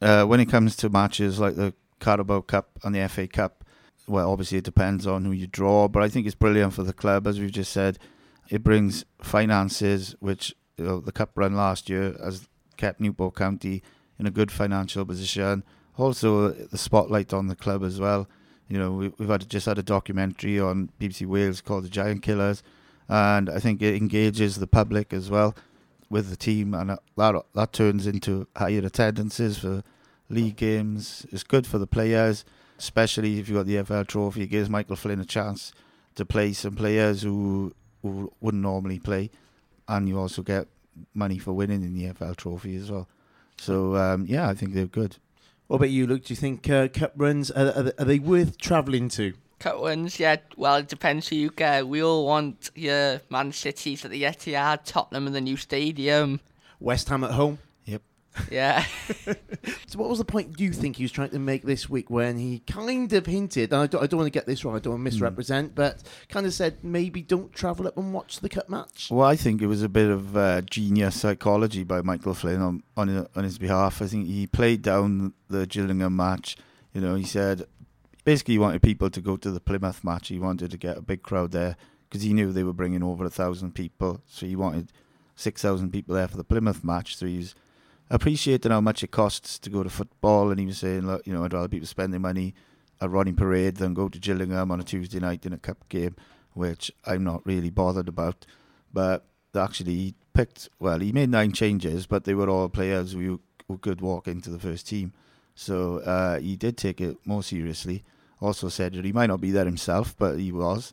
uh, 0.00 0.24
when 0.26 0.38
it 0.38 0.46
comes 0.46 0.76
to 0.76 0.88
matches 0.88 1.40
like 1.40 1.56
the 1.56 1.74
Carabao 1.98 2.42
Cup 2.42 2.78
and 2.84 2.94
the 2.94 3.08
FA 3.08 3.26
Cup, 3.26 3.55
well, 4.08 4.30
obviously 4.30 4.58
it 4.58 4.64
depends 4.64 5.06
on 5.06 5.24
who 5.24 5.32
you 5.32 5.46
draw, 5.46 5.88
but 5.88 6.02
I 6.02 6.08
think 6.08 6.26
it's 6.26 6.34
brilliant 6.34 6.74
for 6.74 6.82
the 6.82 6.92
club, 6.92 7.26
as 7.26 7.40
we've 7.40 7.50
just 7.50 7.72
said. 7.72 7.98
It 8.48 8.62
brings 8.62 9.04
finances, 9.20 10.14
which 10.20 10.54
you 10.76 10.84
know, 10.84 11.00
the 11.00 11.12
cup 11.12 11.30
run 11.34 11.54
last 11.54 11.88
year 11.88 12.16
has 12.22 12.48
kept 12.76 13.00
Newport 13.00 13.34
County 13.34 13.82
in 14.18 14.26
a 14.26 14.30
good 14.30 14.52
financial 14.52 15.04
position. 15.04 15.64
Also, 15.96 16.50
uh, 16.50 16.54
the 16.70 16.78
spotlight 16.78 17.32
on 17.32 17.48
the 17.48 17.56
club 17.56 17.82
as 17.82 17.98
well. 17.98 18.28
You 18.68 18.78
know, 18.78 18.92
we, 18.92 19.08
we've 19.18 19.28
had 19.28 19.48
just 19.48 19.66
had 19.66 19.78
a 19.78 19.82
documentary 19.82 20.60
on 20.60 20.90
BBC 21.00 21.26
Wales 21.26 21.60
called 21.60 21.84
The 21.84 21.88
Giant 21.88 22.22
Killers, 22.22 22.62
and 23.08 23.48
I 23.48 23.58
think 23.58 23.82
it 23.82 23.94
engages 23.94 24.56
the 24.56 24.66
public 24.66 25.12
as 25.12 25.30
well 25.30 25.54
with 26.08 26.30
the 26.30 26.36
team, 26.36 26.74
and 26.74 26.90
that, 26.90 27.42
that 27.54 27.72
turns 27.72 28.06
into 28.06 28.46
higher 28.56 28.84
attendances 28.84 29.58
for 29.58 29.82
league 30.28 30.56
games. 30.56 31.26
It's 31.32 31.42
good 31.42 31.66
for 31.66 31.78
the 31.78 31.86
players, 31.86 32.44
especially 32.78 33.38
if 33.38 33.48
you 33.48 33.56
got 33.56 33.66
the 33.66 33.82
FL 33.82 34.02
Trophy. 34.02 34.42
It 34.42 34.48
gives 34.48 34.68
Michael 34.70 34.96
Flynn 34.96 35.20
a 35.20 35.24
chance 35.24 35.72
to 36.14 36.24
play 36.24 36.52
some 36.52 36.74
players 36.74 37.22
who 37.22 37.74
who 38.02 38.32
wouldn't 38.40 38.62
normally 38.62 38.98
play, 38.98 39.30
and 39.88 40.08
you 40.08 40.18
also 40.18 40.42
get 40.42 40.68
money 41.14 41.38
for 41.38 41.52
winning 41.52 41.82
in 41.82 41.94
the 41.94 42.12
FL 42.12 42.32
Trophy 42.32 42.76
as 42.76 42.90
well. 42.90 43.08
So 43.58 43.96
um, 43.96 44.26
yeah, 44.26 44.48
I 44.48 44.54
think 44.54 44.74
they're 44.74 44.86
good. 44.86 45.16
What 45.66 45.76
about 45.76 45.90
you, 45.90 46.06
Luke? 46.06 46.24
Do 46.24 46.32
you 46.32 46.36
think 46.36 46.70
uh, 46.70 46.88
cup 46.88 47.12
runs 47.16 47.50
are, 47.50 47.68
are, 47.68 47.92
are 47.98 48.04
they 48.04 48.20
worth 48.20 48.58
travelling 48.58 49.08
to? 49.10 49.34
Cup 49.58 49.80
runs, 49.80 50.20
yeah. 50.20 50.36
Well, 50.56 50.76
it 50.76 50.88
depends 50.88 51.28
who 51.28 51.36
you 51.36 51.50
get. 51.50 51.88
We 51.88 52.02
all 52.02 52.26
want 52.26 52.70
your 52.74 53.20
Man 53.30 53.52
City's 53.52 54.04
at 54.04 54.10
the 54.10 54.22
Etihad, 54.22 54.80
Tottenham 54.84 55.26
in 55.26 55.32
the 55.32 55.40
new 55.40 55.56
stadium. 55.56 56.40
West 56.78 57.08
Ham 57.08 57.24
at 57.24 57.32
home. 57.32 57.58
Yeah. 58.50 58.84
So, 59.88 60.00
what 60.00 60.08
was 60.08 60.18
the 60.18 60.24
point 60.24 60.58
you 60.60 60.72
think 60.72 60.96
he 60.96 61.04
was 61.04 61.12
trying 61.12 61.30
to 61.30 61.38
make 61.38 61.62
this 61.62 61.88
week 61.88 62.10
when 62.10 62.38
he 62.38 62.58
kind 62.60 63.12
of 63.12 63.26
hinted, 63.26 63.72
and 63.72 63.82
I 63.82 63.86
don't, 63.86 64.02
I 64.02 64.06
don't 64.06 64.18
want 64.18 64.26
to 64.26 64.36
get 64.36 64.46
this 64.46 64.64
wrong, 64.64 64.74
I 64.74 64.78
don't 64.80 64.94
want 64.94 65.00
to 65.00 65.04
misrepresent, 65.04 65.74
but 65.74 66.02
kind 66.28 66.44
of 66.44 66.52
said 66.52 66.82
maybe 66.82 67.22
don't 67.22 67.52
travel 67.52 67.86
up 67.86 67.96
and 67.96 68.12
watch 68.12 68.40
the 68.40 68.48
cup 68.48 68.68
match? 68.68 69.08
Well, 69.10 69.26
I 69.26 69.36
think 69.36 69.62
it 69.62 69.68
was 69.68 69.82
a 69.82 69.88
bit 69.88 70.10
of 70.10 70.36
uh, 70.36 70.62
genius 70.62 71.20
psychology 71.20 71.84
by 71.84 72.02
Michael 72.02 72.34
Flynn 72.34 72.60
on 72.60 72.82
on 72.96 73.26
on 73.34 73.44
his 73.44 73.58
behalf. 73.58 74.02
I 74.02 74.06
think 74.06 74.26
he 74.26 74.46
played 74.46 74.82
down 74.82 75.34
the 75.48 75.66
Gillingham 75.66 76.16
match. 76.16 76.56
You 76.92 77.00
know, 77.00 77.14
he 77.14 77.24
said 77.24 77.66
basically 78.24 78.54
he 78.54 78.58
wanted 78.58 78.82
people 78.82 79.08
to 79.10 79.20
go 79.20 79.36
to 79.36 79.50
the 79.50 79.60
Plymouth 79.60 80.02
match. 80.04 80.28
He 80.28 80.38
wanted 80.38 80.70
to 80.72 80.76
get 80.76 80.98
a 80.98 81.02
big 81.02 81.22
crowd 81.22 81.52
there 81.52 81.76
because 82.08 82.22
he 82.22 82.32
knew 82.32 82.52
they 82.52 82.64
were 82.64 82.72
bringing 82.72 83.02
over 83.02 83.24
a 83.24 83.30
thousand 83.30 83.74
people. 83.74 84.20
So 84.26 84.46
he 84.46 84.56
wanted 84.56 84.92
six 85.36 85.62
thousand 85.62 85.92
people 85.92 86.14
there 86.14 86.28
for 86.28 86.36
the 86.36 86.44
Plymouth 86.44 86.82
match. 86.84 87.16
So 87.16 87.26
he's 87.26 87.54
appreciating 88.10 88.70
how 88.70 88.80
much 88.80 89.02
it 89.02 89.10
costs 89.10 89.58
to 89.60 89.70
go 89.70 89.82
to 89.82 89.90
football, 89.90 90.50
and 90.50 90.60
he 90.60 90.66
was 90.66 90.78
saying, 90.78 91.06
look, 91.06 91.26
you 91.26 91.32
know, 91.32 91.44
I'd 91.44 91.52
rather 91.52 91.68
people 91.68 91.86
spend 91.86 92.12
their 92.12 92.20
money 92.20 92.54
at 93.00 93.10
Rodney 93.10 93.32
Parade 93.32 93.76
than 93.76 93.94
go 93.94 94.08
to 94.08 94.18
Gillingham 94.18 94.70
on 94.70 94.80
a 94.80 94.84
Tuesday 94.84 95.18
night 95.18 95.44
in 95.44 95.52
a 95.52 95.58
cup 95.58 95.88
game, 95.88 96.16
which 96.54 96.90
I'm 97.04 97.24
not 97.24 97.44
really 97.44 97.70
bothered 97.70 98.08
about. 98.08 98.46
But 98.92 99.26
actually, 99.54 99.94
he 99.94 100.14
picked, 100.32 100.68
well, 100.78 101.00
he 101.00 101.12
made 101.12 101.28
nine 101.28 101.52
changes, 101.52 102.06
but 102.06 102.24
they 102.24 102.34
were 102.34 102.48
all 102.48 102.68
players 102.68 103.12
who, 103.12 103.40
who 103.68 103.78
could 103.78 104.00
walk 104.00 104.28
into 104.28 104.50
the 104.50 104.58
first 104.58 104.88
team. 104.88 105.12
So 105.54 105.98
uh, 105.98 106.38
he 106.38 106.56
did 106.56 106.76
take 106.76 107.00
it 107.00 107.16
more 107.24 107.42
seriously. 107.42 108.04
Also 108.40 108.68
said 108.68 108.94
that 108.94 109.04
he 109.04 109.12
might 109.12 109.26
not 109.28 109.40
be 109.40 109.50
there 109.50 109.64
himself, 109.64 110.14
but 110.18 110.38
he 110.38 110.52
was. 110.52 110.92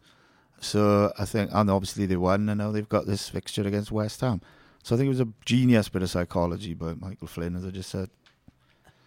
So 0.59 1.11
I 1.19 1.25
think, 1.25 1.51
and 1.53 1.69
obviously 1.69 2.05
they 2.05 2.15
won, 2.15 2.47
and 2.47 2.57
now 2.57 2.71
they've 2.71 2.87
got 2.87 3.05
this 3.05 3.27
fixture 3.27 3.67
against 3.67 3.91
West 3.91 4.21
Ham. 4.21 4.41
So 4.83 4.95
I 4.95 4.97
think 4.97 5.07
it 5.07 5.09
was 5.09 5.21
a 5.21 5.27
genius 5.45 5.89
bit 5.89 6.01
of 6.01 6.09
psychology 6.09 6.73
by 6.73 6.93
Michael 6.93 7.27
Flynn, 7.27 7.55
as 7.55 7.65
I 7.65 7.69
just 7.69 7.89
said. 7.89 8.09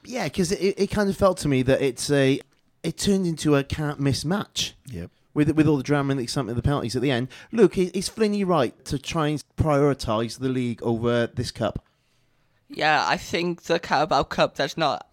Yeah, 0.05 0.25
because 0.25 0.53
it, 0.53 0.75
it 0.79 0.87
kind 0.91 1.11
of 1.11 1.17
felt 1.17 1.37
to 1.39 1.49
me 1.49 1.63
that 1.63 1.83
it's 1.83 2.11
a 2.11 2.41
it 2.83 2.97
turned 2.97 3.27
into 3.27 3.57
a 3.57 3.65
can't 3.65 3.99
miss 4.01 4.25
match 4.25 4.75
Yep. 4.87 5.11
with 5.35 5.51
with 5.51 5.67
all 5.67 5.77
the 5.77 5.83
drama 5.83 6.13
and 6.13 6.21
the 6.21 6.25
excitement 6.25 6.57
of 6.57 6.63
the 6.63 6.67
penalties 6.67 6.97
at 6.97 7.03
the 7.03 7.11
end. 7.11 7.29
Look, 7.53 7.77
is, 7.77 7.91
is 7.91 8.09
Flinney 8.09 8.47
right 8.47 8.83
to 8.87 8.99
try 8.99 9.29
and 9.29 9.43
prioritise 9.59 10.39
the 10.39 10.49
league 10.49 10.83
over 10.83 11.27
this 11.27 11.51
cup? 11.51 11.85
Yeah, 12.69 13.05
I 13.07 13.17
think 13.17 13.63
the 13.65 13.79
Carabao 13.79 14.25
Cup 14.25 14.55
there's 14.57 14.77
not 14.77 15.07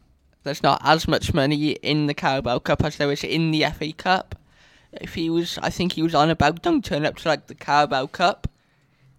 there's 0.44 0.64
not 0.64 0.82
as 0.84 1.08
much 1.08 1.34
money 1.34 1.72
in 1.72 2.08
the 2.08 2.14
Carabao 2.14 2.60
Cup 2.60 2.84
as 2.84 2.98
there 2.98 3.12
is 3.12 3.24
in 3.24 3.52
the 3.52 3.66
FA 3.66 3.92
Cup. 3.94 4.36
If 4.94 5.16
he 5.16 5.30
was, 5.30 5.58
I 5.62 5.72
think 5.72 5.94
he 5.94 6.04
was 6.04 6.14
on 6.14 6.30
about 6.30 6.62
don't 6.62 6.86
turn 6.86 7.06
up 7.06 7.16
to 7.18 7.28
like 7.28 7.48
the 7.48 7.56
Carabao 7.56 8.08
Cup 8.08 8.48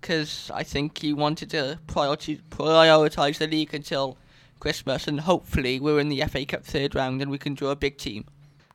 because 0.05 0.51
I 0.53 0.63
think 0.65 0.99
he 0.99 1.15
wanted 1.15 1.49
to 1.51 1.79
prioritize 1.87 2.39
prioritize 2.51 3.39
the 3.39 3.47
league 3.47 3.73
until 3.73 4.19
Christmas 4.61 5.09
and 5.09 5.21
hopefully 5.21 5.81
we're 5.81 5.99
in 5.99 6.11
the 6.11 6.21
FA 6.27 6.45
Cup 6.45 6.63
third 6.63 6.95
round 6.95 7.23
and 7.23 7.31
we 7.31 7.39
can 7.39 7.55
draw 7.55 7.71
a 7.71 7.77
big 7.77 7.97
team. 7.97 8.27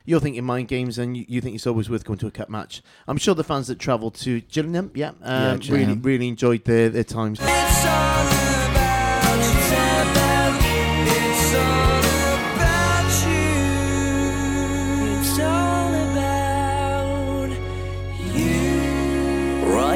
You're 0.04 0.18
thinking 0.18 0.44
mind 0.44 0.66
games, 0.66 0.98
and 0.98 1.16
you, 1.16 1.24
you 1.28 1.40
think 1.40 1.54
it's 1.54 1.68
always 1.68 1.88
worth 1.88 2.04
going 2.04 2.18
to 2.20 2.26
a 2.26 2.30
cup 2.32 2.48
match. 2.48 2.82
I'm 3.06 3.18
sure 3.18 3.34
the 3.34 3.44
fans 3.44 3.68
that 3.68 3.78
travelled 3.78 4.14
to 4.14 4.40
Gillingham, 4.40 4.90
yeah, 4.94 5.12
um, 5.22 5.58
really 5.58 5.58
Gillingham. 5.60 6.02
really 6.02 6.26
enjoyed 6.26 6.64
their, 6.64 6.88
their 6.88 7.04
times. 7.04 7.38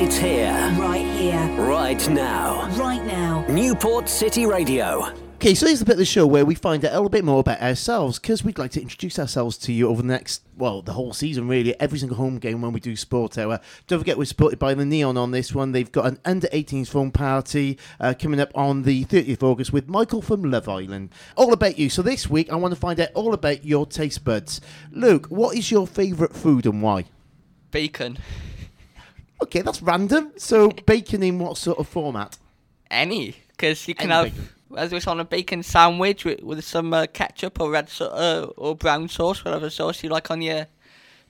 Right 0.04 0.12
here, 0.12 0.74
Right 0.78 0.93
here. 1.30 1.48
right 1.58 2.08
now. 2.10 2.68
Right 2.76 3.04
now. 3.04 3.46
Newport 3.48 4.08
City 4.08 4.46
Radio. 4.46 5.12
Okay, 5.36 5.54
so 5.54 5.66
here's 5.66 5.80
the 5.80 5.84
bit 5.84 5.92
of 5.92 5.98
the 5.98 6.04
show 6.04 6.26
where 6.26 6.44
we 6.44 6.54
find 6.54 6.84
out 6.84 6.92
a 6.92 6.94
little 6.94 7.08
bit 7.08 7.24
more 7.24 7.40
about 7.40 7.60
ourselves 7.60 8.18
because 8.18 8.42
we'd 8.44 8.58
like 8.58 8.70
to 8.72 8.80
introduce 8.80 9.18
ourselves 9.18 9.58
to 9.58 9.72
you 9.72 9.88
over 9.88 10.00
the 10.00 10.08
next, 10.08 10.42
well, 10.56 10.80
the 10.80 10.94
whole 10.94 11.12
season 11.12 11.48
really, 11.48 11.78
every 11.80 11.98
single 11.98 12.16
home 12.16 12.38
game 12.38 12.62
when 12.62 12.72
we 12.72 12.80
do 12.80 12.96
Sport 12.96 13.36
Hour. 13.36 13.60
Don't 13.86 13.98
forget 13.98 14.16
we're 14.16 14.24
supported 14.24 14.58
by 14.58 14.72
the 14.74 14.84
Neon 14.84 15.16
on 15.16 15.32
this 15.32 15.54
one. 15.54 15.72
They've 15.72 15.90
got 15.90 16.06
an 16.06 16.18
under 16.24 16.46
18s 16.48 16.88
phone 16.88 17.10
party 17.10 17.78
uh, 18.00 18.14
coming 18.18 18.40
up 18.40 18.52
on 18.54 18.82
the 18.82 19.04
30th 19.04 19.34
of 19.34 19.44
August 19.44 19.72
with 19.72 19.88
Michael 19.88 20.22
from 20.22 20.50
Love 20.50 20.68
Island. 20.68 21.10
All 21.36 21.52
about 21.52 21.78
you. 21.78 21.90
So 21.90 22.00
this 22.00 22.28
week 22.30 22.50
I 22.50 22.56
want 22.56 22.72
to 22.72 22.80
find 22.80 22.98
out 23.00 23.10
all 23.14 23.34
about 23.34 23.64
your 23.64 23.86
taste 23.86 24.24
buds. 24.24 24.60
Luke, 24.92 25.26
what 25.26 25.56
is 25.56 25.70
your 25.70 25.86
favourite 25.86 26.34
food 26.34 26.64
and 26.64 26.80
why? 26.80 27.04
Bacon, 27.70 28.18
Okay, 29.44 29.62
that's 29.62 29.80
random. 29.82 30.32
So 30.36 30.70
bacon 30.70 31.22
in 31.22 31.38
what 31.38 31.56
sort 31.56 31.78
of 31.78 31.88
format? 31.88 32.38
any 32.90 33.34
because 33.48 33.88
you 33.88 33.94
can 33.94 34.10
Any 34.10 34.14
have 34.28 34.36
bacon. 34.36 34.48
whether 34.68 34.96
it's 34.96 35.06
on 35.06 35.18
a 35.20 35.24
bacon 35.24 35.62
sandwich 35.62 36.24
with, 36.24 36.42
with 36.42 36.64
some 36.64 36.92
uh, 36.92 37.06
ketchup 37.12 37.60
or 37.60 37.70
red 37.70 37.88
so- 37.88 38.06
uh, 38.10 38.46
or 38.56 38.76
brown 38.76 39.08
sauce, 39.08 39.44
whatever 39.44 39.70
sauce 39.70 40.02
you 40.04 40.10
like 40.10 40.30
on 40.30 40.42
your 40.42 40.66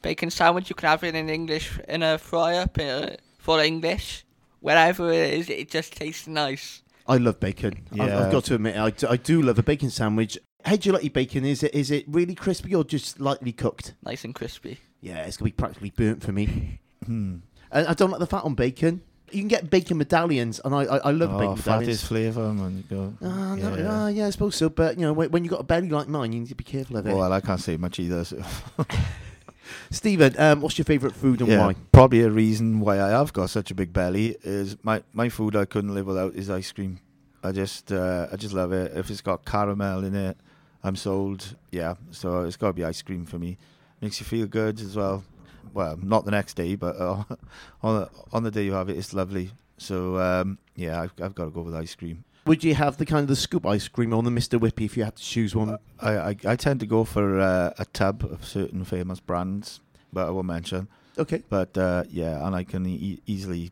bacon 0.02 0.30
sandwich. 0.30 0.68
You 0.68 0.74
can 0.76 0.88
have 0.88 1.04
it 1.04 1.14
in 1.14 1.28
English 1.30 1.78
in 1.88 2.02
a 2.02 2.18
fry 2.18 2.56
up 2.56 2.76
uh, 2.78 3.10
for 3.38 3.62
English. 3.62 4.24
Wherever 4.60 5.10
it 5.12 5.34
is, 5.34 5.48
it 5.50 5.70
just 5.70 5.92
tastes 5.94 6.26
nice. 6.26 6.82
I 7.06 7.18
love 7.18 7.38
bacon. 7.40 7.86
I've, 7.92 8.12
I've 8.12 8.32
got 8.32 8.44
to 8.46 8.54
admit, 8.56 8.76
I 8.76 8.90
do, 8.90 9.06
I 9.08 9.16
do 9.16 9.42
love 9.42 9.58
a 9.58 9.62
bacon 9.62 9.90
sandwich. 9.90 10.38
How 10.64 10.76
do 10.76 10.88
you 10.88 10.92
like 10.94 11.04
your 11.04 11.10
bacon? 11.12 11.44
Is 11.44 11.62
it 11.62 11.74
is 11.74 11.90
it 11.90 12.04
really 12.08 12.34
crispy 12.34 12.74
or 12.74 12.82
just 12.84 13.20
lightly 13.20 13.52
cooked? 13.52 13.94
Nice 14.02 14.24
and 14.24 14.34
crispy. 14.34 14.80
Yeah, 15.02 15.18
it's 15.24 15.36
gonna 15.36 15.48
be 15.50 15.52
practically 15.52 15.90
burnt 15.90 16.22
for 16.22 16.32
me. 16.32 16.80
Hmm. 17.06 17.36
And 17.74 17.86
I 17.86 17.92
don't 17.94 18.10
like 18.10 18.20
the 18.20 18.26
fat 18.26 18.44
on 18.44 18.54
bacon. 18.54 19.02
You 19.30 19.40
can 19.40 19.48
get 19.48 19.68
bacon 19.68 19.98
medallions, 19.98 20.60
and 20.64 20.74
I 20.74 20.84
I, 20.84 20.96
I 20.98 21.10
love 21.10 21.34
Oh, 21.34 21.38
bacon 21.38 21.56
fat 21.56 21.70
medallions. 21.80 21.88
is 22.02 22.04
flavour 22.06 22.48
when 22.52 22.76
you 22.78 22.84
go. 22.88 23.14
Ah, 23.20 23.54
no, 23.56 23.76
yeah. 23.76 23.88
ah, 23.90 24.06
yeah, 24.08 24.26
I 24.26 24.30
suppose 24.30 24.54
so. 24.56 24.68
But 24.68 24.96
you 24.96 25.02
know, 25.02 25.12
when, 25.12 25.30
when 25.30 25.44
you've 25.44 25.50
got 25.50 25.60
a 25.60 25.64
belly 25.64 25.90
like 25.90 26.08
mine, 26.08 26.32
you 26.32 26.40
need 26.40 26.48
to 26.48 26.54
be 26.54 26.64
careful 26.64 26.96
of 26.96 27.06
it. 27.06 27.14
Well, 27.14 27.32
I 27.32 27.40
can't 27.40 27.60
say 27.60 27.76
much 27.76 27.98
either. 27.98 28.24
So. 28.24 28.40
Stephen, 29.90 30.34
um, 30.38 30.60
what's 30.60 30.76
your 30.78 30.84
favourite 30.84 31.16
food 31.16 31.40
and 31.40 31.50
yeah, 31.50 31.66
why? 31.66 31.74
probably 31.92 32.20
a 32.22 32.30
reason 32.30 32.80
why 32.80 33.00
I 33.00 33.08
have 33.10 33.32
got 33.32 33.50
such 33.50 33.70
a 33.70 33.74
big 33.74 33.92
belly 33.92 34.36
is 34.42 34.76
my, 34.82 35.02
my 35.12 35.28
food 35.28 35.56
I 35.56 35.64
couldn't 35.64 35.94
live 35.94 36.06
without 36.06 36.34
is 36.34 36.50
ice 36.50 36.70
cream. 36.72 37.00
I 37.42 37.52
just 37.52 37.92
uh, 37.92 38.28
I 38.32 38.36
just 38.36 38.54
love 38.54 38.72
it. 38.72 38.92
If 38.96 39.10
it's 39.10 39.20
got 39.20 39.44
caramel 39.44 40.04
in 40.04 40.14
it, 40.14 40.36
I'm 40.82 40.96
sold. 40.96 41.56
Yeah, 41.70 41.94
so 42.10 42.42
it's 42.44 42.56
got 42.56 42.68
to 42.68 42.72
be 42.72 42.84
ice 42.84 43.02
cream 43.02 43.24
for 43.26 43.38
me. 43.38 43.58
Makes 44.00 44.20
you 44.20 44.26
feel 44.26 44.46
good 44.46 44.80
as 44.80 44.96
well. 44.96 45.24
Well, 45.72 45.98
not 46.02 46.24
the 46.24 46.30
next 46.30 46.54
day, 46.54 46.74
but 46.74 46.96
uh, 46.96 47.24
on 47.82 48.00
the, 48.00 48.10
on 48.32 48.42
the 48.42 48.50
day 48.50 48.64
you 48.64 48.72
have 48.72 48.88
it, 48.88 48.96
it's 48.98 49.14
lovely. 49.14 49.50
So 49.78 50.18
um, 50.18 50.58
yeah, 50.76 51.00
I've, 51.02 51.12
I've 51.22 51.34
got 51.34 51.44
to 51.46 51.50
go 51.50 51.62
with 51.62 51.74
ice 51.74 51.94
cream. 51.94 52.24
Would 52.46 52.62
you 52.62 52.74
have 52.74 52.98
the 52.98 53.06
kind 53.06 53.22
of 53.22 53.28
the 53.28 53.36
scoop 53.36 53.64
ice 53.64 53.88
cream 53.88 54.12
or 54.12 54.22
the 54.22 54.30
Mr. 54.30 54.58
Whippy 54.60 54.84
if 54.84 54.96
you 54.98 55.04
had 55.04 55.16
to 55.16 55.22
choose 55.22 55.54
one? 55.56 55.78
I, 56.00 56.12
I, 56.16 56.36
I 56.46 56.56
tend 56.56 56.80
to 56.80 56.86
go 56.86 57.04
for 57.04 57.40
uh, 57.40 57.72
a 57.78 57.86
tub 57.86 58.22
of 58.30 58.44
certain 58.44 58.84
famous 58.84 59.18
brands, 59.18 59.80
but 60.12 60.26
I 60.26 60.30
won't 60.30 60.46
mention. 60.46 60.88
Okay. 61.16 61.42
But 61.48 61.76
uh, 61.78 62.04
yeah, 62.10 62.46
and 62.46 62.54
I 62.54 62.64
can 62.64 62.84
e- 62.86 63.20
easily 63.26 63.70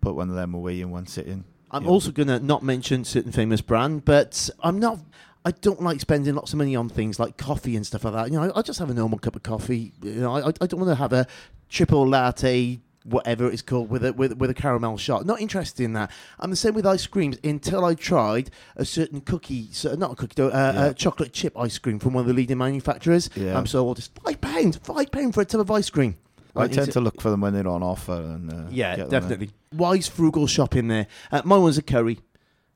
put 0.00 0.14
one 0.14 0.30
of 0.30 0.36
them 0.36 0.54
away 0.54 0.80
in 0.80 0.90
one 0.90 1.06
sitting. 1.06 1.44
I'm 1.70 1.84
Yeah. 1.84 1.90
also 1.90 2.10
going 2.10 2.28
to 2.28 2.40
not 2.40 2.62
mention 2.62 3.04
certain 3.04 3.30
famous 3.30 3.60
brand, 3.60 4.06
but 4.06 4.48
I'm 4.62 4.78
not. 4.78 5.00
I 5.48 5.52
don't 5.52 5.80
like 5.82 5.98
spending 6.00 6.34
lots 6.34 6.52
of 6.52 6.58
money 6.58 6.76
on 6.76 6.90
things 6.90 7.18
like 7.18 7.38
coffee 7.38 7.74
and 7.74 7.86
stuff 7.86 8.04
like 8.04 8.12
that. 8.12 8.30
You 8.30 8.38
know, 8.38 8.50
I, 8.52 8.58
I 8.58 8.62
just 8.62 8.78
have 8.80 8.90
a 8.90 8.94
normal 8.94 9.18
cup 9.18 9.34
of 9.34 9.42
coffee. 9.42 9.92
You 10.02 10.20
know, 10.20 10.36
I, 10.36 10.48
I 10.48 10.66
don't 10.66 10.78
want 10.80 10.90
to 10.90 10.94
have 10.94 11.14
a 11.14 11.26
triple 11.70 12.06
latte, 12.06 12.80
whatever 13.04 13.50
it's 13.50 13.62
called, 13.62 13.88
with 13.88 14.04
a 14.04 14.12
with, 14.12 14.34
with 14.36 14.50
a 14.50 14.54
caramel 14.54 14.98
shot. 14.98 15.24
Not 15.24 15.40
interested 15.40 15.84
in 15.84 15.94
that. 15.94 16.10
I'm 16.38 16.50
the 16.50 16.56
same 16.56 16.74
with 16.74 16.84
ice 16.84 17.06
creams 17.06 17.38
until 17.42 17.82
I 17.86 17.94
tried 17.94 18.50
a 18.76 18.84
certain 18.84 19.22
cookie, 19.22 19.68
so 19.72 19.94
not 19.94 20.12
a 20.12 20.16
cookie, 20.16 20.34
dough, 20.34 20.48
uh, 20.48 20.72
Yeah. 20.74 20.80
uh, 20.82 20.92
chocolate 20.92 21.32
chip 21.32 21.56
ice 21.58 21.78
cream 21.78 21.98
from 21.98 22.12
one 22.12 22.22
of 22.22 22.28
the 22.28 22.34
leading 22.34 22.58
manufacturers. 22.58 23.30
Yeah. 23.34 23.56
I'm 23.56 23.66
so 23.66 23.80
old. 23.86 23.98
It's 23.98 24.10
five 24.22 24.40
pounds, 24.42 24.76
five 24.76 25.10
pounds 25.10 25.34
for 25.34 25.40
a 25.40 25.44
tub 25.46 25.62
of 25.62 25.70
ice 25.70 25.88
cream. 25.88 26.16
I 26.56 26.62
Right, 26.62 26.72
tend 26.72 26.92
to 26.92 27.00
look 27.00 27.20
for 27.22 27.30
them 27.30 27.40
when 27.42 27.54
they're 27.54 27.68
on 27.68 27.82
offer. 27.82 28.12
And 28.12 28.52
uh, 28.52 28.66
yeah, 28.70 28.96
there. 28.96 29.06
definitely. 29.08 29.50
Wise 29.72 30.08
frugal 30.08 30.46
shopping 30.46 30.88
there. 30.88 31.06
Uh, 31.30 31.40
my 31.44 31.56
one's 31.56 31.78
a 31.78 31.82
curry. 31.82 32.18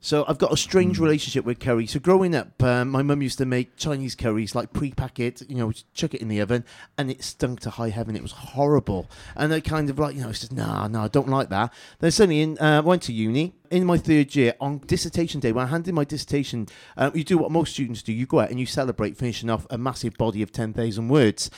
So 0.04 0.24
I've 0.26 0.36
got 0.38 0.52
a 0.52 0.56
strange 0.56 0.96
Hmm. 0.96 1.04
relationship 1.04 1.44
with 1.44 1.60
curry. 1.60 1.86
So 1.86 2.00
growing 2.00 2.34
up, 2.34 2.60
um, 2.60 2.90
my 2.90 3.02
mum 3.02 3.22
used 3.22 3.38
to 3.38 3.46
make 3.46 3.76
Chinese 3.76 4.16
curries, 4.16 4.52
like 4.52 4.72
pre-packet, 4.72 5.42
you 5.48 5.54
know, 5.54 5.70
chuck 5.94 6.12
it 6.12 6.20
in 6.20 6.26
the 6.26 6.40
oven, 6.40 6.64
and 6.98 7.08
it 7.08 7.22
stunk 7.22 7.60
to 7.60 7.70
high 7.70 7.90
heaven. 7.90 8.16
It 8.16 8.22
was 8.22 8.32
horrible. 8.32 9.08
And 9.36 9.54
I 9.54 9.60
kind 9.60 9.88
of 9.88 10.00
like, 10.00 10.16
you 10.16 10.22
know, 10.22 10.32
just, 10.32 10.50
nah, 10.52 10.88
no, 10.88 11.02
I 11.02 11.08
don't 11.08 11.28
like 11.28 11.50
that. 11.50 11.72
Then 12.00 12.10
suddenly, 12.10 12.40
in, 12.40 12.58
uh, 12.58 12.82
went 12.82 13.02
to 13.02 13.12
uni. 13.12 13.54
In 13.70 13.84
my 13.86 13.96
third 13.96 14.34
year, 14.34 14.54
on 14.60 14.80
dissertation 14.86 15.38
day, 15.40 15.52
when 15.52 15.66
I 15.66 15.68
handed 15.68 15.94
my 15.94 16.04
dissertation, 16.04 16.66
uh, 16.96 17.12
you 17.14 17.22
do 17.22 17.38
what 17.38 17.52
most 17.52 17.72
students 17.72 18.02
do. 18.02 18.12
You 18.12 18.26
go 18.26 18.40
out 18.40 18.50
and 18.50 18.58
you 18.58 18.66
celebrate 18.66 19.16
finishing 19.16 19.48
off 19.50 19.68
a 19.70 19.78
massive 19.78 20.18
body 20.18 20.42
of 20.42 20.50
10,000 20.50 21.08
words. 21.08 21.48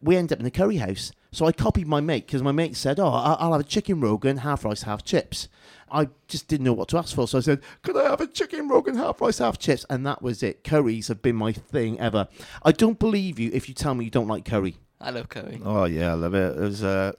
We 0.00 0.16
end 0.16 0.32
up 0.32 0.40
in 0.40 0.46
a 0.46 0.50
curry 0.50 0.78
house. 0.78 1.12
So 1.32 1.44
I 1.44 1.52
copied 1.52 1.86
my 1.86 2.00
mate 2.00 2.26
because 2.26 2.42
my 2.42 2.50
mate 2.50 2.76
said, 2.76 2.98
"Oh, 2.98 3.06
I'll 3.06 3.52
have 3.52 3.60
a 3.60 3.64
chicken 3.64 4.00
rogan, 4.00 4.38
half 4.38 4.64
rice, 4.64 4.82
half 4.82 5.04
chips." 5.04 5.46
I 5.92 6.08
just 6.28 6.48
didn't 6.48 6.64
know 6.64 6.72
what 6.72 6.88
to 6.88 6.98
ask 6.98 7.14
for, 7.14 7.26
so 7.28 7.38
I 7.38 7.40
said, 7.40 7.60
"Could 7.82 7.96
I 7.96 8.04
have 8.10 8.20
a 8.20 8.26
chicken 8.26 8.68
rogan, 8.68 8.96
half 8.96 9.20
rice, 9.20 9.38
half 9.38 9.58
chips?" 9.58 9.84
And 9.90 10.06
that 10.06 10.22
was 10.22 10.42
it. 10.42 10.64
Curries 10.64 11.08
have 11.08 11.22
been 11.22 11.36
my 11.36 11.52
thing 11.52 11.98
ever. 12.00 12.28
I 12.62 12.72
don't 12.72 12.98
believe 12.98 13.38
you 13.38 13.50
if 13.52 13.68
you 13.68 13.74
tell 13.74 13.94
me 13.94 14.04
you 14.04 14.10
don't 14.10 14.28
like 14.28 14.44
curry. 14.44 14.76
I 15.00 15.10
love 15.10 15.28
curry. 15.28 15.60
Oh 15.64 15.84
yeah, 15.84 16.10
I 16.10 16.14
love 16.14 16.34
it. 16.34 16.56
There's 16.56 16.82
uh, 16.82 17.12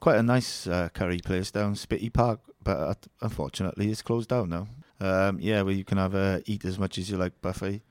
quite 0.00 0.16
a 0.16 0.22
nice 0.22 0.66
uh, 0.66 0.88
curry 0.92 1.18
place 1.18 1.50
down 1.50 1.74
Spytty 1.74 2.12
Park, 2.12 2.40
but 2.62 2.76
uh, 2.78 2.94
unfortunately 3.20 3.90
it's 3.90 4.02
closed 4.02 4.28
down 4.30 4.48
now. 4.50 4.68
Um, 5.00 5.38
yeah, 5.40 5.62
where 5.62 5.74
you 5.74 5.84
can 5.84 5.98
have 5.98 6.14
uh, 6.14 6.40
eat 6.46 6.64
as 6.64 6.78
much 6.78 6.96
as 6.98 7.10
you 7.10 7.16
like 7.16 7.40
buffet. 7.42 7.82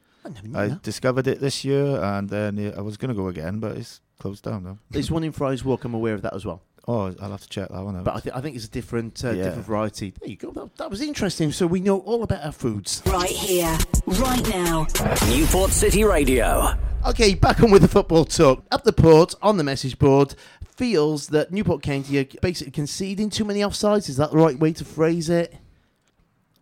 I 0.54 0.64
I 0.64 0.78
discovered 0.82 1.28
it 1.28 1.40
this 1.40 1.64
year, 1.66 2.02
and 2.04 2.30
then 2.30 2.74
I 2.78 2.82
was 2.82 2.98
gonna 2.98 3.14
go 3.14 3.28
again, 3.28 3.60
but 3.60 3.78
it's 3.78 4.02
closed 4.20 4.44
down 4.44 4.64
now. 4.64 4.78
There's 4.90 5.10
one 5.12 5.24
in 5.24 5.32
Friars 5.32 5.64
Walk. 5.66 5.84
I'm 5.84 5.94
aware 5.94 6.14
of 6.14 6.22
that 6.22 6.34
as 6.34 6.46
well, 6.46 6.62
Oh, 6.88 7.14
I'll 7.22 7.32
have 7.32 7.42
to 7.42 7.50
check 7.50 7.70
that 7.70 7.84
one 7.84 7.96
out. 7.96 8.04
but 8.06 8.16
I, 8.16 8.20
th- 8.22 8.36
I 8.36 8.42
think 8.42 8.56
it's 8.56 8.66
a 8.66 8.70
different, 8.70 9.24
uh, 9.24 9.30
Yeah. 9.32 9.44
different 9.44 9.66
variety. 9.68 10.14
There 10.20 10.30
you 10.30 10.36
go. 10.36 10.52
That, 10.52 10.76
that 10.78 10.90
was 10.90 11.00
interesting. 11.02 11.52
So 11.52 11.68
we 11.68 11.80
know 11.80 12.00
all 12.00 12.24
about 12.24 12.44
our 12.44 12.52
foods. 12.52 13.04
Right 13.06 13.30
here, 13.30 13.78
right 14.08 14.50
now. 14.50 14.88
Newport 15.30 15.72
City 15.72 16.04
Radio. 16.04 16.74
Okay, 17.08 17.36
back 17.36 17.62
on 17.62 17.70
with 17.72 17.84
the 17.84 17.88
football 17.88 18.26
talk. 18.26 18.64
Up 18.72 18.84
the 18.84 18.94
port 18.94 19.36
on 19.44 19.58
the 19.58 19.64
message 19.64 20.00
board 20.00 20.34
feels 20.76 21.28
that 21.28 21.52
Newport 21.52 21.84
County 21.84 22.18
are 22.20 22.26
basically 22.42 22.72
conceding 22.72 23.30
too 23.30 23.46
many 23.46 23.60
offsides. 23.60 24.10
Is 24.10 24.18
that 24.18 24.32
the 24.32 24.38
right 24.38 24.58
way 24.58 24.74
to 24.74 24.84
phrase 24.84 25.30
it? 25.30 25.54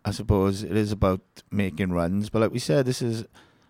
I 0.04 0.10
suppose 0.12 0.62
it 0.62 0.76
is 0.76 0.92
about 0.92 1.20
making 1.50 1.92
runs, 1.92 2.30
but 2.30 2.40
like 2.40 2.52
we 2.52 2.58
said, 2.58 2.86
this 2.86 3.02
is 3.02 3.24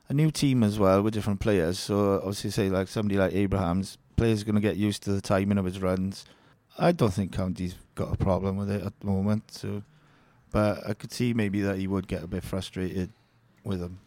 a 0.08 0.14
new 0.14 0.30
team 0.30 0.62
as 0.62 0.78
well 0.78 1.02
with 1.02 1.14
different 1.14 1.40
players. 1.40 1.78
So 1.78 2.16
obviously, 2.18 2.50
say 2.50 2.68
like 2.70 2.88
somebody 2.88 3.18
like 3.18 3.32
Abrahams 3.34 3.98
players 4.16 4.42
are 4.42 4.44
going 4.44 4.54
to 4.56 4.60
get 4.60 4.76
used 4.76 5.02
to 5.04 5.12
the 5.12 5.20
timing 5.20 5.58
of 5.58 5.64
his 5.64 5.80
runs. 5.80 6.24
I 6.80 6.92
don't 6.92 7.12
think 7.12 7.32
County's 7.32 7.74
got 7.94 8.12
a 8.12 8.16
problem 8.16 8.56
with 8.56 8.70
it 8.70 8.82
at 8.82 8.98
the 8.98 9.06
moment. 9.06 9.50
So, 9.52 9.82
but 10.50 10.88
I 10.88 10.94
could 10.94 11.12
see 11.12 11.34
maybe 11.34 11.60
that 11.60 11.78
he 11.78 11.86
would 11.86 12.08
get 12.08 12.24
a 12.24 12.26
bit 12.26 12.42
frustrated 12.42 13.10
with 13.62 13.80
them. 13.80 13.98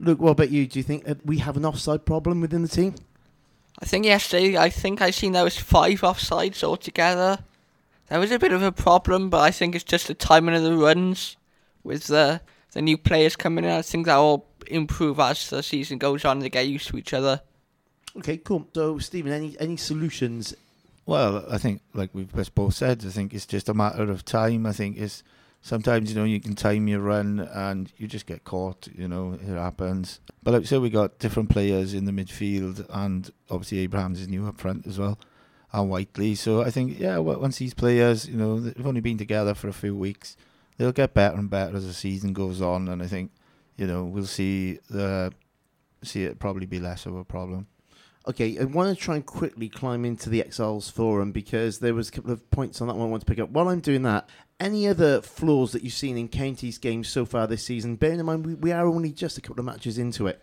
Luke, 0.00 0.18
what 0.18 0.30
about 0.30 0.50
you? 0.50 0.66
Do 0.66 0.78
you 0.78 0.82
think 0.82 1.04
that 1.04 1.24
we 1.26 1.38
have 1.38 1.56
an 1.56 1.66
offside 1.66 2.06
problem 2.06 2.40
within 2.40 2.62
the 2.62 2.68
team? 2.68 2.94
I 3.80 3.84
think 3.84 4.06
yesterday, 4.06 4.56
I 4.56 4.70
think 4.70 5.02
I 5.02 5.10
seen 5.10 5.32
there 5.32 5.44
was 5.44 5.58
five 5.58 6.00
offsides 6.00 6.64
altogether. 6.64 7.38
There 8.08 8.18
was 8.18 8.30
a 8.30 8.38
bit 8.38 8.52
of 8.52 8.62
a 8.62 8.72
problem, 8.72 9.28
but 9.28 9.42
I 9.42 9.50
think 9.50 9.74
it's 9.74 9.84
just 9.84 10.08
the 10.08 10.14
timing 10.14 10.54
of 10.54 10.62
the 10.62 10.74
runs 10.74 11.36
with 11.84 12.06
the 12.06 12.40
the 12.72 12.82
new 12.82 12.96
players 12.96 13.36
coming 13.36 13.64
in. 13.64 13.70
I 13.70 13.82
think 13.82 14.06
that 14.06 14.16
will 14.16 14.46
improve 14.66 15.20
as 15.20 15.50
the 15.50 15.62
season 15.62 15.98
goes 15.98 16.24
on. 16.24 16.38
And 16.38 16.42
they 16.42 16.50
get 16.50 16.68
used 16.68 16.88
to 16.88 16.96
each 16.96 17.12
other. 17.12 17.40
Okay, 18.16 18.38
cool. 18.38 18.66
So, 18.74 18.98
Stephen, 18.98 19.32
any 19.32 19.56
any 19.60 19.76
solutions? 19.76 20.54
Well, 21.08 21.46
I 21.50 21.56
think, 21.56 21.80
like 21.94 22.10
we've 22.12 22.30
both 22.54 22.74
said, 22.74 23.02
I 23.06 23.08
think 23.08 23.32
it's 23.32 23.46
just 23.46 23.70
a 23.70 23.72
matter 23.72 24.02
of 24.02 24.26
time. 24.26 24.66
I 24.66 24.74
think 24.74 24.98
it's 24.98 25.22
sometimes, 25.62 26.10
you 26.12 26.18
know, 26.18 26.24
you 26.24 26.38
can 26.38 26.54
time 26.54 26.86
your 26.86 27.00
run 27.00 27.40
and 27.40 27.90
you 27.96 28.06
just 28.06 28.26
get 28.26 28.44
caught, 28.44 28.88
you 28.94 29.08
know, 29.08 29.32
it 29.32 29.56
happens. 29.56 30.20
But 30.42 30.52
like 30.52 30.66
said, 30.66 30.82
we 30.82 30.90
got 30.90 31.18
different 31.18 31.48
players 31.48 31.94
in 31.94 32.04
the 32.04 32.12
midfield 32.12 32.84
and 32.90 33.30
obviously 33.48 33.78
Abrahams 33.78 34.20
is 34.20 34.28
new 34.28 34.46
up 34.46 34.60
front 34.60 34.86
as 34.86 34.98
well 34.98 35.18
and 35.72 35.88
Whitely. 35.88 36.34
So 36.34 36.60
I 36.60 36.68
think, 36.68 37.00
yeah, 37.00 37.16
once 37.16 37.56
these 37.56 37.72
players, 37.72 38.28
you 38.28 38.36
know, 38.36 38.60
they've 38.60 38.86
only 38.86 39.00
been 39.00 39.16
together 39.16 39.54
for 39.54 39.68
a 39.68 39.72
few 39.72 39.96
weeks, 39.96 40.36
they'll 40.76 40.92
get 40.92 41.14
better 41.14 41.38
and 41.38 41.48
better 41.48 41.74
as 41.74 41.86
the 41.86 41.94
season 41.94 42.34
goes 42.34 42.60
on. 42.60 42.86
And 42.86 43.02
I 43.02 43.06
think, 43.06 43.30
you 43.78 43.86
know, 43.86 44.04
we'll 44.04 44.26
see 44.26 44.78
the 44.90 45.32
see 46.02 46.24
it 46.24 46.38
probably 46.38 46.66
be 46.66 46.80
less 46.80 47.06
of 47.06 47.14
a 47.14 47.24
problem. 47.24 47.66
Okay, 48.28 48.58
I 48.58 48.64
want 48.64 48.94
to 48.94 49.02
try 49.02 49.14
and 49.14 49.24
quickly 49.24 49.70
climb 49.70 50.04
into 50.04 50.28
the 50.28 50.42
Exiles 50.42 50.90
forum 50.90 51.32
because 51.32 51.78
there 51.78 51.94
was 51.94 52.10
a 52.10 52.12
couple 52.12 52.30
of 52.30 52.50
points 52.50 52.78
on 52.82 52.88
that 52.88 52.94
one 52.94 53.08
I 53.08 53.10
want 53.10 53.22
to 53.22 53.26
pick 53.26 53.38
up. 53.38 53.48
While 53.48 53.68
I'm 53.68 53.80
doing 53.80 54.02
that, 54.02 54.28
any 54.60 54.86
other 54.86 55.22
flaws 55.22 55.72
that 55.72 55.82
you've 55.82 55.94
seen 55.94 56.18
in 56.18 56.28
County's 56.28 56.76
games 56.76 57.08
so 57.08 57.24
far 57.24 57.46
this 57.46 57.64
season? 57.64 57.96
Bearing 57.96 58.20
in 58.20 58.26
mind 58.26 58.44
we, 58.44 58.54
we 58.54 58.70
are 58.70 58.86
only 58.86 59.12
just 59.12 59.38
a 59.38 59.40
couple 59.40 59.60
of 59.60 59.64
matches 59.64 59.96
into 59.96 60.26
it. 60.26 60.42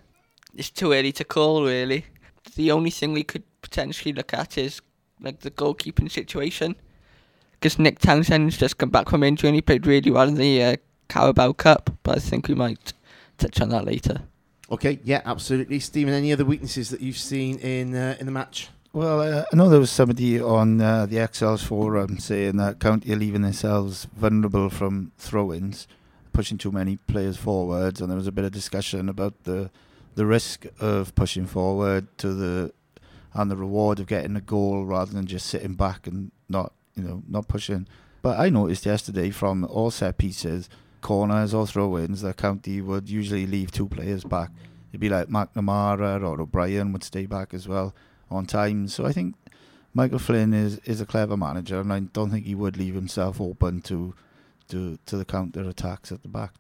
It's 0.55 0.71
too 0.71 0.93
early 0.93 1.11
to 1.11 1.23
call, 1.23 1.63
really. 1.63 2.05
The 2.55 2.71
only 2.71 2.89
thing 2.89 3.13
we 3.13 3.23
could 3.23 3.43
potentially 3.61 4.13
look 4.13 4.33
at 4.33 4.57
is 4.57 4.81
like 5.21 5.41
the 5.41 5.51
goalkeeping 5.51 6.09
situation, 6.09 6.75
because 7.51 7.77
Nick 7.77 7.99
Townsend's 7.99 8.57
just 8.57 8.79
come 8.79 8.89
back 8.89 9.09
from 9.09 9.21
injury 9.21 9.49
and 9.49 9.55
he 9.55 9.61
played 9.61 9.86
really 9.86 10.09
well 10.09 10.27
in 10.27 10.36
the 10.36 10.63
uh, 10.63 10.75
Carabao 11.07 11.53
Cup. 11.53 11.91
But 12.01 12.17
I 12.17 12.19
think 12.19 12.47
we 12.47 12.55
might 12.55 12.93
touch 13.38 13.61
on 13.61 13.69
that 13.69 13.86
later. 13.86 14.23
Okay, 14.72 14.99
yeah, 15.03 15.22
absolutely. 15.26 15.80
Stephen, 15.80 16.13
any 16.13 16.34
other 16.34 16.45
weaknesses 16.45 16.89
that 16.89 17.01
you've 17.01 17.18
seen 17.18 17.59
in 17.59 17.95
uh, 17.95 18.16
in 18.20 18.26
the 18.26 18.32
match? 18.32 18.70
Well, 18.93 19.20
uh, 19.22 19.43
I 19.51 19.55
know 19.55 19.70
there 19.70 19.80
was 19.80 19.91
somebody 19.91 20.39
on 20.39 20.80
uh, 20.80 21.05
the 21.05 21.20
Exiles 21.20 21.61
forum 21.61 22.18
saying 22.18 22.55
that 22.57 22.80
County 22.80 23.11
are 23.13 23.18
leaving 23.18 23.41
themselves 23.41 24.07
vulnerable 24.16 24.70
from 24.70 25.11
throw-ins, 25.18 25.86
pushing 26.32 26.57
too 26.57 26.72
many 26.72 26.95
players 26.95 27.36
forwards, 27.36 27.99
and 27.99 28.09
there 28.09 28.16
was 28.18 28.28
a 28.28 28.32
bit 28.32 28.45
of 28.45 28.51
discussion 28.51 29.09
about 29.09 29.43
the 29.43 29.70
the 30.16 30.26
risk 30.26 30.66
of 30.80 31.13
pushing 31.13 31.45
forward 31.45 32.07
to 32.18 32.34
the 32.34 32.74
and 33.34 33.51
the 33.51 33.57
reward 33.57 33.99
of 33.99 34.07
getting 34.07 34.36
a 34.38 34.41
goal 34.41 34.86
rather 34.86 35.11
than 35.11 35.26
just 35.26 35.45
sitting 35.47 35.74
back 35.74 36.07
and 36.07 36.32
not 36.49 36.72
you 36.95 37.03
know 37.03 37.22
not 37.28 37.47
pushing. 37.47 37.88
But 38.22 38.39
I 38.39 38.49
noticed 38.49 38.86
yesterday 38.86 39.30
from 39.30 39.66
all 39.66 39.91
set 39.91 40.18
pieces, 40.18 40.70
corners 41.06 41.53
or 41.53 41.68
throw-ins, 41.68 42.22
that 42.24 42.36
County 42.36 42.82
would 42.82 43.08
usually 43.08 43.45
leave 43.45 43.70
two 43.70 43.88
players 43.88 44.24
back. 44.24 44.49
It'd 44.89 44.99
be 44.99 45.08
like 45.08 45.28
McNamara 45.28 46.20
or 46.28 46.41
O'Brien 46.41 46.91
would 46.93 47.03
stay 47.03 47.28
back 47.28 47.53
as 47.53 47.68
well 47.68 47.93
on 48.32 48.47
time. 48.47 48.88
So 48.88 49.06
I 49.06 49.12
think 49.12 49.36
Michael 49.93 50.18
Flynn 50.18 50.51
is, 50.51 50.80
is 50.80 51.01
a 51.01 51.06
clever 51.06 51.38
manager, 51.38 51.80
and 51.80 51.93
I 51.93 51.99
don't 51.99 52.32
think 52.32 52.47
he 52.47 52.56
would 52.56 52.76
leave 52.76 52.95
himself 52.95 53.39
open 53.39 53.82
to 53.84 54.16
to 54.70 54.97
to 55.06 55.16
the 55.16 55.26
counter 55.26 55.70
attacks 55.70 56.12
at 56.12 56.24
the 56.24 56.28
back. 56.28 56.53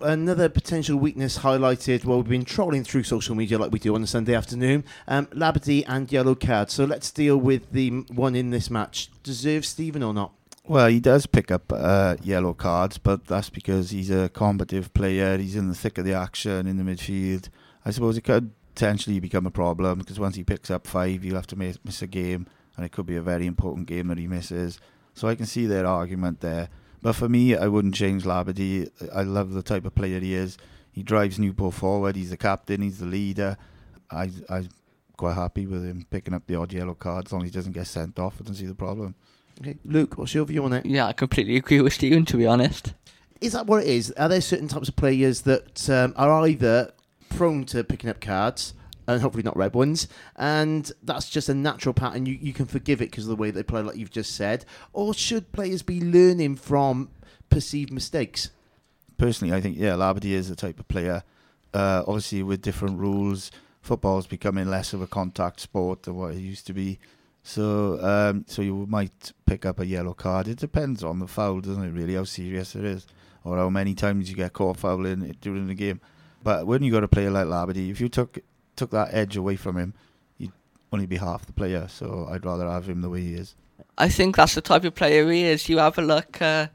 Another 0.00 0.48
potential 0.48 0.98
weakness 0.98 1.38
highlighted. 1.38 2.04
Well, 2.04 2.18
we've 2.18 2.28
been 2.28 2.44
trolling 2.44 2.82
through 2.82 3.04
social 3.04 3.36
media 3.36 3.56
like 3.56 3.70
we 3.70 3.78
do 3.78 3.94
on 3.94 4.02
a 4.02 4.06
Sunday 4.06 4.34
afternoon. 4.34 4.84
Um, 5.06 5.26
Labadie 5.26 5.84
and 5.86 6.10
yellow 6.10 6.34
card. 6.34 6.70
So 6.70 6.84
let's 6.84 7.10
deal 7.12 7.36
with 7.36 7.70
the 7.70 7.90
one 8.10 8.34
in 8.34 8.50
this 8.50 8.68
match. 8.68 9.10
Deserves 9.22 9.68
Stephen 9.68 10.02
or 10.02 10.12
not? 10.12 10.32
Well, 10.68 10.88
he 10.88 10.98
does 10.98 11.26
pick 11.26 11.52
up 11.52 11.72
uh, 11.72 12.16
yellow 12.24 12.52
cards, 12.52 12.98
but 12.98 13.26
that's 13.26 13.50
because 13.50 13.90
he's 13.90 14.10
a 14.10 14.28
combative 14.28 14.92
player. 14.94 15.38
He's 15.38 15.54
in 15.54 15.68
the 15.68 15.76
thick 15.76 15.96
of 15.96 16.04
the 16.04 16.14
action 16.14 16.66
in 16.66 16.76
the 16.76 16.82
midfield. 16.82 17.50
I 17.84 17.92
suppose 17.92 18.16
it 18.16 18.22
could 18.22 18.50
potentially 18.74 19.20
become 19.20 19.46
a 19.46 19.50
problem 19.52 20.00
because 20.00 20.18
once 20.18 20.34
he 20.34 20.42
picks 20.42 20.68
up 20.68 20.88
five, 20.88 21.22
he'll 21.22 21.36
have 21.36 21.46
to 21.48 21.56
miss, 21.56 21.78
miss 21.84 22.02
a 22.02 22.08
game, 22.08 22.48
and 22.76 22.84
it 22.84 22.90
could 22.90 23.06
be 23.06 23.14
a 23.14 23.22
very 23.22 23.46
important 23.46 23.86
game 23.86 24.08
that 24.08 24.18
he 24.18 24.26
misses. 24.26 24.80
So 25.14 25.28
I 25.28 25.36
can 25.36 25.46
see 25.46 25.66
their 25.66 25.86
argument 25.86 26.40
there. 26.40 26.68
But 27.00 27.14
for 27.14 27.28
me, 27.28 27.56
I 27.56 27.68
wouldn't 27.68 27.94
change 27.94 28.24
Labadie. 28.24 28.90
I 29.14 29.22
love 29.22 29.52
the 29.52 29.62
type 29.62 29.86
of 29.86 29.94
player 29.94 30.18
he 30.18 30.34
is. 30.34 30.58
He 30.90 31.04
drives 31.04 31.38
Newport 31.38 31.74
forward. 31.74 32.16
He's 32.16 32.30
the 32.30 32.36
captain. 32.36 32.82
He's 32.82 32.98
the 32.98 33.06
leader. 33.06 33.56
I, 34.10 34.30
I'm 34.48 34.68
quite 35.16 35.34
happy 35.34 35.66
with 35.66 35.84
him 35.84 36.06
picking 36.10 36.34
up 36.34 36.48
the 36.48 36.56
odd 36.56 36.72
yellow 36.72 36.94
card 36.94 37.26
as 37.26 37.32
long 37.32 37.42
as 37.42 37.50
he 37.50 37.54
doesn't 37.54 37.72
get 37.72 37.86
sent 37.86 38.18
off. 38.18 38.38
I 38.40 38.44
don't 38.44 38.54
see 38.54 38.66
the 38.66 38.74
problem. 38.74 39.14
Okay, 39.60 39.76
Luke, 39.84 40.18
what's 40.18 40.34
your 40.34 40.44
view 40.44 40.64
on 40.64 40.72
it? 40.72 40.84
Yeah, 40.84 41.06
I 41.06 41.12
completely 41.12 41.56
agree 41.56 41.80
with 41.80 41.94
Stephen, 41.94 42.24
to 42.26 42.36
be 42.36 42.46
honest. 42.46 42.94
Is 43.40 43.52
that 43.52 43.66
what 43.66 43.82
it 43.82 43.88
is? 43.88 44.10
Are 44.12 44.28
there 44.28 44.40
certain 44.40 44.68
types 44.68 44.88
of 44.88 44.96
players 44.96 45.42
that 45.42 45.88
um, 45.90 46.14
are 46.16 46.46
either 46.46 46.92
prone 47.30 47.64
to 47.66 47.84
picking 47.84 48.10
up 48.10 48.20
cards, 48.20 48.74
and 49.06 49.20
hopefully 49.20 49.42
not 49.42 49.56
red 49.56 49.74
ones, 49.74 50.08
and 50.36 50.90
that's 51.02 51.30
just 51.30 51.48
a 51.48 51.54
natural 51.54 51.94
pattern? 51.94 52.26
You, 52.26 52.38
you 52.40 52.52
can 52.52 52.66
forgive 52.66 53.00
it 53.00 53.10
because 53.10 53.24
of 53.24 53.30
the 53.30 53.36
way 53.36 53.50
they 53.50 53.62
play, 53.62 53.82
like 53.82 53.96
you've 53.96 54.10
just 54.10 54.34
said, 54.36 54.64
or 54.92 55.14
should 55.14 55.52
players 55.52 55.82
be 55.82 56.00
learning 56.00 56.56
from 56.56 57.10
perceived 57.48 57.92
mistakes? 57.92 58.50
personally, 59.16 59.54
I 59.54 59.60
think 59.60 59.76
yeah, 59.78 59.92
Labadie 59.92 60.32
is 60.32 60.48
the 60.48 60.56
type 60.56 60.78
of 60.78 60.88
player. 60.88 61.22
Uh, 61.72 62.04
obviously, 62.06 62.42
with 62.42 62.62
different 62.62 62.98
rules, 62.98 63.50
football's 63.82 64.26
becoming 64.26 64.68
less 64.68 64.92
of 64.92 65.02
a 65.02 65.06
contact 65.06 65.60
sport 65.60 66.04
than 66.04 66.16
what 66.16 66.32
it 66.34 66.38
used 66.38 66.66
to 66.66 66.72
be. 66.72 66.98
So, 67.46 68.00
um, 68.02 68.44
so 68.48 68.60
you 68.60 68.86
might 68.88 69.32
pick 69.46 69.64
up 69.64 69.78
a 69.78 69.86
yellow 69.86 70.14
card. 70.14 70.48
It 70.48 70.58
depends 70.58 71.04
on 71.04 71.20
the 71.20 71.28
foul, 71.28 71.60
doesn't 71.60 71.84
it? 71.84 71.92
Really, 71.92 72.16
how 72.16 72.24
serious 72.24 72.74
it 72.74 72.84
is, 72.84 73.06
or 73.44 73.56
how 73.56 73.70
many 73.70 73.94
times 73.94 74.28
you 74.28 74.34
get 74.34 74.52
caught 74.52 74.78
fouling 74.78 75.22
it 75.22 75.40
during 75.40 75.68
the 75.68 75.74
game. 75.74 76.00
But 76.42 76.66
when 76.66 76.82
you 76.82 76.90
got 76.90 77.04
a 77.04 77.08
player 77.08 77.30
like 77.30 77.46
Labadie, 77.46 77.88
if 77.88 78.00
you 78.00 78.08
took 78.08 78.40
took 78.74 78.90
that 78.90 79.14
edge 79.14 79.36
away 79.36 79.54
from 79.54 79.76
him, 79.76 79.94
you'd 80.38 80.50
only 80.92 81.06
be 81.06 81.18
half 81.18 81.46
the 81.46 81.52
player. 81.52 81.86
So 81.86 82.26
I'd 82.28 82.44
rather 82.44 82.68
have 82.68 82.88
him 82.88 83.00
the 83.00 83.08
way 83.08 83.20
he 83.20 83.34
is. 83.34 83.54
I 83.96 84.08
think 84.08 84.34
that's 84.34 84.56
the 84.56 84.60
type 84.60 84.82
of 84.82 84.96
player 84.96 85.30
he 85.30 85.44
is. 85.44 85.68
You 85.68 85.78
have 85.78 85.98
a 85.98 86.02
look, 86.02 86.42
uh, 86.42 86.66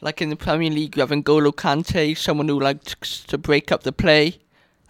like 0.00 0.20
in 0.20 0.30
the 0.30 0.36
Premier 0.36 0.70
League, 0.70 0.96
you 0.96 1.00
have 1.00 1.10
N'Golo 1.10 1.52
Kante, 1.52 2.18
someone 2.18 2.48
who 2.48 2.58
likes 2.58 3.22
to 3.22 3.38
break 3.38 3.70
up 3.70 3.84
the 3.84 3.92
play. 3.92 4.40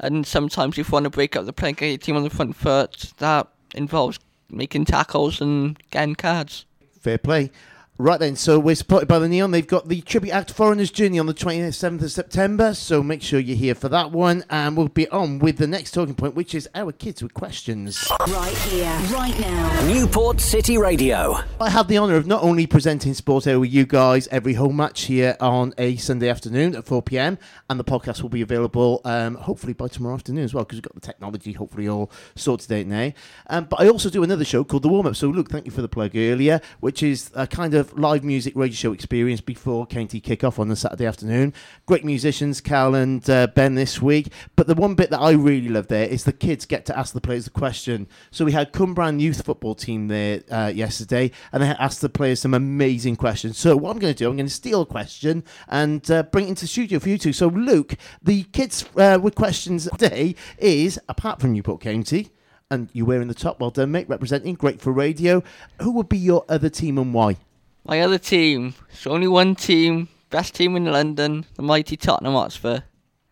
And 0.01 0.27
sometimes 0.27 0.79
if 0.79 0.89
you 0.89 0.93
want 0.93 1.05
to 1.05 1.11
break 1.11 1.37
up 1.37 1.45
the 1.45 1.53
play 1.53 1.69
and 1.69 1.77
get 1.77 1.89
your 1.89 1.99
team 1.99 2.17
on 2.17 2.25
the 2.25 2.31
front 2.31 2.57
foot, 2.57 3.13
that 3.19 3.49
involves 3.75 4.19
making 4.53 4.85
tackles 4.85 5.41
and 5.41 5.79
getting 5.91 6.15
cards. 6.15 6.65
Fair 7.01 7.19
play. 7.19 7.51
Right 7.99 8.18
then, 8.18 8.36
so 8.36 8.59
we're 8.59 8.74
supported 8.74 9.07
by 9.07 9.18
the 9.18 9.28
Neon. 9.28 9.51
They've 9.51 9.66
got 9.66 9.86
the 9.86 10.01
Tribute 10.01 10.32
Act 10.32 10.51
Foreigners 10.51 10.90
Journey 10.90 11.18
on 11.18 11.26
the 11.26 11.34
27th 11.34 12.03
of 12.03 12.11
September, 12.11 12.72
so 12.72 13.03
make 13.03 13.20
sure 13.20 13.38
you're 13.38 13.55
here 13.55 13.74
for 13.74 13.90
that 13.90 14.11
one. 14.11 14.45
And 14.49 14.78
we'll 14.78 14.88
be 14.88 15.07
on 15.11 15.38
with 15.40 15.59
the 15.59 15.66
next 15.66 15.90
talking 15.90 16.14
point, 16.14 16.34
which 16.34 16.55
is 16.55 16.66
our 16.74 16.90
kids 16.93 17.22
with 17.22 17.34
questions. 17.34 18.11
Right 18.28 18.57
here, 18.57 18.90
right 19.12 19.38
now. 19.38 19.86
Newport 19.86 20.40
City 20.40 20.78
Radio. 20.78 21.36
I 21.61 21.68
have 21.68 21.86
the 21.86 21.99
honour 21.99 22.16
of 22.16 22.26
not 22.26 22.43
only 22.43 22.66
presenting 22.66 23.12
Sport 23.12 23.47
Hour 23.47 23.61
with 23.61 23.70
you 23.70 23.84
guys 23.84 24.26
every 24.28 24.55
home 24.55 24.76
match 24.76 25.03
here 25.03 25.36
on 25.38 25.74
a 25.76 25.97
Sunday 25.97 26.30
afternoon 26.30 26.74
at 26.74 26.86
4 26.86 27.03
pm, 27.03 27.36
and 27.68 27.78
the 27.78 27.84
podcast 27.84 28.22
will 28.22 28.30
be 28.30 28.40
available 28.40 29.03
um, 29.05 29.34
hopefully 29.34 29.74
by 29.74 29.88
tomorrow 29.88 30.14
afternoon 30.14 30.45
as 30.45 30.55
well, 30.55 30.64
because 30.64 30.78
we've 30.78 30.82
got 30.82 30.95
the 30.95 31.01
technology 31.01 31.53
hopefully 31.53 31.88
all 31.88 32.11
sorted 32.36 32.72
out 32.72 32.86
now. 32.86 33.12
Um, 33.49 33.66
but 33.66 33.82
I 33.82 33.88
also 33.90 34.09
do 34.09 34.22
another 34.22 34.47
show 34.47 34.64
called 34.64 34.82
The 34.82 34.88
Warm 34.88 35.07
Up. 35.07 35.14
So, 35.14 35.28
Luke, 35.28 35.51
thank 35.51 35.66
you 35.66 35.72
for 35.72 35.82
the 35.82 35.88
plug 35.88 36.16
earlier, 36.16 36.62
which 36.80 37.03
is 37.03 37.30
a 37.34 37.47
kind 37.47 37.74
of 37.74 37.82
live 37.95 38.24
music 38.24 38.55
radio 38.57 38.74
show 38.74 38.93
experience 38.93 39.41
before 39.41 39.87
County 39.87 40.20
kick 40.20 40.45
off 40.45 40.59
on 40.59 40.68
the 40.68 40.76
Saturday 40.76 41.07
afternoon. 41.07 41.53
Great 41.87 42.05
musicians, 42.05 42.61
Cal 42.61 42.95
and 42.95 43.28
uh, 43.28 43.47
Ben 43.49 43.74
this 43.74 44.01
week. 44.01 44.33
But 44.57 44.66
the 44.66 44.74
one 44.74 44.95
bit 44.95 45.11
that 45.11 45.20
I 45.20 45.33
really 45.33 45.68
love 45.68 45.89
there 45.89 46.07
is 46.07 46.24
the 46.24 46.33
kids 46.33 46.66
get 46.66 46.87
to 46.87 46.99
ask 46.99 47.14
the 47.14 47.20
players 47.20 47.45
the 47.45 47.51
question. 47.51 48.09
So 48.30 48.45
we 48.45 48.53
had 48.53 48.72
Cwmbran 48.72 49.20
youth 49.20 49.45
football 49.45 49.74
team 49.74 50.09
there 50.09 50.43
uh, 50.51 50.72
yesterday, 50.74 51.30
and 51.53 51.62
they 51.62 51.68
asked 51.68 52.01
the 52.01 52.09
players 52.09 52.41
some 52.41 52.55
amazing 52.55 53.16
questions. 53.16 53.59
So 53.59 53.76
what 53.76 53.91
I'm 53.91 53.99
going 53.99 54.14
to 54.14 54.18
do, 54.18 54.28
I'm 54.30 54.37
going 54.37 54.47
to 54.47 54.53
steal 54.53 54.83
a 54.83 54.87
question 54.87 55.45
and 55.68 56.09
uh, 56.11 56.22
bring 56.24 56.47
it 56.47 56.51
into 56.51 56.62
the 56.62 56.68
studio 56.68 56.99
for 56.99 57.09
you 57.09 57.18
two. 57.18 57.33
So 57.33 57.49
Luke, 57.49 57.95
the 58.22 58.45
kids 58.45 58.85
uh, 58.97 59.18
with 59.22 59.35
questions 59.35 59.89
today 59.99 60.35
is 60.59 61.01
apart 61.09 61.41
from 61.41 61.53
Newport 61.53 61.80
County. 61.80 62.30
And 62.70 62.89
you're 62.95 63.05
wearing 63.05 63.28
the 63.28 63.35
top, 63.35 63.61
well 63.61 63.70
done, 63.70 63.93
mate. 63.93 64.09
Representing, 64.09 64.55
great 64.55 64.80
for 64.80 64.93
radio. 64.93 65.43
Who 65.83 65.93
would 65.93 66.09
be 66.09 66.16
your 66.16 66.47
other 66.49 66.70
team 66.70 66.97
and 66.97 67.12
why? 67.12 67.37
My 67.85 68.01
other 68.01 68.18
team, 68.18 68.74
it's 68.91 69.07
only 69.07 69.26
one 69.28 69.55
team, 69.55 70.09
best 70.30 70.55
team 70.55 70.76
in 70.76 70.85
London, 70.87 71.45
the 71.55 71.62
mighty 71.62 71.97
Tottenham 71.97 72.35
Hotspur. 72.35 72.80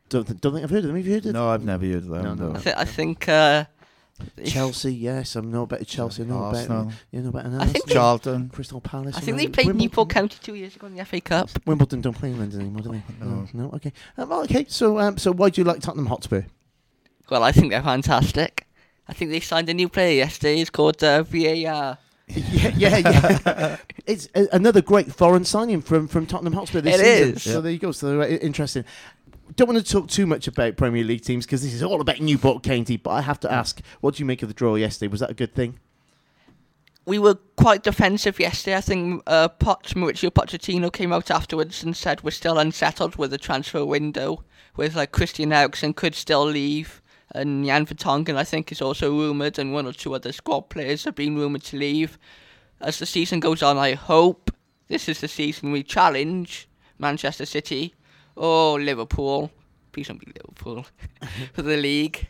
Don't, 0.09 0.27
th- 0.27 0.41
don't 0.41 0.53
think 0.55 0.65
I've 0.65 0.71
heard 0.71 0.79
of 0.85 0.89
them. 0.89 0.97
Have 0.97 1.07
you 1.07 1.13
heard 1.13 1.19
of 1.27 1.33
them? 1.33 1.33
No, 1.35 1.49
I've 1.51 1.65
never 1.65 1.87
heard 1.87 1.97
of 1.99 2.09
them. 2.09 2.23
No, 2.25 2.35
no. 2.35 2.57
I, 2.57 2.59
th- 2.61 2.77
I 2.77 2.85
think 2.85 3.29
uh, 3.29 3.65
Chelsea? 4.45 4.93
Yes, 4.93 5.37
I'm 5.37 5.53
no 5.53 5.67
better 5.67 5.85
Chelsea. 5.85 6.25
I 6.25 6.27
know 6.27 6.39
about 6.39 6.57
Arsenal. 6.57 6.93
you 7.13 7.21
know 7.21 7.29
about 7.29 7.47
I 7.47 7.67
think 7.67 7.87
they- 7.87 7.95
Charlton. 7.95 8.49
Crystal 8.49 8.81
Palace. 8.81 9.17
I 9.17 9.21
think 9.21 9.37
they 9.37 9.47
played 9.47 9.69
Wimbledon. 9.69 9.85
Newport 9.87 10.09
County 10.11 10.37
two 10.43 10.57
years 10.57 10.75
ago 10.75 10.89
in 10.89 10.97
the 10.97 11.05
FA 11.05 11.21
Cup. 11.21 11.49
Wimbledon 11.65 12.01
don't 12.01 12.15
play 12.17 12.31
in 12.31 12.41
London 12.41 12.61
anymore, 12.61 12.83
do 12.83 12.91
they? 12.91 13.25
No. 13.25 13.47
no. 13.53 13.71
Okay. 13.77 13.93
Um, 14.19 14.29
well, 14.29 14.43
okay. 14.43 14.67
So, 14.69 14.99
um, 14.99 15.17
so 15.17 15.33
why 15.33 15.51
do 15.51 15.61
you 15.61 15.65
like 15.65 15.81
Tottenham 15.81 16.07
Hotspur? 16.07 16.43
Well, 17.31 17.45
I 17.45 17.53
think 17.53 17.71
they're 17.71 17.83
fantastic. 17.83 18.67
I 19.07 19.13
think 19.13 19.31
they 19.31 19.39
signed 19.41 19.69
a 19.69 19.75
new 19.75 19.89
player 19.89 20.17
yesterday. 20.17 20.61
It's 20.61 20.71
called 20.71 21.03
uh, 21.05 21.23
VAR. 21.23 21.99
Yeah, 22.35 22.73
yeah, 22.77 22.97
yeah. 22.99 23.77
it's 24.07 24.29
a, 24.35 24.49
another 24.53 24.83
great 24.83 25.13
foreign 25.13 25.45
signing 25.45 25.81
from 25.81 26.09
from 26.09 26.27
Tottenham 26.27 26.53
Hotspur 26.53 26.81
this 26.81 27.01
It 27.01 27.05
season. 27.05 27.35
is. 27.35 27.43
So 27.43 27.61
there 27.61 27.73
you 27.73 27.79
go. 27.79 27.93
So 27.93 28.21
uh, 28.21 28.27
interesting. 28.27 28.85
Don't 29.57 29.69
want 29.69 29.85
to 29.85 29.93
talk 29.93 30.09
too 30.09 30.27
much 30.27 30.47
about 30.47 30.77
Premier 30.77 31.03
League 31.03 31.23
teams 31.23 31.45
because 31.45 31.63
this 31.63 31.75
is 31.75 31.83
all 31.83 32.01
about 32.01 32.21
Newport 32.21 32.63
County. 32.63 32.97
But 32.97 33.11
I 33.11 33.21
have 33.23 33.41
to 33.41 33.53
ask, 33.53 33.81
what 34.01 34.15
do 34.15 34.21
you 34.21 34.25
make 34.27 34.43
of 34.43 34.49
the 34.49 34.55
draw 34.55 34.77
yesterday? 34.77 35.11
Was 35.11 35.21
that 35.21 35.31
a 35.31 35.35
good 35.35 35.55
thing? 35.55 35.81
We 37.05 37.19
were 37.19 37.37
quite 37.57 37.83
defensive 37.83 38.39
yesterday. 38.39 38.77
I 38.77 38.81
think 38.81 39.23
uh, 39.27 39.49
Poch, 39.49 39.95
Mauricio 39.95 40.31
Pochettino 40.31 40.93
came 40.93 41.13
out 41.13 41.31
afterwards 41.31 41.83
and 41.83 41.97
said 41.97 42.23
we're 42.23 42.31
still 42.31 42.59
unsettled 42.59 43.17
with 43.17 43.33
the 43.33 43.39
transfer 43.39 43.85
window, 43.85 44.45
with 44.77 44.95
like 44.95 45.11
Christian 45.11 45.53
Eriksen 45.53 45.95
could 45.95 46.15
still 46.15 46.45
leave, 46.45 47.03
and 47.33 47.65
Jan 47.65 47.87
Vertonghen 47.87 48.37
I 48.37 48.45
think 48.45 48.73
is 48.73 48.83
also 48.83 49.11
rumoured, 49.17 49.59
and 49.59 49.73
one 49.73 49.87
or 49.87 49.93
two 49.93 50.15
other 50.15 50.33
squad 50.33 50.63
players 50.71 51.05
have 51.05 51.15
been 51.15 51.37
rumoured 51.37 51.65
to 51.65 51.77
leave. 51.77 52.19
As 52.81 52.99
the 52.99 53.07
season 53.07 53.41
goes 53.41 53.63
on, 53.63 53.77
I 53.77 53.95
hope 53.95 54.51
this 54.89 55.09
is 55.09 55.21
the 55.21 55.29
season 55.29 55.73
we 55.73 55.83
challenge 55.83 56.69
Manchester 56.99 57.47
City 57.47 57.95
or 58.37 58.81
Liverpool. 58.81 59.51
Please 59.93 60.09
don't 60.09 60.19
be 60.19 60.33
Liverpool 60.37 60.87
for 61.53 61.63
the 61.63 61.77
league. 61.77 62.27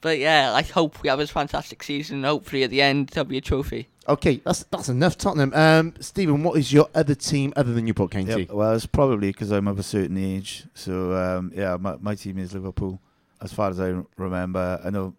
But 0.00 0.18
yeah, 0.18 0.52
I 0.52 0.62
hope 0.62 1.02
we 1.02 1.08
have 1.08 1.18
a 1.18 1.26
fantastic 1.26 1.82
season. 1.82 2.16
and 2.16 2.26
Hopefully, 2.26 2.62
at 2.62 2.70
the 2.70 2.82
end, 2.82 3.08
there'll 3.08 3.24
be 3.26 3.38
a 3.38 3.40
trophy. 3.40 3.88
Okay, 4.06 4.42
that's 4.44 4.64
that's 4.64 4.90
enough 4.90 5.16
Tottenham. 5.16 5.52
Um, 5.54 5.94
Stephen, 5.98 6.42
what 6.42 6.58
is 6.58 6.72
your 6.72 6.88
other 6.94 7.14
team 7.14 7.54
other 7.56 7.72
than 7.72 7.86
Newport 7.86 8.10
County? 8.10 8.42
Yep, 8.42 8.50
well, 8.50 8.74
it's 8.74 8.84
probably 8.84 9.28
because 9.28 9.50
I'm 9.50 9.66
of 9.66 9.78
a 9.78 9.82
certain 9.82 10.18
age. 10.18 10.64
So 10.74 11.14
um, 11.14 11.52
yeah, 11.54 11.78
my, 11.80 11.96
my 12.00 12.14
team 12.14 12.36
is 12.38 12.52
Liverpool. 12.52 13.00
As 13.44 13.52
far 13.52 13.68
as 13.68 13.78
I 13.78 13.94
remember, 14.16 14.80
I 14.82 14.88
know 14.88 15.14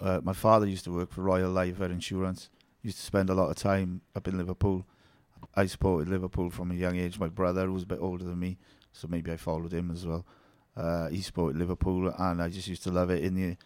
uh, 0.00 0.20
my 0.24 0.32
father 0.32 0.66
used 0.66 0.82
to 0.86 0.92
work 0.92 1.12
for 1.12 1.22
Royal 1.22 1.48
Life 1.48 1.80
Insurance. 1.80 2.50
Used 2.82 2.96
to 2.96 3.04
spend 3.04 3.30
a 3.30 3.34
lot 3.34 3.50
of 3.50 3.56
time 3.56 4.00
up 4.16 4.26
in 4.26 4.36
Liverpool. 4.36 4.84
I 5.54 5.66
supported 5.66 6.08
Liverpool 6.08 6.50
from 6.50 6.72
a 6.72 6.74
young 6.74 6.96
age. 6.96 7.20
My 7.20 7.28
brother, 7.28 7.70
was 7.70 7.84
a 7.84 7.86
bit 7.86 8.00
older 8.00 8.24
than 8.24 8.40
me, 8.40 8.58
so 8.92 9.06
maybe 9.08 9.30
I 9.30 9.36
followed 9.36 9.72
him 9.72 9.92
as 9.92 10.04
well. 10.04 10.26
Uh, 10.76 11.08
he 11.08 11.22
supported 11.22 11.56
Liverpool, 11.56 12.12
and 12.18 12.42
I 12.42 12.48
just 12.48 12.66
used 12.66 12.82
to 12.82 12.90
love 12.90 13.10
it 13.10 13.22
in 13.22 13.36
the 13.36 13.56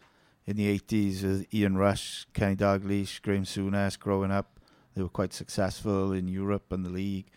in 0.44 0.56
the 0.56 0.78
80s 0.78 1.22
with 1.22 1.54
Ian 1.54 1.78
Rush, 1.78 2.26
Kenny 2.34 2.56
Dalglish, 2.56 3.22
Graeme 3.22 3.44
Souness 3.44 3.98
growing 3.98 4.30
up. 4.30 4.60
They 4.94 5.02
were 5.02 5.08
quite 5.08 5.32
successful 5.32 6.12
in 6.12 6.28
Europe 6.28 6.70
and 6.70 6.84
the 6.84 6.90
league. 6.90 7.30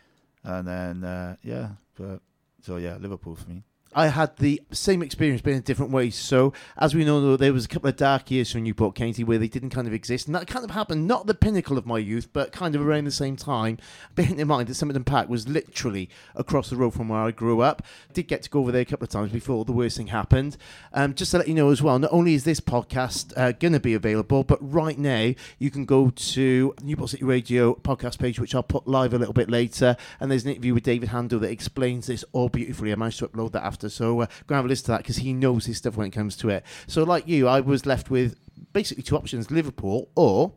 And 0.43 0.67
then, 0.67 1.03
uh, 1.05 1.37
yeah, 1.41 1.69
but 1.97 2.19
so 2.61 2.75
yeah, 2.77 2.97
Liverpool 2.99 3.35
for 3.35 3.47
me. 3.47 3.63
I 3.95 4.07
had 4.07 4.35
the 4.37 4.61
same 4.71 5.01
experience, 5.01 5.41
but 5.41 5.53
in 5.53 5.59
a 5.59 5.61
different 5.61 5.93
way. 5.93 6.09
So, 6.09 6.51
as 6.77 6.93
we 6.93 7.05
know, 7.05 7.37
there 7.37 7.53
was 7.53 7.63
a 7.63 7.69
couple 7.69 7.89
of 7.89 7.95
dark 7.95 8.29
years 8.29 8.51
from 8.51 8.63
Newport 8.63 8.93
County 8.93 9.23
where 9.23 9.37
they 9.37 9.47
didn't 9.47 9.69
kind 9.69 9.87
of 9.87 9.93
exist, 9.93 10.27
and 10.27 10.35
that 10.35 10.47
kind 10.47 10.65
of 10.65 10.71
happened 10.71 11.07
not 11.07 11.27
the 11.27 11.33
pinnacle 11.33 11.77
of 11.77 11.85
my 11.85 11.97
youth, 11.97 12.27
but 12.33 12.51
kind 12.51 12.75
of 12.75 12.85
around 12.85 13.05
the 13.05 13.11
same 13.11 13.37
time. 13.37 13.77
Bearing 14.15 14.37
in 14.37 14.49
mind 14.49 14.67
that 14.67 14.75
Somerton 14.75 15.05
Park 15.05 15.29
was 15.29 15.47
literally 15.47 16.09
across 16.35 16.69
the 16.69 16.75
road 16.75 16.93
from 16.93 17.07
where 17.07 17.21
I 17.21 17.31
grew 17.31 17.61
up. 17.61 17.83
Did 18.11 18.27
get 18.27 18.43
to 18.43 18.49
go 18.49 18.59
over 18.59 18.71
there 18.73 18.81
a 18.81 18.85
couple 18.85 19.05
of 19.05 19.09
times 19.09 19.31
before 19.31 19.63
the 19.63 19.71
worst 19.71 19.95
thing 19.95 20.07
happened. 20.07 20.57
Um, 20.91 21.13
just 21.13 21.31
to 21.31 21.37
let 21.37 21.47
you 21.47 21.53
know 21.53 21.69
as 21.69 21.81
well, 21.81 21.97
not 21.97 22.11
only 22.11 22.33
is 22.33 22.43
this 22.43 22.59
podcast 22.59 23.31
uh, 23.37 23.53
going 23.53 23.73
to 23.73 23.79
be 23.79 23.93
available, 23.93 24.43
but 24.43 24.59
right 24.61 24.97
now 24.97 25.33
you 25.57 25.71
can 25.71 25.85
go 25.85 26.09
to 26.09 26.75
Newport 26.81 27.11
City 27.11 27.23
Radio 27.23 27.75
podcast 27.75 28.19
page, 28.19 28.41
which 28.41 28.53
I'll 28.53 28.63
put 28.63 28.89
live 28.89 29.13
a 29.13 29.17
little 29.17 29.33
bit 29.33 29.49
later, 29.49 29.95
and 30.19 30.29
there's 30.29 30.43
an 30.43 30.51
interview 30.51 30.73
with 30.73 30.83
David 30.83 31.09
Hando 31.09 31.39
that 31.39 31.49
explains 31.49 32.07
this 32.07 32.25
all 32.33 32.49
beautifully. 32.49 32.91
I 32.91 32.95
managed 32.95 33.19
to 33.19 33.29
upload 33.29 33.53
that 33.53 33.63
after 33.63 33.84
after. 33.85 33.95
So 33.95 34.21
uh, 34.21 34.25
go 34.47 34.55
and 34.55 34.55
have 34.57 34.65
a 34.65 34.67
listen 34.67 34.85
to 34.85 34.91
that 34.91 34.97
because 34.99 35.17
he 35.17 35.33
knows 35.33 35.65
his 35.65 35.77
stuff 35.77 35.95
when 35.95 36.07
it 36.07 36.11
comes 36.11 36.35
to 36.37 36.49
it. 36.49 36.65
So, 36.87 37.03
like 37.03 37.27
you, 37.27 37.47
I 37.47 37.61
was 37.61 37.85
left 37.85 38.09
with 38.09 38.37
basically 38.73 39.03
two 39.03 39.15
options: 39.15 39.51
Liverpool 39.51 40.09
or 40.15 40.53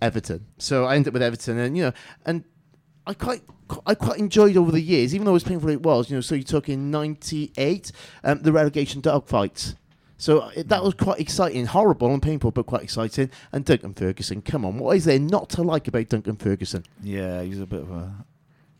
Everton. 0.00 0.46
So 0.58 0.84
I 0.84 0.96
ended 0.96 1.08
up 1.08 1.14
with 1.14 1.22
Everton, 1.22 1.58
and 1.58 1.76
you 1.76 1.84
know, 1.84 1.92
and 2.24 2.44
I 3.06 3.14
quite 3.14 3.42
I 3.86 3.94
quite 3.94 4.18
enjoyed 4.18 4.56
over 4.56 4.70
the 4.70 4.80
years, 4.80 5.14
even 5.14 5.26
though 5.26 5.34
as 5.34 5.44
painful 5.44 5.70
it 5.70 5.82
was. 5.82 6.10
You 6.10 6.16
know, 6.16 6.20
so 6.20 6.34
you 6.34 6.44
took 6.44 6.68
in 6.68 6.90
'98 6.90 7.92
um, 8.24 8.42
the 8.42 8.52
relegation 8.52 9.02
dogfights. 9.02 9.76
So 10.18 10.50
it, 10.54 10.68
that 10.68 10.84
was 10.84 10.94
quite 10.94 11.18
exciting, 11.18 11.66
horrible 11.66 12.12
and 12.12 12.22
painful, 12.22 12.52
but 12.52 12.66
quite 12.66 12.82
exciting. 12.84 13.28
And 13.50 13.64
Duncan 13.64 13.92
Ferguson, 13.92 14.40
come 14.40 14.64
on, 14.64 14.78
what 14.78 14.96
is 14.96 15.04
there 15.04 15.18
not 15.18 15.50
to 15.50 15.62
like 15.62 15.88
about 15.88 16.10
Duncan 16.10 16.36
Ferguson? 16.36 16.84
Yeah, 17.02 17.42
he's 17.42 17.58
a 17.58 17.66
bit 17.66 17.80
of 17.80 17.90
a 17.90 18.24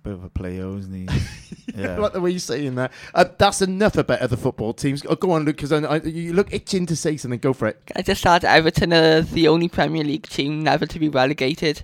bit 0.03 0.13
of 0.15 0.25
a 0.25 0.29
player, 0.29 0.69
isn't 0.77 0.93
he? 0.93 1.09
I 1.85 1.97
like 1.97 2.13
the 2.13 2.21
way 2.21 2.31
you're 2.31 2.39
saying 2.39 2.75
that. 2.77 2.93
Uh, 3.15 3.25
that's 3.39 3.63
enough 3.63 3.97
about 3.97 4.21
other 4.21 4.37
football 4.37 4.73
teams. 4.73 5.05
Oh, 5.09 5.15
go 5.15 5.33
on, 5.33 5.45
Luke, 5.45 5.57
because 5.57 5.73
I, 5.73 5.79
I, 5.79 5.97
you 5.97 6.33
look 6.33 6.53
itching 6.53 6.87
to 6.87 6.97
say 6.97 7.17
something. 7.17 7.41
Go 7.41 7.53
for 7.53 7.69
it. 7.69 7.81
I 7.95 8.03
just 8.03 8.27
add 8.27 8.45
Everton 8.45 8.93
are 8.93 9.23
the 9.23 9.49
only 9.49 9.69
Premier 9.69 10.05
League 10.05 10.29
team 10.29 10.63
never 10.63 10.87
to 10.87 10.99
be 10.99 11.09
relegated 11.09 11.83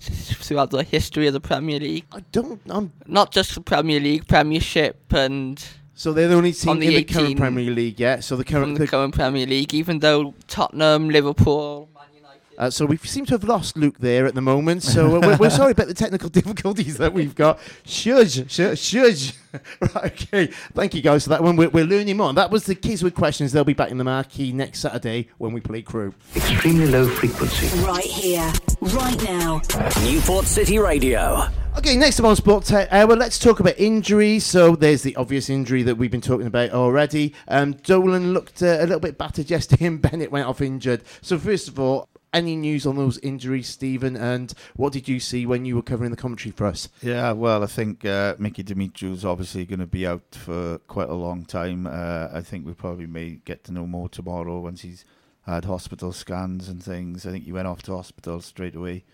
throughout 0.00 0.70
the 0.70 0.82
history 0.82 1.26
of 1.26 1.32
the 1.32 1.40
Premier 1.40 1.78
League. 1.78 2.06
I 2.12 2.20
don't. 2.32 2.60
I'm 2.68 2.92
Not 3.06 3.32
just 3.32 3.54
the 3.54 3.60
Premier 3.60 4.00
League, 4.00 4.26
Premiership, 4.26 5.12
and 5.12 5.62
so 6.00 6.14
they're 6.14 6.28
the 6.28 6.34
only 6.34 6.54
team 6.54 6.78
the 6.78 6.86
in 6.86 6.94
the 6.94 7.04
current 7.04 7.36
Premier 7.36 7.70
League, 7.70 8.00
yeah. 8.00 8.20
So 8.20 8.34
the 8.34 8.42
from 8.44 8.62
current, 8.62 8.78
the 8.78 8.86
current 8.86 9.14
Premier 9.14 9.44
League, 9.44 9.74
even 9.74 9.98
though 9.98 10.34
Tottenham, 10.48 11.10
Liverpool, 11.10 11.89
Man 11.89 11.89
United. 11.89 11.89
Uh, 12.60 12.68
so 12.68 12.84
we 12.84 12.98
seem 12.98 13.24
to 13.24 13.32
have 13.32 13.42
lost 13.42 13.74
Luke 13.74 14.00
there 14.00 14.26
at 14.26 14.34
the 14.34 14.42
moment. 14.42 14.82
So 14.82 15.16
uh, 15.16 15.20
we're, 15.20 15.36
we're 15.38 15.50
sorry 15.50 15.72
about 15.72 15.86
the 15.86 15.94
technical 15.94 16.28
difficulties 16.40 16.98
that 16.98 17.14
we've 17.14 17.34
got. 17.34 17.58
Shush, 17.86 18.42
shush, 18.48 18.78
shush. 18.78 19.32
right, 19.80 20.12
okay. 20.12 20.46
Thank 20.74 20.92
you 20.92 21.00
guys 21.00 21.24
for 21.24 21.30
that 21.30 21.42
one. 21.42 21.56
We're, 21.56 21.70
we're 21.70 21.86
learning 21.86 22.18
more. 22.18 22.34
That 22.34 22.50
was 22.50 22.64
the 22.64 22.74
kids 22.74 23.02
with 23.02 23.14
questions. 23.14 23.52
They'll 23.52 23.64
be 23.64 23.72
back 23.72 23.90
in 23.90 23.96
the 23.96 24.04
marquee 24.04 24.52
next 24.52 24.80
Saturday 24.80 25.28
when 25.38 25.54
we 25.54 25.62
play 25.62 25.80
Crewe. 25.80 26.12
Extremely 26.36 26.86
low 26.86 27.08
frequency. 27.08 27.66
Right 27.78 28.04
here, 28.04 28.52
right 28.82 29.22
now. 29.24 29.62
Newport 30.02 30.44
City 30.44 30.78
Radio. 30.78 31.46
Okay, 31.78 31.96
next 31.96 32.20
up 32.20 32.26
on 32.26 32.36
Sport 32.36 32.64
Tech 32.64 32.92
Hour, 32.92 33.16
let's 33.16 33.38
talk 33.38 33.60
about 33.60 33.78
injuries. 33.78 34.44
So 34.44 34.76
there's 34.76 35.02
the 35.02 35.16
obvious 35.16 35.48
injury 35.48 35.82
that 35.84 35.94
we've 35.94 36.10
been 36.10 36.20
talking 36.20 36.46
about 36.46 36.70
already. 36.70 37.32
Um, 37.48 37.72
Dolan 37.72 38.34
looked 38.34 38.62
uh, 38.62 38.76
a 38.80 38.82
little 38.82 39.00
bit 39.00 39.16
battered 39.16 39.48
yesterday, 39.48 39.86
and 39.86 40.02
Bennett 40.02 40.30
went 40.30 40.46
off 40.46 40.60
injured. 40.60 41.04
So 41.22 41.38
first 41.38 41.66
of 41.66 41.80
all, 41.80 42.10
any 42.32 42.56
news 42.56 42.86
on 42.86 42.96
those 42.96 43.18
injuries, 43.18 43.68
Stephen? 43.68 44.16
And 44.16 44.52
what 44.76 44.92
did 44.92 45.08
you 45.08 45.20
see 45.20 45.46
when 45.46 45.64
you 45.64 45.76
were 45.76 45.82
covering 45.82 46.10
the 46.10 46.16
commentary 46.16 46.52
for 46.52 46.66
us? 46.66 46.88
Yeah, 47.02 47.32
well, 47.32 47.62
I 47.62 47.66
think 47.66 48.04
uh, 48.04 48.34
Mickey 48.38 48.62
Demetriou's 48.62 49.24
obviously 49.24 49.64
going 49.64 49.80
to 49.80 49.86
be 49.86 50.06
out 50.06 50.22
for 50.32 50.78
quite 50.86 51.08
a 51.08 51.14
long 51.14 51.44
time. 51.44 51.86
Uh, 51.86 52.28
I 52.32 52.40
think 52.40 52.66
we 52.66 52.74
probably 52.74 53.06
may 53.06 53.40
get 53.44 53.64
to 53.64 53.72
know 53.72 53.86
more 53.86 54.08
tomorrow 54.08 54.60
once 54.60 54.82
he's 54.82 55.04
had 55.46 55.64
hospital 55.64 56.12
scans 56.12 56.68
and 56.68 56.82
things. 56.82 57.26
I 57.26 57.30
think 57.30 57.44
he 57.44 57.52
went 57.52 57.66
off 57.66 57.82
to 57.82 57.96
hospital 57.96 58.40
straight 58.40 58.74
away. 58.74 59.04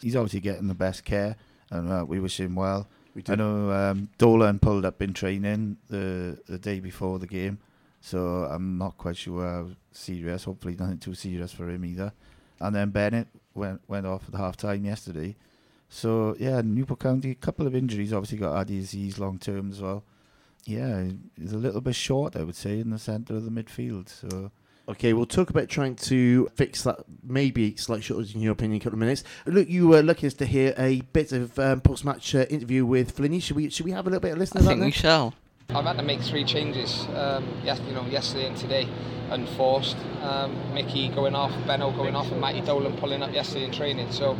He's 0.00 0.16
obviously 0.16 0.40
getting 0.40 0.68
the 0.68 0.74
best 0.74 1.04
care, 1.04 1.36
and 1.70 1.90
uh, 1.90 2.04
we 2.06 2.20
wish 2.20 2.38
him 2.38 2.54
well. 2.54 2.86
We 3.14 3.22
do. 3.22 3.32
I 3.32 3.36
know 3.36 3.72
um, 3.72 4.08
Dolan 4.18 4.58
pulled 4.58 4.84
up 4.84 5.02
in 5.02 5.12
training 5.12 5.78
the 5.88 6.38
the 6.46 6.58
day 6.58 6.78
before 6.78 7.18
the 7.18 7.26
game, 7.26 7.58
so 8.00 8.44
I'm 8.44 8.78
not 8.78 8.96
quite 8.96 9.16
sure 9.16 9.42
how 9.44 9.68
serious. 9.90 10.44
Hopefully, 10.44 10.76
nothing 10.78 10.98
too 10.98 11.14
serious 11.14 11.52
for 11.52 11.68
him 11.68 11.84
either. 11.84 12.12
And 12.60 12.74
then 12.74 12.90
Bennett 12.90 13.28
went 13.54 13.80
went 13.88 14.06
off 14.06 14.24
at 14.32 14.38
half 14.38 14.56
time 14.56 14.84
yesterday. 14.84 15.36
So 15.88 16.36
yeah, 16.38 16.60
Newport 16.62 17.00
County, 17.00 17.30
a 17.30 17.34
couple 17.34 17.66
of 17.66 17.74
injuries. 17.74 18.12
Obviously 18.12 18.38
got 18.38 18.60
Ade 18.60 18.82
Azeez 18.82 19.18
long 19.18 19.38
term 19.38 19.70
as 19.70 19.80
well. 19.80 20.04
Yeah, 20.64 21.04
he's 21.38 21.52
a 21.52 21.56
little 21.58 21.80
bit 21.80 21.94
short, 21.94 22.36
I 22.36 22.44
would 22.44 22.56
say, 22.56 22.80
in 22.80 22.90
the 22.90 22.98
centre 22.98 23.34
of 23.34 23.44
the 23.44 23.50
midfield. 23.50 24.08
So 24.08 24.50
Okay, 24.88 25.12
we'll 25.12 25.26
talk 25.26 25.50
about 25.50 25.68
trying 25.68 25.96
to 25.96 26.48
fix 26.54 26.82
that 26.84 27.00
maybe 27.22 27.76
slight 27.76 28.02
shortage 28.02 28.34
in 28.34 28.40
your 28.40 28.52
opinion 28.52 28.76
in 28.76 28.80
a 28.80 28.84
couple 28.84 28.96
of 28.96 29.00
minutes. 29.00 29.22
Look, 29.44 29.68
you 29.68 29.86
were 29.86 30.02
lucky 30.02 30.26
as 30.26 30.32
to 30.34 30.46
hear 30.46 30.72
a 30.78 31.02
bit 31.12 31.32
of 31.32 31.58
um, 31.58 31.82
post-match 31.82 32.34
uh, 32.34 32.46
interview 32.48 32.86
with 32.86 33.14
Flinny. 33.14 33.42
Should 33.42 33.56
we 33.56 33.68
should 33.68 33.84
we 33.84 33.92
have 33.92 34.06
a 34.06 34.10
little 34.10 34.22
bit 34.22 34.32
of 34.32 34.38
listen 34.38 34.56
I 34.56 34.60
to 34.60 34.64
that? 34.64 34.70
think 34.70 34.84
we 34.84 34.90
shall. 34.90 35.34
I've 35.74 35.84
had 35.84 35.98
to 35.98 36.02
make 36.02 36.22
three 36.22 36.44
changes, 36.44 37.06
um, 37.14 37.46
yes, 37.62 37.78
you 37.86 37.92
know, 37.92 38.02
yesterday 38.06 38.46
and 38.46 38.56
today, 38.56 38.88
unforced. 39.30 39.98
Um, 40.22 40.56
Mickey 40.72 41.10
going 41.10 41.34
off, 41.34 41.52
Benno 41.66 41.90
going 41.92 42.16
off, 42.16 42.32
and 42.32 42.40
Matty 42.40 42.62
Dolan 42.62 42.96
pulling 42.96 43.22
up 43.22 43.34
yesterday 43.34 43.66
in 43.66 43.70
training. 43.70 44.10
So, 44.10 44.34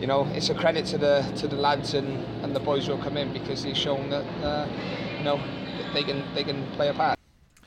you 0.00 0.08
know, 0.08 0.26
it's 0.32 0.50
a 0.50 0.54
credit 0.54 0.84
to 0.86 0.98
the 0.98 1.22
to 1.36 1.46
the 1.46 1.54
lads 1.54 1.94
and, 1.94 2.08
and 2.42 2.56
the 2.56 2.60
boys 2.60 2.86
who 2.86 2.96
have 2.96 3.04
come 3.04 3.16
in 3.16 3.32
because 3.32 3.62
they've 3.62 3.76
shown 3.76 4.10
that, 4.10 4.24
uh, 4.42 4.66
you 5.16 5.22
know, 5.22 5.40
they 5.94 6.02
can 6.02 6.24
they 6.34 6.42
can 6.42 6.66
play 6.72 6.88
a 6.88 6.92
part. 6.92 7.23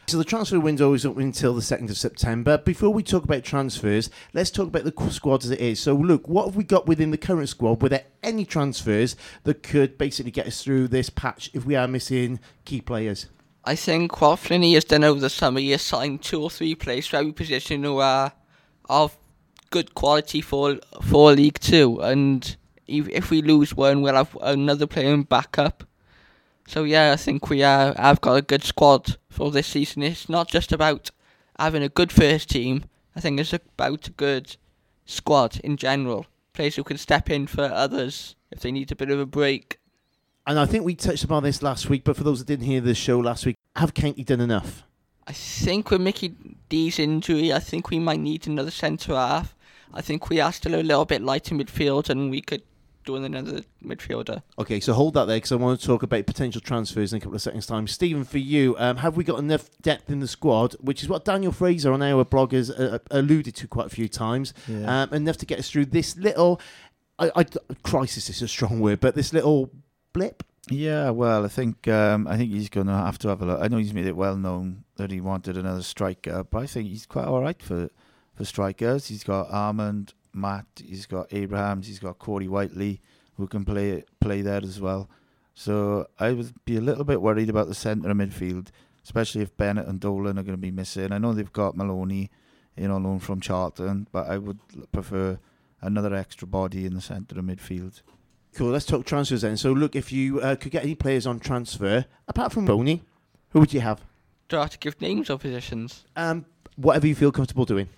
So 0.10 0.18
the 0.18 0.24
transfer 0.24 0.58
window 0.58 0.94
is 0.94 1.06
open 1.06 1.24
until 1.24 1.54
the 1.54 1.60
2nd 1.60 1.90
of 1.90 1.98
September. 1.98 2.58
Before 2.58 2.90
we 2.92 3.04
talk 3.04 3.26
about 3.26 3.44
transfers, 3.44 4.10
let's 4.34 4.50
talk 4.50 4.68
about 4.70 4.86
the 4.86 5.12
squad 5.12 5.44
as 5.44 5.52
it 5.52 5.60
is. 5.60 5.82
So, 5.82 5.96
look, 5.96 6.30
what 6.30 6.46
have 6.46 6.56
we 6.56 6.64
got 6.64 6.88
within 6.88 7.12
the 7.12 7.18
current 7.18 7.50
squad? 7.50 7.82
Were 7.82 7.90
there 7.90 8.06
any 8.24 8.46
transfers 8.46 9.18
that 9.44 9.64
could 9.64 9.98
basically 9.98 10.32
get 10.32 10.48
us 10.48 10.64
through 10.64 10.88
this 10.88 11.10
patch 11.10 11.50
if 11.54 11.66
we 11.66 11.76
are 11.76 11.90
missing 11.90 12.40
key 12.64 12.80
players? 12.80 13.26
I 13.66 13.76
think 13.76 14.22
what 14.22 14.40
Flinney 14.40 14.76
has 14.76 14.86
done 14.86 15.04
over 15.04 15.20
the 15.20 15.30
summer, 15.30 15.60
he 15.60 15.72
has 15.72 15.82
signed 15.82 16.24
two 16.24 16.42
or 16.42 16.50
three 16.50 16.74
players 16.74 17.08
for 17.08 17.18
every 17.18 17.34
position 17.34 17.84
who 17.84 17.98
are 17.98 18.32
of 18.88 19.18
good 19.72 19.94
quality 19.94 20.40
for 20.40 20.78
for 21.04 21.34
League 21.34 21.60
Two, 21.60 22.00
and 22.00 22.56
if 22.88 23.30
we 23.30 23.42
lose 23.42 23.76
one, 23.76 24.02
we'll 24.02 24.16
have 24.16 24.38
another 24.40 24.88
player 24.88 25.14
in 25.14 25.24
backup. 25.24 25.84
So 26.68 26.84
yeah, 26.84 27.14
I 27.14 27.16
think 27.16 27.50
we 27.50 27.64
are, 27.64 27.96
I've 27.98 28.20
got 28.20 28.36
a 28.36 28.42
good 28.42 28.62
squad 28.62 29.16
for 29.30 29.52
this 29.52 29.68
season. 29.68 30.04
It's 30.04 30.28
not 30.28 30.50
just 30.50 30.74
about 30.74 31.10
having 31.58 31.82
a 31.82 31.88
good 31.88 32.12
first 32.12 32.50
team. 32.50 32.84
I 33.16 33.22
think 33.22 33.40
it's 33.40 33.54
about 33.54 34.08
a 34.10 34.12
good 34.12 34.58
squad 35.06 35.62
in 35.64 35.78
general. 35.78 36.26
Players 36.52 36.76
who 36.76 36.84
can 36.84 36.98
step 36.98 37.30
in 37.30 37.48
for 37.48 37.64
others 37.64 38.36
if 38.52 38.60
they 38.60 38.74
need 38.74 38.92
a 38.92 38.98
bit 38.98 39.10
of 39.10 39.18
a 39.18 39.26
break. 39.26 39.80
And 40.46 40.60
I 40.60 40.66
think 40.66 40.84
we 40.84 40.94
touched 40.94 41.24
upon 41.24 41.44
this 41.44 41.64
last 41.64 41.90
week, 41.90 42.04
but 42.04 42.18
for 42.18 42.26
those 42.26 42.40
that 42.40 42.48
didn't 42.48 42.66
hear 42.66 42.82
the 42.82 42.94
show 42.94 43.18
last 43.18 43.46
week, 43.46 43.56
have 43.78 43.94
County 43.94 44.26
done 44.26 44.42
enough? 44.42 44.84
I 45.26 45.32
think 45.32 45.90
with 45.90 46.02
Mickey 46.02 46.36
D's 46.68 47.00
injury, 47.00 47.54
I 47.54 47.60
think 47.60 47.90
we 47.90 48.00
might 48.00 48.20
need 48.20 48.46
another 48.46 48.72
centre 48.72 49.16
half. 49.16 49.56
I 49.94 50.02
think 50.02 50.30
we 50.30 50.42
are 50.42 50.52
still 50.52 50.76
a 50.76 50.84
little 50.84 51.06
bit 51.06 51.22
light 51.22 51.50
in 51.50 51.60
midfield, 51.60 52.10
and 52.10 52.30
we 52.30 52.42
could 52.42 52.64
do 53.08 53.14
with 53.14 53.26
another 53.26 53.62
midfielder. 53.84 54.44
Okay, 54.60 54.80
so 54.80 54.94
hold 54.94 55.16
that 55.16 55.26
there 55.26 55.38
because 55.38 55.52
I 55.52 55.56
want 55.56 55.80
to 55.80 55.86
talk 55.88 56.04
about 56.04 56.26
potential 56.26 56.62
transfers 56.62 57.12
in 57.12 57.18
a 57.18 57.20
couple 57.20 57.36
of 57.36 57.42
seconds' 57.42 57.66
time. 57.66 57.88
Stephen, 57.88 58.24
for 58.24 58.38
you, 58.38 58.76
um, 58.78 58.98
have 58.98 59.18
we 59.18 59.24
got 59.24 59.40
enough 59.40 59.70
depth 59.82 60.10
in 60.10 60.20
the 60.20 60.28
squad, 60.28 60.74
which 60.80 61.02
is 61.02 61.10
what 61.10 61.26
Daniel 61.26 61.52
Fraser 61.52 61.92
on 61.92 62.02
our 62.02 62.24
blog 62.24 62.52
has 62.52 62.70
uh, 62.70 63.00
alluded 63.12 63.56
to 63.56 63.68
quite 63.68 63.88
a 63.88 63.90
few 63.90 64.08
times, 64.08 64.54
Yeah. 64.68 65.04
um, 65.04 65.14
enough 65.14 65.38
to 65.38 65.46
get 65.46 65.60
us 65.60 65.70
through 65.70 65.86
this 65.88 66.16
little 66.18 66.62
I, 67.20 67.32
I, 67.36 67.46
crisis 67.84 68.30
is 68.30 68.42
a 68.44 68.48
strong 68.48 68.80
word, 68.80 69.00
but 69.00 69.16
this 69.16 69.34
little 69.34 69.72
blip. 70.14 70.44
Yeah, 70.70 71.10
well, 71.12 71.46
I 71.46 71.48
think 71.48 71.88
um, 71.88 72.28
I 72.28 72.38
think 72.38 72.52
he's 72.52 72.70
going 72.70 72.88
to 72.88 72.94
have 72.94 73.18
to 73.20 73.30
have 73.30 73.42
a 73.42 73.46
look. 73.46 73.60
I 73.62 73.70
know 73.70 73.78
he's 73.78 73.94
made 73.94 74.06
it 74.06 74.16
well 74.16 74.36
known 74.36 74.84
that 74.98 75.12
he 75.12 75.22
wanted 75.22 75.58
another 75.58 75.82
striker, 75.82 76.44
but 76.44 76.60
I 76.64 76.66
think 76.68 76.90
he's 76.90 77.06
quite 77.06 77.26
all 77.26 77.42
right 77.42 77.62
for 77.62 77.90
for 78.36 78.46
strikers. 78.46 79.08
He's 79.08 79.24
got 79.24 79.50
Amond, 79.50 80.12
Matt, 80.38 80.66
he's 80.84 81.06
got 81.06 81.34
Abrahams, 81.34 81.88
he's 81.88 82.00
got 82.00 82.20
Corey 82.20 82.48
Whitely 82.48 83.02
who 83.38 83.48
can 83.48 83.64
play 83.64 84.04
play 84.20 84.42
there 84.42 84.62
as 84.64 84.82
well. 84.82 85.10
So 85.54 86.08
I 86.20 86.34
would 86.34 86.54
be 86.66 86.78
a 86.78 86.82
little 86.82 87.04
bit 87.04 87.22
worried 87.22 87.50
about 87.50 87.68
the 87.68 87.76
centre 87.76 88.10
of 88.10 88.18
midfield, 88.18 88.68
especially 89.04 89.42
if 89.42 89.56
Bennett 89.58 89.88
and 89.88 90.00
Dolan 90.00 90.38
are 90.38 90.44
going 90.44 90.54
to 90.54 90.62
be 90.62 90.72
missing. 90.72 91.12
I 91.12 91.18
know 91.18 91.34
they've 91.34 91.52
got 91.52 91.76
Maloney, 91.76 92.30
you 92.76 92.88
know, 92.88 92.98
loan 92.98 93.20
from 93.20 93.42
Charlton, 93.42 94.08
but 94.12 94.28
I 94.28 94.38
would 94.38 94.60
prefer 94.92 95.40
another 95.82 96.14
extra 96.14 96.48
body 96.48 96.86
in 96.86 96.94
the 96.94 97.02
centre 97.02 97.40
of 97.40 97.46
midfield. 97.46 98.02
Cool, 98.54 98.70
let's 98.70 98.86
talk 98.86 99.06
transfers 99.06 99.42
then. 99.42 99.58
So, 99.58 99.72
look, 99.72 99.96
if 99.96 100.12
you 100.12 100.42
uh, 100.42 100.56
could 100.56 100.72
get 100.72 100.84
any 100.84 100.96
players 100.96 101.28
on 101.28 101.40
transfer, 101.40 102.06
apart 102.28 102.52
from 102.52 102.66
Bony, 102.66 103.04
who 103.50 103.60
would 103.60 103.74
you 103.74 103.82
have? 103.82 104.04
Do 104.50 104.58
I 104.58 104.62
have 104.62 104.72
to 104.72 104.78
give 104.80 105.00
names 105.02 105.30
or 105.30 105.38
positions? 105.38 106.06
Um, 106.16 106.46
whatever 106.76 107.08
you 107.08 107.16
feel 107.16 107.32
comfortable 107.32 107.66
doing. 107.66 107.90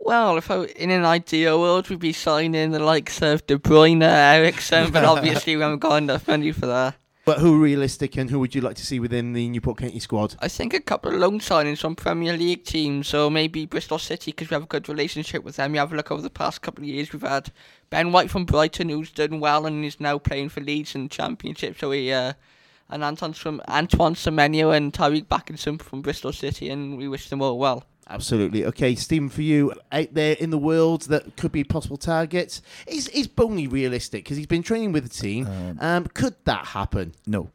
Well, 0.00 0.36
if 0.36 0.50
I, 0.50 0.64
in 0.64 0.90
an 0.90 1.04
ideal 1.04 1.60
world, 1.60 1.88
we'd 1.88 1.98
be 1.98 2.12
signing 2.12 2.72
the 2.72 2.78
likes 2.78 3.22
of 3.22 3.46
De 3.46 3.56
Bruyne, 3.56 4.02
Eriksen, 4.02 4.90
but 4.92 5.04
obviously 5.04 5.56
we 5.56 5.62
haven't 5.62 5.78
got 5.78 5.96
enough 5.96 6.28
money 6.28 6.52
for 6.52 6.66
that. 6.66 6.96
But 7.24 7.38
who 7.38 7.54
are 7.54 7.58
realistic 7.58 8.18
and 8.18 8.28
who 8.28 8.38
would 8.40 8.54
you 8.54 8.60
like 8.60 8.76
to 8.76 8.84
see 8.84 9.00
within 9.00 9.32
the 9.32 9.48
Newport 9.48 9.78
County 9.78 9.98
squad? 9.98 10.36
I 10.40 10.48
think 10.48 10.74
a 10.74 10.80
couple 10.80 11.10
of 11.10 11.18
loan 11.18 11.40
signings 11.40 11.80
from 11.80 11.96
Premier 11.96 12.36
League 12.36 12.64
teams, 12.64 13.08
so 13.08 13.30
maybe 13.30 13.64
Bristol 13.64 13.98
City 13.98 14.30
because 14.30 14.50
we 14.50 14.54
have 14.54 14.64
a 14.64 14.66
good 14.66 14.90
relationship 14.90 15.42
with 15.42 15.56
them. 15.56 15.72
You 15.72 15.80
have 15.80 15.92
a 15.94 15.96
look 15.96 16.10
over 16.10 16.20
the 16.20 16.28
past 16.28 16.60
couple 16.60 16.84
of 16.84 16.88
years, 16.88 17.14
we've 17.14 17.22
had 17.22 17.50
Ben 17.88 18.12
White 18.12 18.30
from 18.30 18.44
Brighton 18.44 18.90
who's 18.90 19.10
done 19.10 19.40
well 19.40 19.64
and 19.64 19.86
is 19.86 20.00
now 20.00 20.18
playing 20.18 20.50
for 20.50 20.60
Leeds 20.60 20.94
in 20.94 21.04
the 21.04 21.08
Championship. 21.08 21.78
So 21.78 21.88
we 21.88 22.12
uh, 22.12 22.34
and 22.90 23.02
Anton 23.02 23.32
from 23.32 23.62
Antoine 23.68 24.14
Semenyo 24.14 24.76
and 24.76 24.92
Tyreeq 24.92 25.26
Bakinson 25.26 25.80
from 25.80 26.02
Bristol 26.02 26.32
City, 26.32 26.68
and 26.68 26.98
we 26.98 27.08
wish 27.08 27.30
them 27.30 27.40
all 27.40 27.58
well. 27.58 27.84
Absolutely. 28.08 28.64
Okay, 28.66 28.94
Stephen, 28.94 29.28
for 29.28 29.42
you 29.42 29.72
out 29.90 30.08
there 30.12 30.36
in 30.38 30.50
the 30.50 30.58
world 30.58 31.02
that 31.02 31.36
could 31.36 31.52
be 31.52 31.64
possible 31.64 31.96
targets, 31.96 32.60
is 32.86 33.08
is 33.08 33.26
Bony 33.26 33.66
realistic? 33.66 34.24
Because 34.24 34.36
he's 34.36 34.46
been 34.46 34.62
training 34.62 34.92
with 34.92 35.04
the 35.04 35.08
team. 35.08 35.78
Um, 35.80 36.06
could 36.06 36.34
that 36.44 36.66
happen? 36.66 37.14
No. 37.26 37.50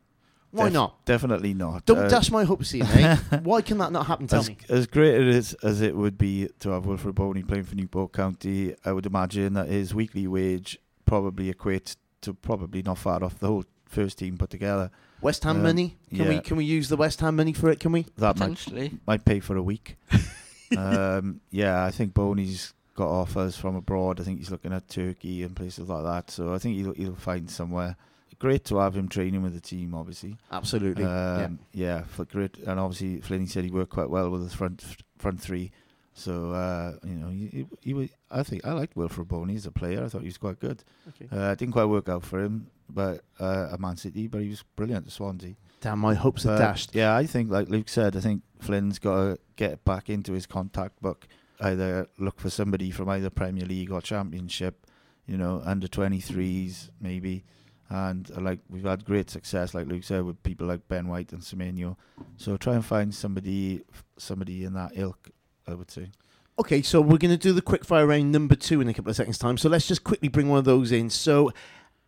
Why 0.51 0.65
Def- 0.65 0.73
not? 0.73 1.05
Definitely 1.05 1.53
not. 1.53 1.85
Don't 1.85 1.99
Uh, 1.99 2.07
dash 2.07 2.31
my 2.31 2.43
hopes 2.43 2.71
here, 2.71 2.83
mate. 2.83 3.19
Why 3.43 3.61
can 3.61 3.77
that 3.77 3.91
not 3.91 4.07
happen? 4.07 4.25
Tell 4.25 4.39
as, 4.39 4.49
me. 4.49 4.57
as 4.67 4.87
great 4.87 5.13
it 5.13 5.27
is 5.27 5.53
as 5.61 5.81
it 5.81 5.95
would 5.95 6.17
be 6.17 6.49
to 6.61 6.69
have 6.71 6.85
Wilfried 6.85 7.13
Bony 7.13 7.43
playing 7.43 7.65
for 7.65 7.75
Newport 7.75 8.13
County, 8.13 8.73
I 8.83 8.91
would 8.91 9.05
imagine 9.05 9.53
that 9.53 9.67
his 9.67 9.93
weekly 9.93 10.25
wage 10.25 10.79
probably 11.05 11.53
equates 11.53 11.95
to 12.21 12.33
probably 12.33 12.81
not 12.81 12.97
far 12.97 13.23
off 13.23 13.39
the 13.39 13.47
whole 13.47 13.65
first 13.85 14.17
team 14.17 14.37
put 14.39 14.49
together. 14.49 14.89
West 15.21 15.43
Ham 15.43 15.57
Um, 15.57 15.63
money? 15.63 15.97
Can 16.15 16.27
we 16.27 16.39
can 16.39 16.57
we 16.57 16.65
use 16.65 16.89
the 16.89 16.97
West 16.97 17.19
Ham 17.21 17.35
money 17.35 17.53
for 17.53 17.69
it? 17.69 17.79
Can 17.79 17.91
we? 17.91 18.03
That 18.17 18.37
might, 18.37 18.49
Potentially. 18.57 18.97
might 19.07 19.25
pay 19.25 19.39
for 19.39 19.57
a 19.57 19.63
week. 19.63 19.97
um, 20.77 21.41
yeah, 21.51 21.83
I 21.85 21.91
think 21.91 22.13
Bony's 22.13 22.73
got 22.95 23.09
offers 23.09 23.55
from 23.55 23.75
abroad. 23.75 24.19
I 24.19 24.23
think 24.23 24.39
he's 24.39 24.51
looking 24.51 24.73
at 24.73 24.87
Turkey 24.89 25.43
and 25.43 25.55
places 25.55 25.89
like 25.89 26.03
that. 26.03 26.31
So 26.31 26.53
I 26.53 26.57
think 26.57 26.75
he'll 26.77 26.93
he'll 26.93 27.15
find 27.15 27.49
somewhere. 27.49 27.95
Great 28.37 28.63
to 28.65 28.77
have 28.77 28.95
him 28.95 29.09
training 29.09 29.41
with 29.41 29.53
the 29.53 29.59
team, 29.59 29.93
obviously. 29.93 30.37
Absolutely. 30.49 31.03
yeah. 31.03 31.43
Um, 31.45 31.59
yeah, 31.73 32.03
for 32.03 32.23
great, 32.23 32.57
and 32.59 32.79
obviously 32.79 33.17
Flinny 33.19 33.49
said 33.49 33.65
he 33.65 33.69
worked 33.71 33.91
quite 33.91 34.09
well 34.09 34.29
with 34.29 34.49
the 34.49 34.55
front 34.55 34.81
front 35.17 35.41
three. 35.41 35.71
So 36.13 36.51
uh, 36.51 36.93
you 37.05 37.15
know, 37.15 37.29
he, 37.29 37.47
he, 37.47 37.65
he 37.81 37.93
was, 37.93 38.09
I 38.31 38.43
think 38.43 38.65
I 38.65 38.71
liked 38.71 38.95
Wilfried 38.95 39.27
Bony 39.27 39.55
as 39.55 39.65
a 39.65 39.71
player. 39.71 40.03
I 40.05 40.07
thought 40.07 40.21
he 40.21 40.27
was 40.27 40.37
quite 40.37 40.59
good. 40.59 40.83
Okay. 41.09 41.27
Uh, 41.31 41.53
didn't 41.55 41.73
quite 41.73 41.85
work 41.85 42.07
out 42.07 42.23
for 42.23 42.39
him, 42.41 42.67
but 42.89 43.23
uh, 43.39 43.69
at 43.73 43.79
Man 43.79 43.97
City, 43.97 44.27
but 44.27 44.41
he 44.41 44.49
was 44.49 44.63
brilliant 44.75 45.07
at 45.07 45.13
Swansea. 45.13 45.55
Damn, 45.81 45.99
my 45.99 46.13
hopes 46.13 46.45
are 46.45 46.57
dashed. 46.57 46.93
Yeah, 46.93 47.15
I 47.15 47.25
think 47.25 47.49
like 47.49 47.69
Luke 47.69 47.89
said, 47.89 48.15
I 48.15 48.19
think 48.19 48.43
Flynn's 48.59 48.99
got 48.99 49.15
to 49.15 49.39
get 49.55 49.83
back 49.85 50.09
into 50.09 50.33
his 50.33 50.45
contact 50.45 51.01
book. 51.01 51.27
Either 51.61 52.07
look 52.17 52.39
for 52.39 52.49
somebody 52.49 52.91
from 52.91 53.09
either 53.09 53.29
Premier 53.29 53.65
League 53.65 53.91
or 53.91 54.01
Championship, 54.01 54.85
you 55.25 55.37
know, 55.37 55.61
under 55.65 55.87
23s 55.87 56.89
maybe. 57.01 57.43
And 57.89 58.29
uh, 58.35 58.41
like 58.41 58.59
we've 58.69 58.83
had 58.85 59.03
great 59.03 59.29
success, 59.29 59.73
like 59.73 59.87
Luke 59.87 60.03
said, 60.03 60.23
with 60.23 60.41
people 60.43 60.67
like 60.67 60.87
Ben 60.87 61.07
White 61.07 61.31
and 61.31 61.41
Semenyo. 61.41 61.95
So 62.37 62.55
try 62.57 62.75
and 62.75 62.85
find 62.85 63.13
somebody, 63.13 63.81
somebody 64.17 64.63
in 64.63 64.73
that 64.73 64.91
ilk. 64.95 65.29
I 65.69 65.75
would 65.75 65.91
say. 65.91 66.09
Okay, 66.57 66.81
so 66.81 66.99
we're 66.99 67.17
going 67.17 67.31
to 67.31 67.37
do 67.37 67.53
the 67.53 67.61
quickfire 67.61 68.07
round 68.07 68.31
number 68.31 68.55
two 68.55 68.81
in 68.81 68.89
a 68.89 68.93
couple 68.93 69.09
of 69.09 69.15
seconds' 69.15 69.37
time. 69.37 69.57
So 69.57 69.69
let's 69.69 69.87
just 69.87 70.03
quickly 70.03 70.27
bring 70.27 70.49
one 70.49 70.59
of 70.59 70.65
those 70.65 70.91
in. 70.91 71.09
So, 71.09 71.51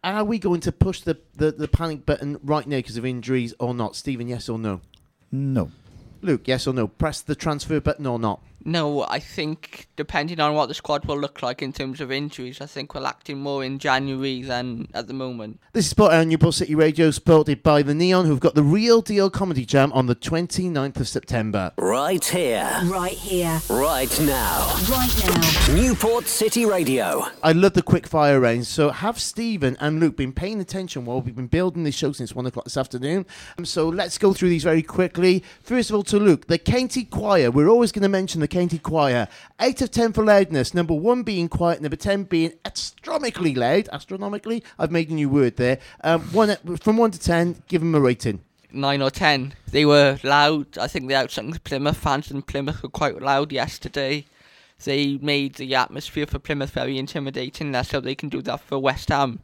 are 0.04 0.24
we 0.24 0.40
going 0.40 0.62
to 0.62 0.72
push 0.72 1.02
the, 1.02 1.18
the, 1.36 1.52
the 1.52 1.68
panic 1.68 2.06
button 2.06 2.40
right 2.44 2.66
now 2.66 2.78
because 2.78 2.98
of 2.98 3.06
injuries 3.06 3.54
or 3.60 3.74
not? 3.74 3.96
Stephen, 3.96 4.28
yes 4.28 4.50
or 4.50 4.58
no? 4.58 4.82
No. 5.32 5.72
Luke, 6.22 6.48
yes 6.48 6.68
or 6.68 6.74
no? 6.74 6.88
Press 6.88 7.22
the 7.22 7.36
transfer 7.36 7.80
button 7.80 8.06
or 8.06 8.20
not? 8.20 8.42
No, 8.66 9.04
I 9.04 9.20
think 9.20 9.88
depending 9.96 10.40
on 10.40 10.54
what 10.54 10.68
the 10.68 10.74
squad 10.74 11.06
will 11.06 11.20
look 11.20 11.42
like 11.42 11.62
in 11.62 11.74
terms 11.74 12.00
of 12.02 12.12
injuries, 12.12 12.62
I 12.62 12.66
think 12.66 12.94
we're 12.94 13.06
acting 13.06 13.40
more 13.40 13.64
in 13.64 13.80
January 13.80 14.42
than 14.42 14.88
at 14.94 15.08
the 15.08 15.14
moment. 15.14 15.60
This 15.74 15.86
is 15.86 15.92
Sport 15.92 16.14
on 16.14 16.30
Newport 16.30 16.54
City 16.54 16.76
Radio, 16.76 17.12
supported 17.12 17.64
by 17.64 17.82
the 17.82 17.94
Neon, 17.96 18.26
who've 18.26 18.40
got 18.40 18.56
the 18.56 18.64
Real 18.64 19.02
Deal 19.02 19.30
Comedy 19.30 19.66
Jam 19.66 19.92
on 19.94 20.06
the 20.06 20.16
29th 20.16 21.00
of 21.00 21.08
September. 21.08 21.72
Right 21.78 22.24
here, 22.24 22.70
Right 22.86 23.12
here. 23.14 23.62
right 23.70 24.20
now. 24.22 24.76
Right 24.90 25.24
now. 25.26 25.74
Newport 25.76 26.28
City 26.28 26.66
Radio. 26.66 27.26
I 27.42 27.54
love 27.54 27.74
the 27.74 27.82
quick 27.82 28.06
fire 28.08 28.40
range, 28.40 28.66
So 28.68 28.90
have 28.92 29.20
Stephen 29.20 29.76
and 29.80 30.00
Luke 30.00 30.18
been 30.18 30.34
paying 30.34 30.60
attention 30.60 31.06
while 31.06 31.22
we've 31.22 31.36
been 31.36 31.48
building 31.48 31.84
this 31.84 31.96
show 31.96 32.12
since 32.12 32.36
one 32.36 32.46
o'clock 32.46 32.66
this 32.66 32.78
afternoon? 32.78 33.26
Um, 33.58 33.66
so 33.66 33.88
let's 33.90 34.18
go 34.18 34.34
through 34.34 34.50
these 34.50 34.64
very 34.64 34.84
quickly. 34.84 35.44
First 35.64 35.90
of 35.90 35.96
all, 35.96 36.04
to 36.04 36.18
Luke, 36.20 36.48
the 36.48 36.58
County 36.58 37.04
Choir. 37.06 37.50
We're 37.52 37.70
always 37.70 37.92
going 37.92 38.04
to 38.04 38.10
mention 38.10 38.42
the 38.42 38.48
County 38.52 38.78
Choir. 38.78 39.28
Eight 39.60 39.82
of 39.82 39.90
ten 39.90 40.14
for 40.14 40.24
loudness. 40.24 40.76
Number 40.76 40.94
one 40.94 41.24
being 41.24 41.50
quiet. 41.50 41.82
Number 41.82 41.96
ten 41.96 42.26
being 42.26 42.54
astronomically 42.64 43.56
loud. 43.56 43.90
Astronomically, 43.92 44.64
I've 44.78 44.92
made 44.92 45.10
a 45.10 45.14
new 45.16 45.30
word 45.30 45.56
there. 45.56 45.80
Um, 46.04 46.22
one 46.34 46.56
from 46.80 46.98
one 46.98 47.10
to 47.12 47.20
ten. 47.20 47.64
Give 47.68 47.82
them 47.82 47.96
a 47.96 48.00
rating. 48.00 48.42
Nine 48.72 49.02
or 49.02 49.10
ten. 49.10 49.54
They 49.68 49.86
were 49.86 50.20
loud. 50.24 50.78
I 50.78 50.88
think 50.88 51.08
they 51.08 51.16
outsung 51.16 51.54
the 51.54 51.60
Plymouth 51.60 51.98
fans, 51.98 52.30
in 52.30 52.42
Plymouth 52.42 52.84
were 52.84 52.90
quite 52.90 53.22
loud 53.22 53.52
yesterday. 53.52 54.26
They 54.84 55.18
made 55.18 55.56
the 55.56 55.76
atmosphere 55.76 56.26
for 56.26 56.40
Plymouth 56.40 56.72
very 56.72 56.98
intimidating. 56.98 57.72
That's 57.72 57.92
how 57.92 58.00
they 58.00 58.16
can 58.16 58.30
do 58.30 58.42
that 58.44 58.62
for 58.62 58.80
West 58.80 59.10
Ham. 59.10 59.40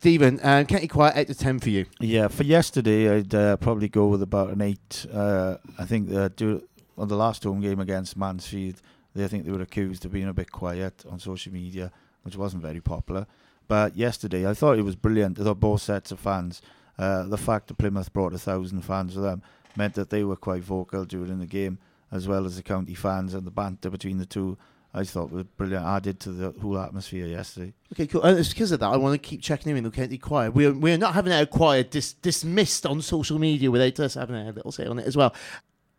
Stephen, 0.00 0.40
um, 0.42 0.64
County 0.64 0.88
Choir 0.88 1.12
eight 1.14 1.26
to 1.26 1.34
ten 1.34 1.58
for 1.58 1.68
you. 1.68 1.84
Yeah, 2.00 2.28
for 2.28 2.42
yesterday, 2.42 3.18
I'd 3.18 3.34
uh, 3.34 3.58
probably 3.58 3.86
go 3.88 4.06
with 4.06 4.22
about 4.22 4.48
an 4.48 4.62
eight. 4.62 5.06
Uh, 5.12 5.58
I 5.78 5.84
think 5.84 6.10
uh, 6.10 6.30
do, 6.34 6.62
on 6.96 7.08
the 7.08 7.16
last 7.16 7.44
home 7.44 7.60
game 7.60 7.80
against 7.80 8.16
Mansfield, 8.16 8.80
they 9.14 9.24
I 9.24 9.28
think 9.28 9.44
they 9.44 9.52
were 9.52 9.62
accused 9.62 10.04
of 10.04 10.12
being 10.12 10.28
a 10.28 10.34
bit 10.34 10.52
quiet 10.52 11.04
on 11.08 11.18
social 11.18 11.52
media, 11.52 11.90
which 12.22 12.36
wasn't 12.36 12.62
very 12.62 12.80
popular. 12.80 13.26
But 13.68 13.96
yesterday, 13.96 14.48
I 14.48 14.54
thought 14.54 14.78
it 14.78 14.82
was 14.82 14.96
brilliant. 14.96 15.38
I 15.38 15.44
thought 15.44 15.60
both 15.60 15.82
sets 15.82 16.10
of 16.10 16.18
fans, 16.18 16.60
uh, 16.98 17.24
the 17.24 17.38
fact 17.38 17.68
that 17.68 17.78
Plymouth 17.78 18.12
brought 18.12 18.34
a 18.34 18.38
thousand 18.38 18.82
fans 18.82 19.14
with 19.14 19.24
them, 19.24 19.42
meant 19.76 19.94
that 19.94 20.10
they 20.10 20.24
were 20.24 20.36
quite 20.36 20.62
vocal 20.62 21.04
during 21.04 21.38
the 21.38 21.46
game, 21.46 21.78
as 22.10 22.26
well 22.26 22.46
as 22.46 22.56
the 22.56 22.62
county 22.62 22.94
fans 22.94 23.34
and 23.34 23.46
the 23.46 23.50
banter 23.50 23.90
between 23.90 24.18
the 24.18 24.26
two. 24.26 24.58
I 24.92 25.04
thought 25.04 25.30
was 25.30 25.44
brilliant. 25.44 25.86
Added 25.86 26.18
to 26.20 26.32
the 26.32 26.50
whole 26.60 26.76
atmosphere 26.78 27.26
yesterday. 27.26 27.72
Okay, 27.92 28.08
cool. 28.08 28.22
And 28.22 28.36
it's 28.36 28.48
because 28.48 28.72
of 28.72 28.80
that 28.80 28.88
I 28.88 28.96
want 28.96 29.14
to 29.14 29.28
keep 29.28 29.40
checking 29.40 29.76
in 29.76 29.84
with 29.84 29.94
County 29.94 30.18
Choir. 30.18 30.50
We're, 30.50 30.72
we're 30.72 30.98
not 30.98 31.14
having 31.14 31.32
our 31.32 31.46
choir 31.46 31.84
dis- 31.84 32.14
dismissed 32.14 32.84
on 32.86 33.00
social 33.00 33.38
media 33.38 33.70
without 33.70 34.00
us 34.00 34.14
having 34.14 34.34
a 34.34 34.50
little 34.50 34.72
say 34.72 34.86
on 34.86 34.98
it 34.98 35.06
as 35.06 35.16
well. 35.16 35.32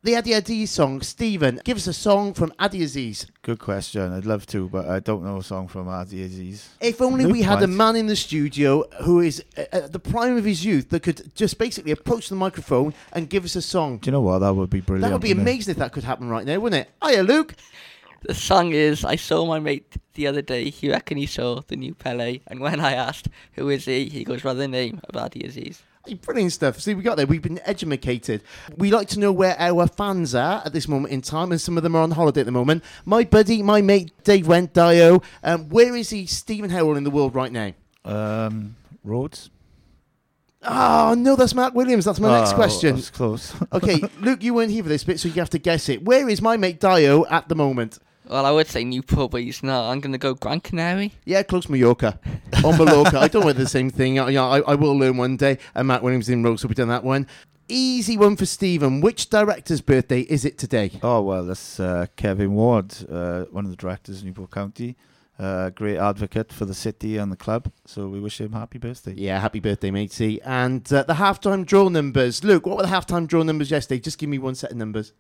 The 0.04 0.16
Ade 0.16 0.26
Azeez 0.44 0.70
song, 0.70 1.02
Stephen, 1.02 1.62
give 1.64 1.78
us 1.78 1.86
a 1.86 1.94
song 1.94 2.34
from 2.34 2.52
Ade 2.60 2.72
Azeez. 2.72 3.28
Good 3.44 3.60
question. 3.60 4.12
I'd 4.12 4.26
love 4.26 4.48
to, 4.48 4.68
but 4.68 4.88
I 4.88 5.00
don't 5.00 5.24
know 5.24 5.38
a 5.38 5.44
song 5.44 5.68
from 5.68 5.88
Ade 5.88 6.28
Azeez. 6.28 6.70
If 6.82 7.04
only 7.04 7.26
Luke 7.26 7.34
we 7.34 7.44
had 7.44 7.62
a 7.62 7.68
man 7.68 7.96
in 7.96 8.08
the 8.08 8.16
studio 8.16 8.84
who 9.04 9.20
is 9.20 9.44
at 9.56 9.94
the 9.94 10.00
prime 10.00 10.38
of 10.38 10.44
his 10.44 10.66
youth 10.66 10.90
that 10.90 11.04
could 11.04 11.36
just 11.36 11.60
basically 11.60 11.92
approach 11.92 12.30
the 12.30 12.36
microphone 12.36 12.96
and 13.14 13.30
give 13.30 13.46
us 13.46 13.56
a 13.56 13.62
song. 13.62 14.00
Do 14.00 14.08
you 14.08 14.14
know 14.14 14.22
what? 14.22 14.40
That 14.40 14.56
would 14.56 14.72
be 14.72 14.82
brilliant. 14.82 15.08
That 15.08 15.14
would 15.14 15.22
be 15.22 15.28
wouldn't 15.28 15.48
it? 15.48 15.52
amazing 15.52 15.72
if 15.74 15.78
that 15.78 15.92
could 15.92 16.04
happen 16.04 16.30
right 16.30 16.48
now, 16.48 16.58
wouldn't 16.58 16.88
it? 16.88 16.92
Hiya, 17.08 17.22
Luke. 17.22 17.54
The 18.24 18.34
song 18.34 18.72
is 18.72 19.06
I 19.06 19.18
saw 19.18 19.46
my 19.46 19.60
mate 19.60 19.98
the 20.16 20.26
other 20.26 20.42
day. 20.42 20.72
He 20.72 20.90
reckoned 20.90 21.20
he 21.20 21.28
saw 21.28 21.62
the 21.68 21.76
new 21.76 21.94
Pele, 21.94 22.40
and 22.48 22.60
when 22.60 22.80
I 22.80 22.94
asked 22.94 23.28
who 23.52 23.70
is 23.70 23.86
he, 23.86 24.10
he 24.10 24.24
goes 24.24 24.42
by 24.42 24.56
the 24.56 24.68
name 24.68 25.00
of 25.08 25.16
Adi 25.16 25.44
Aziz. 25.44 25.84
Brilliant 26.24 26.52
stuff. 26.52 26.80
See, 26.80 26.94
we 26.96 27.04
got 27.04 27.18
there. 27.18 27.28
We've 27.28 27.42
been 27.42 27.60
educated. 27.64 28.42
We 28.78 28.92
like 28.92 29.08
to 29.10 29.20
know 29.20 29.32
where 29.32 29.56
our 29.60 29.88
fans 29.88 30.34
are 30.34 30.62
at 30.66 30.74
this 30.74 30.88
moment 30.88 31.14
in 31.14 31.22
time, 31.22 31.52
and 31.52 31.62
some 31.62 31.78
of 31.78 31.84
them 31.84 31.96
are 31.96 32.02
on 32.02 32.12
holiday 32.12 32.42
at 32.42 32.46
the 32.46 32.52
moment. 32.52 32.84
My 33.06 33.24
buddy, 33.24 33.62
my 33.62 33.82
mate, 33.82 34.12
Dave 34.24 34.48
Went 34.48 34.74
Dio. 34.74 35.22
Um, 35.44 35.70
where 35.70 35.96
is 35.96 36.10
he, 36.10 36.26
Stephen 36.26 36.70
Howell, 36.72 36.98
in 36.98 37.04
the 37.04 37.12
world 37.12 37.36
right 37.36 37.52
now? 37.52 37.74
Um, 38.04 38.76
Rhodes. 39.04 39.50
Oh 40.64 41.16
no, 41.18 41.36
that's 41.36 41.56
Mark 41.56 41.74
Williams. 41.74 42.06
That's 42.06 42.20
my 42.20 42.38
next 42.40 42.52
Oh, 42.54 42.56
question. 42.56 42.96
That's 42.96 43.10
close. 43.10 43.54
Okay, 43.74 44.00
Luke, 44.20 44.44
you 44.44 44.54
weren't 44.54 44.72
here 44.72 44.84
for 44.84 44.90
this 44.90 45.04
bit, 45.04 45.20
so 45.20 45.28
you 45.28 45.36
have 45.36 45.50
to 45.52 45.58
guess 45.60 45.90
it. 45.90 46.04
Where 46.06 46.30
is 46.30 46.42
my 46.42 46.56
mate 46.58 46.80
Dio 46.80 47.26
at 47.28 47.48
the 47.48 47.56
moment? 47.56 47.98
Well, 48.32 48.46
I 48.46 48.52
would 48.52 48.68
say 48.68 48.86
Newport, 48.86 49.32
but 49.32 49.42
he's 49.42 49.62
not. 49.62 49.92
I'm 49.92 50.00
going 50.00 50.14
to 50.14 50.18
go 50.18 50.34
Gran 50.34 50.62
Canaria. 50.62 51.12
Yeah, 51.26 51.44
close 51.44 51.68
Mallorca. 51.68 52.18
On 52.64 52.78
Mallorca. 52.78 53.20
I 53.20 53.28
don't 53.28 53.44
wear 53.44 53.54
the 53.54 53.68
same 53.68 53.90
thing. 53.90 54.20
I, 54.20 54.34
I, 54.36 54.60
I 54.62 54.76
will 54.76 54.98
learn 54.98 55.18
one 55.18 55.36
day. 55.36 55.58
And 55.76 55.90
Matt 55.90 56.02
Williams 56.02 56.30
in 56.30 56.42
Rose 56.42 56.64
will 56.64 56.70
be 56.70 56.76
done 56.76 56.88
that 56.88 57.04
one. 57.04 57.28
Easy 57.68 58.18
one 58.18 58.38
for 58.38 58.46
Stephen. 58.46 59.02
Which 59.02 59.30
director's 59.30 59.82
birthday 59.82 60.22
is 60.22 60.46
it 60.46 60.58
today? 60.58 60.92
oh 61.04 61.22
well, 61.22 61.46
that's 61.46 61.78
uh, 61.80 62.06
Kevin 62.16 62.54
Ward, 62.54 62.96
uh, 63.10 63.44
one 63.52 63.66
of 63.66 63.72
the 63.72 63.78
directors 63.78 64.20
of 64.20 64.26
Newport 64.26 64.52
County. 64.52 64.96
Uh, 65.38 65.70
great 65.72 65.98
advocate 65.98 66.54
for 66.54 66.66
the 66.66 66.74
city 66.74 67.18
and 67.18 67.32
the 67.32 67.38
club. 67.38 67.70
So 67.86 68.08
we 68.08 68.22
wish 68.22 68.40
him 68.40 68.54
happy 68.54 68.78
birthday. 68.78 69.14
Yeah, 69.14 69.40
happy 69.40 69.60
birthday, 69.60 69.92
matey. 69.92 70.42
And 70.42 70.82
uh, 70.94 71.04
the 71.04 71.16
halftime 71.16 71.66
draw 71.66 71.90
numbers. 71.90 72.44
Luke, 72.46 72.66
what 72.66 72.78
were 72.78 72.84
the 72.84 72.90
halftime 72.90 73.28
draw 73.28 73.44
numbers 73.44 73.72
yesterday? 73.72 74.00
Just 74.00 74.18
give 74.20 74.30
me 74.30 74.38
one 74.38 74.56
set 74.56 74.72
of 74.72 74.78
numbers. 74.78 75.14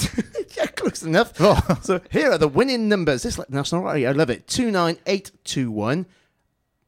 yeah, 0.56 0.66
close 0.66 1.02
enough. 1.02 1.32
Oh. 1.40 1.78
so 1.82 2.00
here 2.10 2.30
are 2.32 2.38
the 2.38 2.48
winning 2.48 2.88
numbers. 2.88 3.22
This 3.22 3.34
is 3.34 3.38
like 3.38 3.50
national 3.50 3.82
lottery. 3.82 4.06
I 4.06 4.12
love 4.12 4.30
it. 4.30 4.46
Two 4.46 4.70
nine 4.70 4.98
eight 5.06 5.30
two 5.44 5.70
one. 5.70 6.06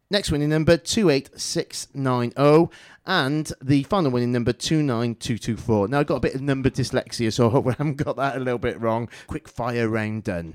Next 0.08 0.30
winning 0.30 0.50
number 0.50 0.76
two 0.76 1.10
eight 1.10 1.30
six 1.38 1.88
nine 1.92 2.32
zero. 2.36 2.70
and 3.04 3.52
the 3.60 3.82
final 3.84 4.10
winning 4.12 4.30
number 4.30 4.52
29224. 4.52 5.88
Now, 5.88 6.00
I've 6.00 6.06
got 6.06 6.16
a 6.16 6.20
bit 6.20 6.34
of 6.36 6.42
number 6.42 6.70
dyslexia, 6.70 7.32
so 7.32 7.48
I 7.48 7.50
hope 7.50 7.66
I 7.66 7.70
haven't 7.72 7.96
got 7.96 8.16
that 8.16 8.36
a 8.36 8.40
little 8.40 8.58
bit 8.58 8.80
wrong. 8.80 9.08
Quick 9.26 9.48
fire 9.48 9.88
round 9.88 10.22
done. 10.24 10.54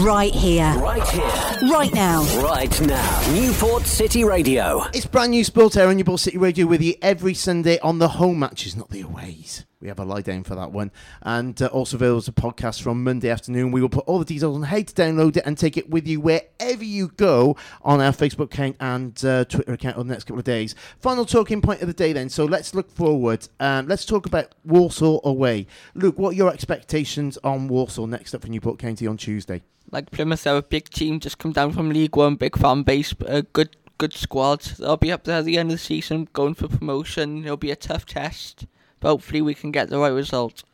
Right 0.00 0.32
here. 0.32 0.72
Right 0.78 1.06
here. 1.08 1.70
Right 1.70 1.92
now. 1.92 2.22
Right 2.42 2.80
now. 2.82 3.32
Newport 3.34 3.82
City 3.84 4.24
Radio. 4.24 4.84
It's 4.94 5.06
brand 5.06 5.32
new 5.32 5.44
Sport 5.44 5.76
Hour 5.76 5.88
on 5.88 5.96
Newport 5.98 6.20
City 6.20 6.38
Radio 6.38 6.66
with 6.66 6.80
you 6.80 6.94
every 7.02 7.34
Sunday 7.34 7.78
on 7.80 7.98
the 7.98 8.08
home 8.08 8.38
matches, 8.38 8.74
not 8.76 8.88
the 8.88 9.02
aways. 9.02 9.65
We 9.80 9.88
have 9.88 9.98
a 9.98 10.04
lie 10.04 10.22
down 10.22 10.42
for 10.42 10.54
that 10.54 10.72
one. 10.72 10.90
And 11.22 11.60
uh, 11.60 11.66
also 11.66 11.96
available 11.96 12.18
as 12.18 12.28
a 12.28 12.32
podcast 12.32 12.80
from 12.80 13.04
Monday 13.04 13.28
afternoon. 13.28 13.72
We 13.72 13.82
will 13.82 13.90
put 13.90 14.06
all 14.06 14.18
the 14.18 14.24
details 14.24 14.56
on 14.56 14.62
how 14.62 14.76
to 14.76 14.84
download 14.84 15.36
it 15.36 15.42
and 15.44 15.58
take 15.58 15.76
it 15.76 15.90
with 15.90 16.06
you 16.06 16.18
wherever 16.18 16.82
you 16.82 17.08
go 17.08 17.56
on 17.82 18.00
our 18.00 18.12
Facebook 18.12 18.46
account 18.46 18.76
and 18.80 19.22
uh, 19.24 19.44
Twitter 19.44 19.74
account 19.74 19.96
over 19.96 20.04
the 20.04 20.12
next 20.14 20.24
couple 20.24 20.38
of 20.38 20.44
days. 20.44 20.74
Final 20.98 21.26
talking 21.26 21.60
point 21.60 21.82
of 21.82 21.88
the 21.88 21.94
day 21.94 22.14
then. 22.14 22.30
So 22.30 22.46
let's 22.46 22.74
look 22.74 22.90
forward. 22.90 23.46
Um, 23.60 23.86
let's 23.86 24.06
talk 24.06 24.24
about 24.24 24.54
Walsall 24.64 25.20
away. 25.24 25.66
Luke, 25.94 26.18
what 26.18 26.30
are 26.30 26.36
your 26.36 26.52
expectations 26.52 27.36
on 27.44 27.68
Walsall 27.68 28.06
next 28.06 28.34
up 28.34 28.42
for 28.42 28.48
Newport 28.48 28.78
County 28.78 29.06
on 29.06 29.18
Tuesday? 29.18 29.62
Like 29.90 30.10
Plymouth, 30.10 30.42
they're 30.42 30.56
a 30.56 30.62
big 30.62 30.88
team, 30.88 31.20
just 31.20 31.38
come 31.38 31.52
down 31.52 31.72
from 31.72 31.90
League 31.90 32.16
One, 32.16 32.34
big 32.34 32.58
fan 32.58 32.82
base, 32.82 33.14
a 33.26 33.42
good 33.42 33.76
good 33.98 34.12
squad. 34.12 34.60
They'll 34.60 34.96
be 34.96 35.12
up 35.12 35.24
there 35.24 35.38
at 35.38 35.44
the 35.44 35.58
end 35.58 35.70
of 35.70 35.76
the 35.76 35.84
season, 35.84 36.28
going 36.32 36.54
for 36.54 36.68
promotion. 36.68 37.44
It'll 37.44 37.56
be 37.56 37.70
a 37.70 37.76
tough 37.76 38.04
test, 38.04 38.66
hopefully 39.06 39.40
we 39.40 39.54
can 39.54 39.70
get 39.70 39.88
the 39.88 39.98
right 39.98 40.08
result. 40.08 40.64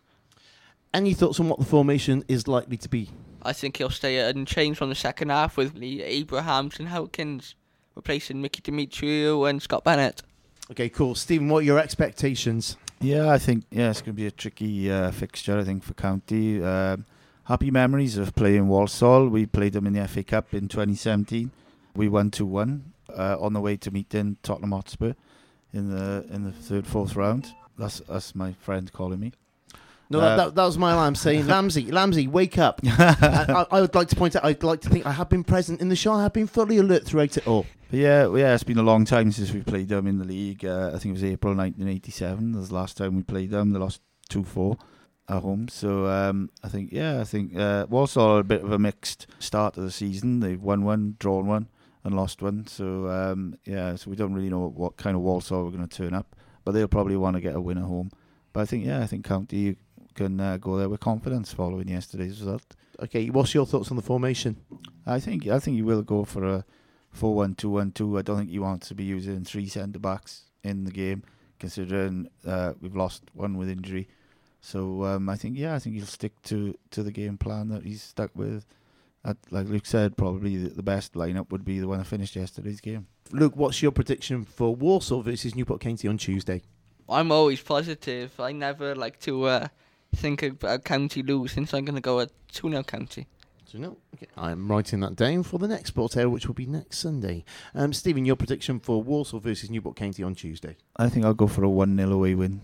Any 0.95 1.15
thoughts 1.15 1.39
on 1.39 1.49
what 1.49 1.59
the 1.59 1.65
formation 1.65 2.25
is 2.29 2.49
likely 2.49 2.77
to 2.79 2.89
be? 2.89 3.11
I 3.43 3.53
think 3.53 3.77
he'll 3.77 3.91
stay 3.91 4.19
unchanged 4.19 4.79
from 4.79 4.89
the 4.89 4.95
second 4.95 5.31
half 5.31 5.57
with 5.57 5.75
Lee 5.75 6.03
Abrahams 6.03 6.79
and 6.79 6.89
Hawkins 6.89 7.55
replacing 7.95 8.41
Mickey 8.41 8.63
Demetriou 8.63 9.49
and 9.49 9.61
Scott 9.61 9.85
Bennett. 9.85 10.23
Okay, 10.71 10.89
cool. 10.89 11.15
Stephen, 11.15 11.49
what 11.49 11.59
are 11.59 11.67
your 11.67 11.79
expectations? 11.79 12.77
Yeah, 13.01 13.31
I 13.31 13.39
think 13.39 13.65
yeah, 13.71 13.91
it's 13.91 14.01
going 14.01 14.15
to 14.15 14.23
be 14.23 14.27
a 14.27 14.31
tricky 14.31 14.91
uh, 14.91 15.11
fixture. 15.11 15.59
I 15.59 15.65
think 15.65 15.83
for 15.83 15.95
County. 15.95 16.63
Um, 16.63 17.05
happy 17.45 17.71
memories 17.71 18.17
of 18.17 18.35
playing 18.35 18.69
Walsall. 18.69 19.29
We 19.29 19.45
played 19.45 19.73
them 19.73 19.87
in 19.87 19.93
the 19.93 20.07
FA 20.09 20.23
Cup 20.23 20.55
in 20.55 20.69
2017. 20.69 21.51
We 21.95 22.09
won 22.09 22.31
two 22.31 22.47
one 22.47 22.93
uh, 23.15 23.37
on 23.41 23.53
the 23.53 23.61
way 23.61 23.77
to 23.79 23.91
meeting 23.91 24.37
Tottenham 24.43 24.73
Hotspur 24.73 25.15
in 25.73 25.91
the 25.91 26.25
in 26.31 26.45
the 26.45 26.53
third 26.53 26.87
fourth 26.87 27.17
round. 27.17 27.53
That's 27.79 28.01
that's 28.01 28.35
my 28.35 28.53
friend 28.55 28.93
calling 28.93 29.21
me. 29.21 29.33
No, 30.13 30.21
Uh, 30.21 30.23
that, 30.23 30.37
that, 30.37 30.55
that 30.57 30.65
was 30.65 30.77
my 30.77 30.93
alarm 30.93 31.15
saying, 31.15 31.45
Lamsey, 31.47 31.89
Lamsey, 31.91 32.29
wake 32.29 32.59
up. 32.59 32.81
I, 32.87 33.67
I, 33.71 33.81
would 33.81 33.95
like 33.95 34.09
to 34.09 34.17
point 34.17 34.37
out, 34.37 34.45
I'd 34.45 34.63
like 34.63 34.83
to 34.83 34.91
think 34.91 35.07
I 35.07 35.13
have 35.13 35.31
been 35.31 35.43
present 35.43 35.81
in 35.81 35.89
the 35.89 35.97
show. 35.97 36.13
I 36.13 36.23
have 36.23 36.35
been 36.35 36.47
fully 36.47 36.77
alert 36.77 37.07
throughout 37.07 37.37
it 37.39 37.47
all. 37.49 37.65
But 37.91 37.99
yeah, 37.99 38.35
yeah, 38.35 38.53
it's 38.53 38.63
been 38.63 38.79
a 38.79 38.83
long 38.83 39.07
time 39.07 39.33
since 39.33 39.53
we 39.53 39.63
played 39.63 39.89
them 39.89 40.07
in 40.07 40.19
the 40.19 40.27
league. 40.27 40.67
Uh, 40.67 40.89
I 40.95 40.99
think 40.99 41.07
it 41.07 41.13
was 41.13 41.25
April 41.25 41.55
1987. 41.55 42.53
That 42.53 42.59
was 42.59 42.69
the 42.69 42.75
last 42.75 42.99
time 42.99 43.17
we 43.17 43.23
played 43.23 43.51
them. 43.51 43.71
They 43.71 43.79
lost 43.79 44.03
2 44.29 44.45
4 44.45 44.77
at 45.31 45.43
home. 45.43 45.69
So 45.69 46.07
um, 46.07 46.51
I 46.63 46.69
think, 46.69 46.93
yeah, 46.93 47.21
I 47.21 47.25
think 47.25 47.57
uh, 47.57 47.87
Walsall 47.89 48.37
are 48.37 48.41
a 48.41 48.45
bit 48.45 48.63
of 48.63 48.73
a 48.73 48.79
mixed 48.79 49.27
start 49.39 49.75
to 49.75 49.81
the 49.81 49.91
season. 49.91 50.41
They've 50.41 50.63
won 50.63 50.85
one, 50.85 51.17
drawn 51.19 51.47
one, 51.47 51.69
and 52.05 52.15
lost 52.15 52.43
one. 52.43 52.67
So 52.67 53.09
um, 53.09 53.57
yeah, 53.65 53.97
so 53.97 54.11
we 54.11 54.17
don't 54.17 54.35
really 54.35 54.51
know 54.51 54.69
what 54.69 54.99
kind 54.99 55.17
of 55.17 55.23
Walsall 55.23 55.65
we're 55.65 55.71
going 55.71 55.89
to 55.89 55.97
turn 55.97 56.13
up. 56.13 56.37
But 56.65 56.73
they'll 56.73 56.89
probably 56.89 57.17
want 57.17 57.37
to 57.37 57.41
get 57.41 57.57
a 57.57 57.61
win 57.61 57.79
at 57.79 57.85
home. 57.85 58.11
But 58.53 58.61
I 58.61 58.67
think, 58.67 58.85
yeah, 58.85 59.01
I 59.01 59.07
think 59.07 59.25
County 59.25 59.57
you 59.57 59.77
can 60.15 60.39
uh, 60.41 60.59
go 60.59 60.77
there 60.77 60.89
with 60.89 61.01
confidence 61.01 61.53
following 61.53 61.89
yesterday's 61.89 62.41
result. 62.41 62.77
Okay, 63.01 63.31
what's 63.31 63.55
your 63.55 63.67
thoughts 63.67 63.91
on 63.91 63.97
the 63.97 64.03
formation? 64.03 64.57
I 65.07 65.19
think 65.19 65.47
I 65.49 65.59
think 65.59 65.77
he 65.77 65.83
will 65.83 66.03
go 66.03 66.25
for 66.25 66.45
a 66.45 66.65
4-1-2-1-2. 67.19 68.19
I 68.19 68.23
don't 68.23 68.39
think 68.39 68.51
he 68.51 68.59
wants 68.59 68.89
to 68.89 68.95
be 68.95 69.05
using 69.05 69.45
three 69.45 69.69
centre 69.69 69.99
backs 69.99 70.43
in 70.63 70.85
the 70.85 70.91
game, 70.91 71.25
considering 71.59 72.29
uh, 72.47 72.75
we've 72.81 72.97
lost 72.97 73.25
one 73.35 73.57
with 73.57 73.69
injury. 73.69 74.09
So 74.61 75.05
um, 75.05 75.29
I 75.29 75.37
think 75.37 75.59
yeah, 75.59 75.75
I 75.75 75.79
think 75.79 75.97
he'll 75.97 76.07
stick 76.07 76.41
to, 76.45 76.77
to 76.91 77.03
the 77.03 77.11
game 77.11 77.37
plan 77.37 77.69
that 77.69 77.85
he's 77.85 78.03
stuck 78.03 78.31
with. 78.35 78.65
At, 79.25 79.37
like 79.51 79.69
Luke 79.69 79.87
said, 79.87 80.17
probably 80.17 80.57
the, 80.57 80.71
the 80.71 80.83
best 80.83 81.15
lineup 81.15 81.51
would 81.51 81.65
be 81.65 81.79
the 81.79 81.87
one 81.87 81.99
that 81.99 82.07
finished 82.07 82.35
yesterday's 82.35 82.81
game. 82.81 83.07
Luke, 83.31 83.55
what's 83.57 83.81
your 83.81 83.93
prediction 83.93 84.45
for 84.45 84.75
Walsall 84.75 85.23
versus 85.23 85.55
Newport 85.55 85.81
County 85.81 86.09
on 86.09 86.19
Tuesday? 86.19 86.63
I'm 87.09 87.31
always 87.31 87.61
positive. 87.61 88.39
I 88.41 88.53
never 88.53 88.95
like 88.95 89.21
to 89.21 89.45
uh, 89.45 89.69
think 90.15 90.43
about 90.43 90.85
county 90.85 91.23
losing, 91.23 91.67
so 91.67 91.79
I'm 91.79 91.85
going 91.85 91.95
to 91.95 92.01
go 92.01 92.21
at 92.21 92.31
2 92.53 92.71
0 92.71 92.83
county. 92.83 93.27
So 93.65 93.79
no, 93.79 93.97
okay. 94.15 94.27
I'm 94.37 94.71
writing 94.71 95.01
that 95.01 95.17
down 95.17 95.45
for 95.45 95.59
the 95.59 95.69
next 95.69 95.89
Sport 95.89 96.17
Hour, 96.17 96.29
which 96.29 96.47
will 96.47 96.55
be 96.55 96.67
next 96.67 96.99
Sunday. 96.99 97.45
Um, 97.75 97.95
Stephen, 97.95 98.27
your 98.27 98.37
prediction 98.37 98.81
for 98.81 99.03
Walsall 99.03 99.41
versus 99.41 99.71
Newport 99.71 99.97
County 99.97 100.23
on 100.23 100.35
Tuesday? 100.35 100.77
I 100.97 101.09
think 101.09 101.25
I'll 101.25 101.33
go 101.33 101.47
for 101.47 101.65
a 101.65 101.69
1-0 101.69 102.13
away 102.13 102.35
win. 102.35 102.61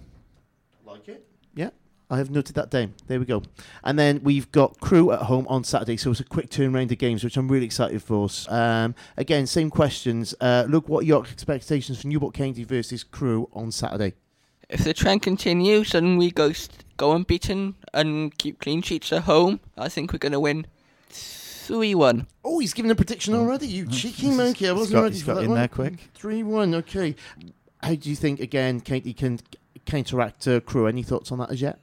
Like 0.85 1.09
it? 1.09 1.27
Yeah, 1.55 1.71
I 2.11 2.17
have 2.17 2.31
noted 2.31 2.55
that 2.57 2.71
down. 2.71 2.95
There 3.07 3.19
we 3.19 3.27
go. 3.27 3.43
And 3.85 3.99
then 3.99 4.21
we've 4.23 4.51
got 4.51 4.81
Crewe 4.81 5.13
at 5.13 5.23
home 5.23 5.47
on 5.49 5.63
Saturday, 5.63 5.99
so 5.99 6.11
it's 6.11 6.21
a 6.21 6.25
quick 6.25 6.49
turnaround 6.49 6.91
of 6.91 6.97
games, 6.99 7.23
which 7.23 7.37
I'm 7.37 7.49
really 7.49 7.67
excited 7.67 8.03
for. 8.03 8.29
Um, 8.49 8.95
again, 9.19 9.47
same 9.47 9.69
questions. 9.69 10.35
Uh, 10.41 10.65
Luke, 10.69 10.89
what 10.89 11.01
are 11.05 11.07
your 11.07 11.23
expectations 11.27 12.01
for 12.01 12.09
Newport 12.09 12.33
County 12.35 12.65
versus 12.65 13.05
Crewe 13.05 13.49
on 13.53 13.71
Saturday? 13.71 14.15
If 14.71 14.85
the 14.85 14.95
trend 14.95 15.21
continues 15.23 15.95
and 15.95 16.19
we 16.19 16.31
go 16.31 16.53
st- 16.53 16.85
go 16.97 17.13
unbeaten 17.13 17.75
and 17.93 18.37
keep 18.39 18.59
clean 18.59 18.81
sheets 18.83 19.13
at 19.13 19.23
home, 19.25 19.61
I 19.77 19.89
think 19.91 20.13
we're 20.13 20.19
going 20.19 20.33
to 20.33 20.41
win 20.41 20.67
3 21.11 21.95
1. 21.95 22.27
Oh, 22.45 22.59
he's 22.59 22.73
given 22.75 22.91
a 22.91 22.95
prediction 22.95 23.35
already. 23.35 23.67
You 23.67 23.87
cheeky 23.87 24.31
monkey! 24.31 24.67
I 24.67 24.71
he's 24.73 24.79
wasn't 24.79 24.95
got- 24.95 25.03
ready 25.03 25.15
he's 25.15 25.23
for 25.23 25.27
got 25.27 25.35
that 25.37 25.43
in 25.45 25.51
one. 25.51 25.59
there 25.59 25.69
quick. 25.69 26.09
Three 26.15 26.43
one. 26.43 26.75
Okay. 26.75 27.15
How 27.83 27.95
do 27.95 28.09
you 28.11 28.17
think 28.17 28.41
again, 28.41 28.81
Katie 28.81 29.13
can 29.15 29.41
counteract 29.87 30.49
uh, 30.49 30.61
Crewe? 30.61 30.87
Any 30.87 31.03
thoughts 31.03 31.31
on 31.33 31.39
that 31.39 31.51
as 31.51 31.61
yet? 31.61 31.79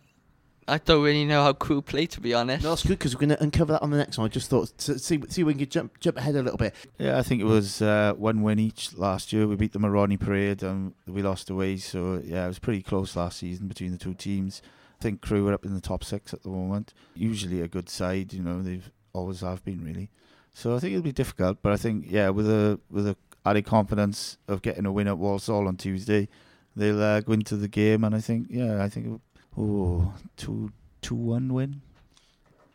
I 0.67 0.79
don't 0.79 1.03
really 1.03 1.25
know 1.25 1.43
how 1.43 1.53
Crewe 1.53 1.83
play, 1.83 2.07
to 2.07 2.19
be 2.19 2.33
honest. 2.33 2.63
No, 2.63 2.69
that's 2.69 2.81
good 2.81 2.97
because 2.97 3.13
we're 3.13 3.19
going 3.19 3.37
to 3.37 3.43
uncover 3.43 3.73
that 3.73 3.83
on 3.83 3.91
the 3.91 3.97
next 3.97 4.17
one. 4.17 4.25
I 4.25 4.29
just 4.29 4.49
thought 4.49 4.75
to 4.79 4.97
see 4.97 5.21
see 5.29 5.41
if 5.41 5.47
we 5.47 5.53
can 5.53 5.69
jump 5.69 5.99
jump 5.99 6.17
ahead 6.17 6.35
a 6.35 6.41
little 6.41 6.57
bit. 6.57 6.73
Yeah, 6.97 7.19
I 7.19 7.21
think 7.21 7.41
it 7.41 7.45
was 7.45 7.83
uh, 7.83 8.13
one 8.17 8.41
win 8.41 8.57
each 8.57 8.93
last 8.97 9.31
year. 9.31 9.45
We 9.47 9.55
beat 9.55 9.73
them 9.73 9.85
at 9.85 9.91
Rodney 9.91 10.17
Parade 10.17 10.63
and 10.63 10.93
we 11.07 11.21
lost 11.21 11.51
away. 11.51 11.77
So, 11.77 12.21
yeah, 12.23 12.45
it 12.45 12.47
was 12.47 12.59
pretty 12.59 12.81
close 12.81 13.15
last 13.15 13.37
season 13.37 13.67
between 13.67 13.91
the 13.91 13.97
two 13.99 14.15
teams. 14.15 14.63
I 14.99 15.03
think 15.03 15.21
Crewe 15.21 15.47
are 15.47 15.53
up 15.53 15.65
in 15.65 15.75
the 15.75 15.81
top 15.81 16.03
six 16.03 16.33
at 16.33 16.41
the 16.41 16.49
moment. 16.49 16.93
Usually 17.15 17.61
a 17.61 17.67
good 17.67 17.89
side, 17.89 18.33
you 18.33 18.41
know, 18.41 18.63
they've 18.63 18.89
always 19.13 19.41
have 19.41 19.63
been 19.63 19.83
really. 19.83 20.09
So 20.53 20.75
I 20.75 20.79
think 20.79 20.93
it'll 20.93 21.03
be 21.03 21.11
difficult, 21.11 21.57
but 21.61 21.73
I 21.73 21.77
think 21.77 22.05
yeah, 22.07 22.29
with 22.29 22.49
a 22.49 22.79
with 22.89 23.07
a 23.07 23.17
added 23.45 23.65
confidence 23.65 24.37
of 24.47 24.61
getting 24.61 24.85
a 24.85 24.91
win 24.91 25.07
at 25.07 25.17
Walsall 25.17 25.67
on 25.67 25.77
Tuesday, 25.77 26.27
they'll 26.75 27.01
uh, 27.01 27.21
go 27.21 27.33
into 27.33 27.57
the 27.57 27.67
game, 27.67 28.03
and 28.03 28.15
I 28.15 28.21
think 28.21 28.47
yeah, 28.49 28.81
I 28.81 28.89
think 28.89 29.21
oh 29.57 30.13
two 30.37 30.71
two 31.01 31.15
one 31.15 31.53
win. 31.53 31.81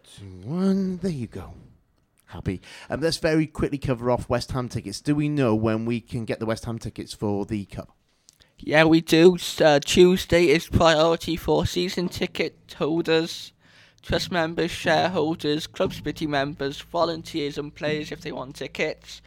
Two 0.03 0.49
one. 0.49 0.99
There 0.99 1.11
you 1.11 1.27
go. 1.27 1.55
Happy. 2.27 2.61
Um, 2.89 3.01
let's 3.01 3.17
very 3.17 3.47
quickly 3.47 3.79
cover 3.79 4.11
off 4.11 4.29
West 4.29 4.53
Ham 4.53 4.69
tickets. 4.69 5.01
Do 5.01 5.17
we 5.17 5.29
know 5.29 5.55
when 5.55 5.85
we 5.85 6.01
can 6.01 6.25
get 6.25 6.39
the 6.39 6.47
West 6.47 6.65
Ham 6.65 6.79
tickets 6.79 7.13
for 7.13 7.45
the 7.45 7.65
cup? 7.65 7.91
Yeah, 8.57 8.85
we 8.85 9.01
do. 9.01 9.37
Uh, 9.61 9.81
Tuesday 9.81 10.49
is 10.49 10.69
priority 10.69 11.35
for 11.35 11.67
season 11.67 12.09
ticket 12.09 12.75
holders, 12.79 13.53
trust 14.03 14.31
members, 14.31 14.71
shareholders, 14.71 15.67
club 15.67 15.93
committee 15.93 16.27
members, 16.27 16.81
volunteers, 16.81 17.59
and 17.59 17.75
players 17.75 18.13
if 18.13 18.21
they 18.21 18.33
want 18.33 18.57
tickets. 18.57 19.23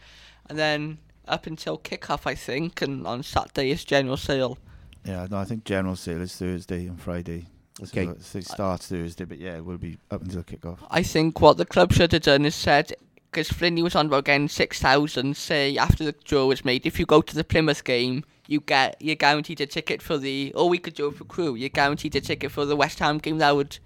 And 0.48 0.56
then 0.58 0.98
up 1.26 1.46
until 1.46 1.78
kick-off, 1.78 2.26
I 2.26 2.34
think, 2.34 2.80
and 2.80 3.06
on 3.06 3.22
Saturday 3.22 3.70
is 3.70 3.84
general 3.84 4.16
sale. 4.16 4.56
Yeah, 5.04 5.26
no, 5.30 5.38
I 5.38 5.44
think 5.44 5.64
general 5.64 5.96
sale 5.96 6.22
is 6.22 6.34
Thursday 6.34 6.86
and 6.86 7.00
Friday. 7.00 7.46
Okay. 7.82 8.08
so, 8.20 8.38
it 8.38 8.46
starts 8.46 8.88
Thursday, 8.88 9.24
but 9.24 9.38
yeah, 9.38 9.56
it 9.56 9.64
will 9.64 9.78
be 9.78 9.98
up 10.10 10.22
until 10.22 10.42
kick-off. 10.42 10.82
I 10.90 11.02
think 11.02 11.40
what 11.40 11.56
the 11.56 11.66
club 11.66 11.92
should 11.92 12.12
have 12.12 12.22
done 12.22 12.44
is 12.44 12.54
said, 12.54 12.94
because 13.30 13.50
Flinny 13.50 13.82
was 13.82 13.96
on 13.96 14.06
about 14.06 14.26
getting 14.26 14.48
6,000, 14.48 15.36
say, 15.36 15.76
after 15.76 16.04
the 16.04 16.14
draw 16.24 16.46
was 16.46 16.64
made, 16.64 16.86
if 16.86 17.00
you 17.00 17.06
go 17.06 17.20
to 17.20 17.34
the 17.34 17.42
Plymouth 17.42 17.82
game, 17.82 18.24
you 18.46 18.60
get, 18.60 18.96
you're 19.00 19.16
guaranteed 19.16 19.60
a 19.60 19.66
ticket 19.66 20.00
for 20.00 20.16
the, 20.18 20.52
or 20.54 20.68
we 20.68 20.78
could 20.78 20.94
do 20.94 21.08
it 21.08 21.16
for 21.16 21.24
Crewe, 21.24 21.56
you're 21.56 21.68
guaranteed 21.68 22.14
a 22.14 22.20
ticket 22.20 22.52
for 22.52 22.64
the 22.64 22.76
West 22.76 23.00
Ham 23.00 23.18
game, 23.18 23.38
that 23.38 23.56
would 23.56 23.78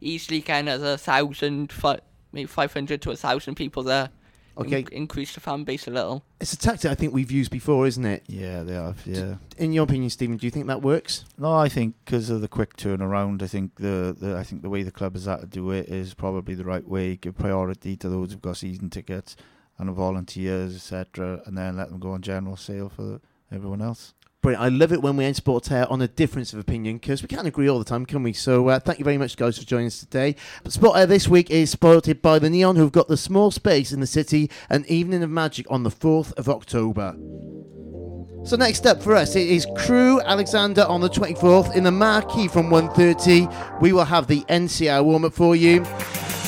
easily 0.00 0.40
get 0.40 0.60
another 0.60 0.96
thousand, 0.96 1.72
maybe 2.32 2.46
500 2.46 3.00
to 3.02 3.10
a 3.12 3.16
thousand 3.16 3.54
people 3.54 3.84
there. 3.84 4.10
Okay. 4.58 4.80
In- 4.80 4.88
increase 4.92 5.34
the 5.34 5.40
fan 5.40 5.64
base 5.64 5.86
a 5.86 5.90
little. 5.90 6.24
It's 6.40 6.52
a 6.52 6.56
tactic 6.58 6.90
I 6.90 6.94
think 6.94 7.12
we've 7.12 7.30
used 7.30 7.50
before, 7.50 7.86
isn't 7.86 8.04
it? 8.04 8.24
Yeah, 8.26 8.62
they 8.62 8.74
have. 8.74 9.02
Yeah. 9.06 9.36
In 9.58 9.72
your 9.72 9.84
opinion, 9.84 10.10
Stephen, 10.10 10.36
do 10.36 10.46
you 10.46 10.50
think 10.50 10.66
that 10.66 10.82
works? 10.82 11.24
No, 11.38 11.52
I 11.52 11.68
think 11.68 11.94
because 12.04 12.30
of 12.30 12.40
the 12.40 12.48
quick 12.48 12.76
turnaround, 12.76 13.42
I 13.42 13.46
think 13.46 13.76
the, 13.76 14.16
the 14.18 14.36
I 14.36 14.42
think 14.42 14.62
the 14.62 14.70
way 14.70 14.82
the 14.82 14.90
club 14.90 15.14
has 15.14 15.26
had 15.26 15.40
to 15.40 15.46
do 15.46 15.70
it 15.70 15.88
is 15.88 16.14
probably 16.14 16.54
the 16.54 16.64
right 16.64 16.86
way. 16.86 17.16
Give 17.16 17.36
priority 17.36 17.96
to 17.96 18.08
those 18.08 18.32
who've 18.32 18.42
got 18.42 18.56
season 18.56 18.90
tickets 18.90 19.36
and 19.78 19.88
the 19.88 19.92
volunteers, 19.92 20.74
etc., 20.74 21.42
and 21.44 21.56
then 21.56 21.76
let 21.76 21.90
them 21.90 21.98
go 21.98 22.12
on 22.12 22.22
general 22.22 22.56
sale 22.56 22.88
for 22.88 23.20
everyone 23.52 23.82
else. 23.82 24.14
Brilliant. 24.46 24.62
I 24.62 24.68
love 24.68 24.92
it 24.92 25.02
when 25.02 25.16
we 25.16 25.24
end 25.24 25.34
Sport 25.34 25.72
Hour 25.72 25.90
on 25.90 26.00
a 26.02 26.06
difference 26.06 26.52
of 26.52 26.60
opinion 26.60 26.98
because 26.98 27.20
we 27.20 27.26
can't 27.26 27.48
agree 27.48 27.68
all 27.68 27.80
the 27.80 27.84
time, 27.84 28.06
can 28.06 28.22
we? 28.22 28.32
So 28.32 28.68
uh, 28.68 28.78
thank 28.78 29.00
you 29.00 29.04
very 29.04 29.18
much, 29.18 29.36
guys, 29.36 29.58
for 29.58 29.64
joining 29.64 29.88
us 29.88 29.98
today. 29.98 30.36
But 30.62 30.72
Sport 30.72 30.96
Hour 30.96 31.06
this 31.06 31.26
week 31.26 31.50
is 31.50 31.68
supported 31.68 32.22
by 32.22 32.38
the 32.38 32.48
Neon, 32.48 32.76
who've 32.76 32.92
got 32.92 33.08
the 33.08 33.16
small 33.16 33.50
space 33.50 33.90
in 33.90 33.98
the 33.98 34.06
city, 34.06 34.48
an 34.70 34.84
evening 34.86 35.24
of 35.24 35.30
magic 35.30 35.66
on 35.68 35.82
the 35.82 35.90
4th 35.90 36.32
of 36.34 36.48
October. 36.48 37.16
So 38.44 38.54
next 38.54 38.86
up 38.86 39.02
for 39.02 39.16
us 39.16 39.34
it 39.34 39.48
is 39.48 39.66
Crewe 39.78 40.20
Alexandra 40.20 40.84
on 40.84 41.00
the 41.00 41.10
24th 41.10 41.74
in 41.74 41.82
the 41.82 41.90
Marquee 41.90 42.46
from 42.46 42.70
1.30. 42.70 43.80
We 43.80 43.92
will 43.92 44.04
have 44.04 44.28
the 44.28 44.42
NCR 44.42 45.04
warm-up 45.04 45.32
for 45.32 45.56
you. 45.56 45.84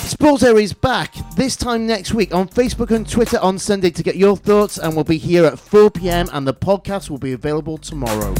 Sports 0.08 0.42
Area 0.42 0.64
is 0.64 0.72
back 0.72 1.14
this 1.36 1.54
time 1.54 1.86
next 1.86 2.14
week 2.14 2.34
on 2.34 2.48
Facebook 2.48 2.90
and 2.90 3.08
Twitter 3.08 3.38
on 3.40 3.58
Sunday 3.58 3.90
to 3.90 4.02
get 4.02 4.16
your 4.16 4.38
thoughts, 4.38 4.78
and 4.78 4.94
we'll 4.94 5.04
be 5.04 5.18
here 5.18 5.44
at 5.44 5.58
4 5.58 5.90
pm, 5.90 6.30
and 6.32 6.46
the 6.46 6.54
podcast 6.54 7.10
will 7.10 7.18
be 7.18 7.32
available 7.32 7.76
tomorrow. 7.76 8.34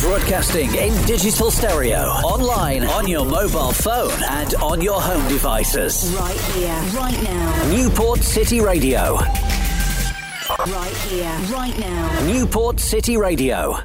Broadcasting 0.00 0.74
in 0.74 1.06
digital 1.06 1.52
stereo, 1.52 1.98
online, 1.98 2.82
on 2.84 3.06
your 3.06 3.24
mobile 3.24 3.70
phone, 3.70 4.10
and 4.30 4.52
on 4.56 4.80
your 4.82 5.00
home 5.00 5.26
devices. 5.28 6.12
Right 6.18 6.36
here, 6.36 6.74
right 6.98 7.22
now. 7.22 7.70
Newport 7.70 8.20
City 8.20 8.60
Radio. 8.60 9.14
Right 9.14 10.96
here, 11.08 11.30
right 11.54 11.78
now. 11.78 12.26
Newport 12.26 12.80
City 12.80 13.16
Radio. 13.16 13.78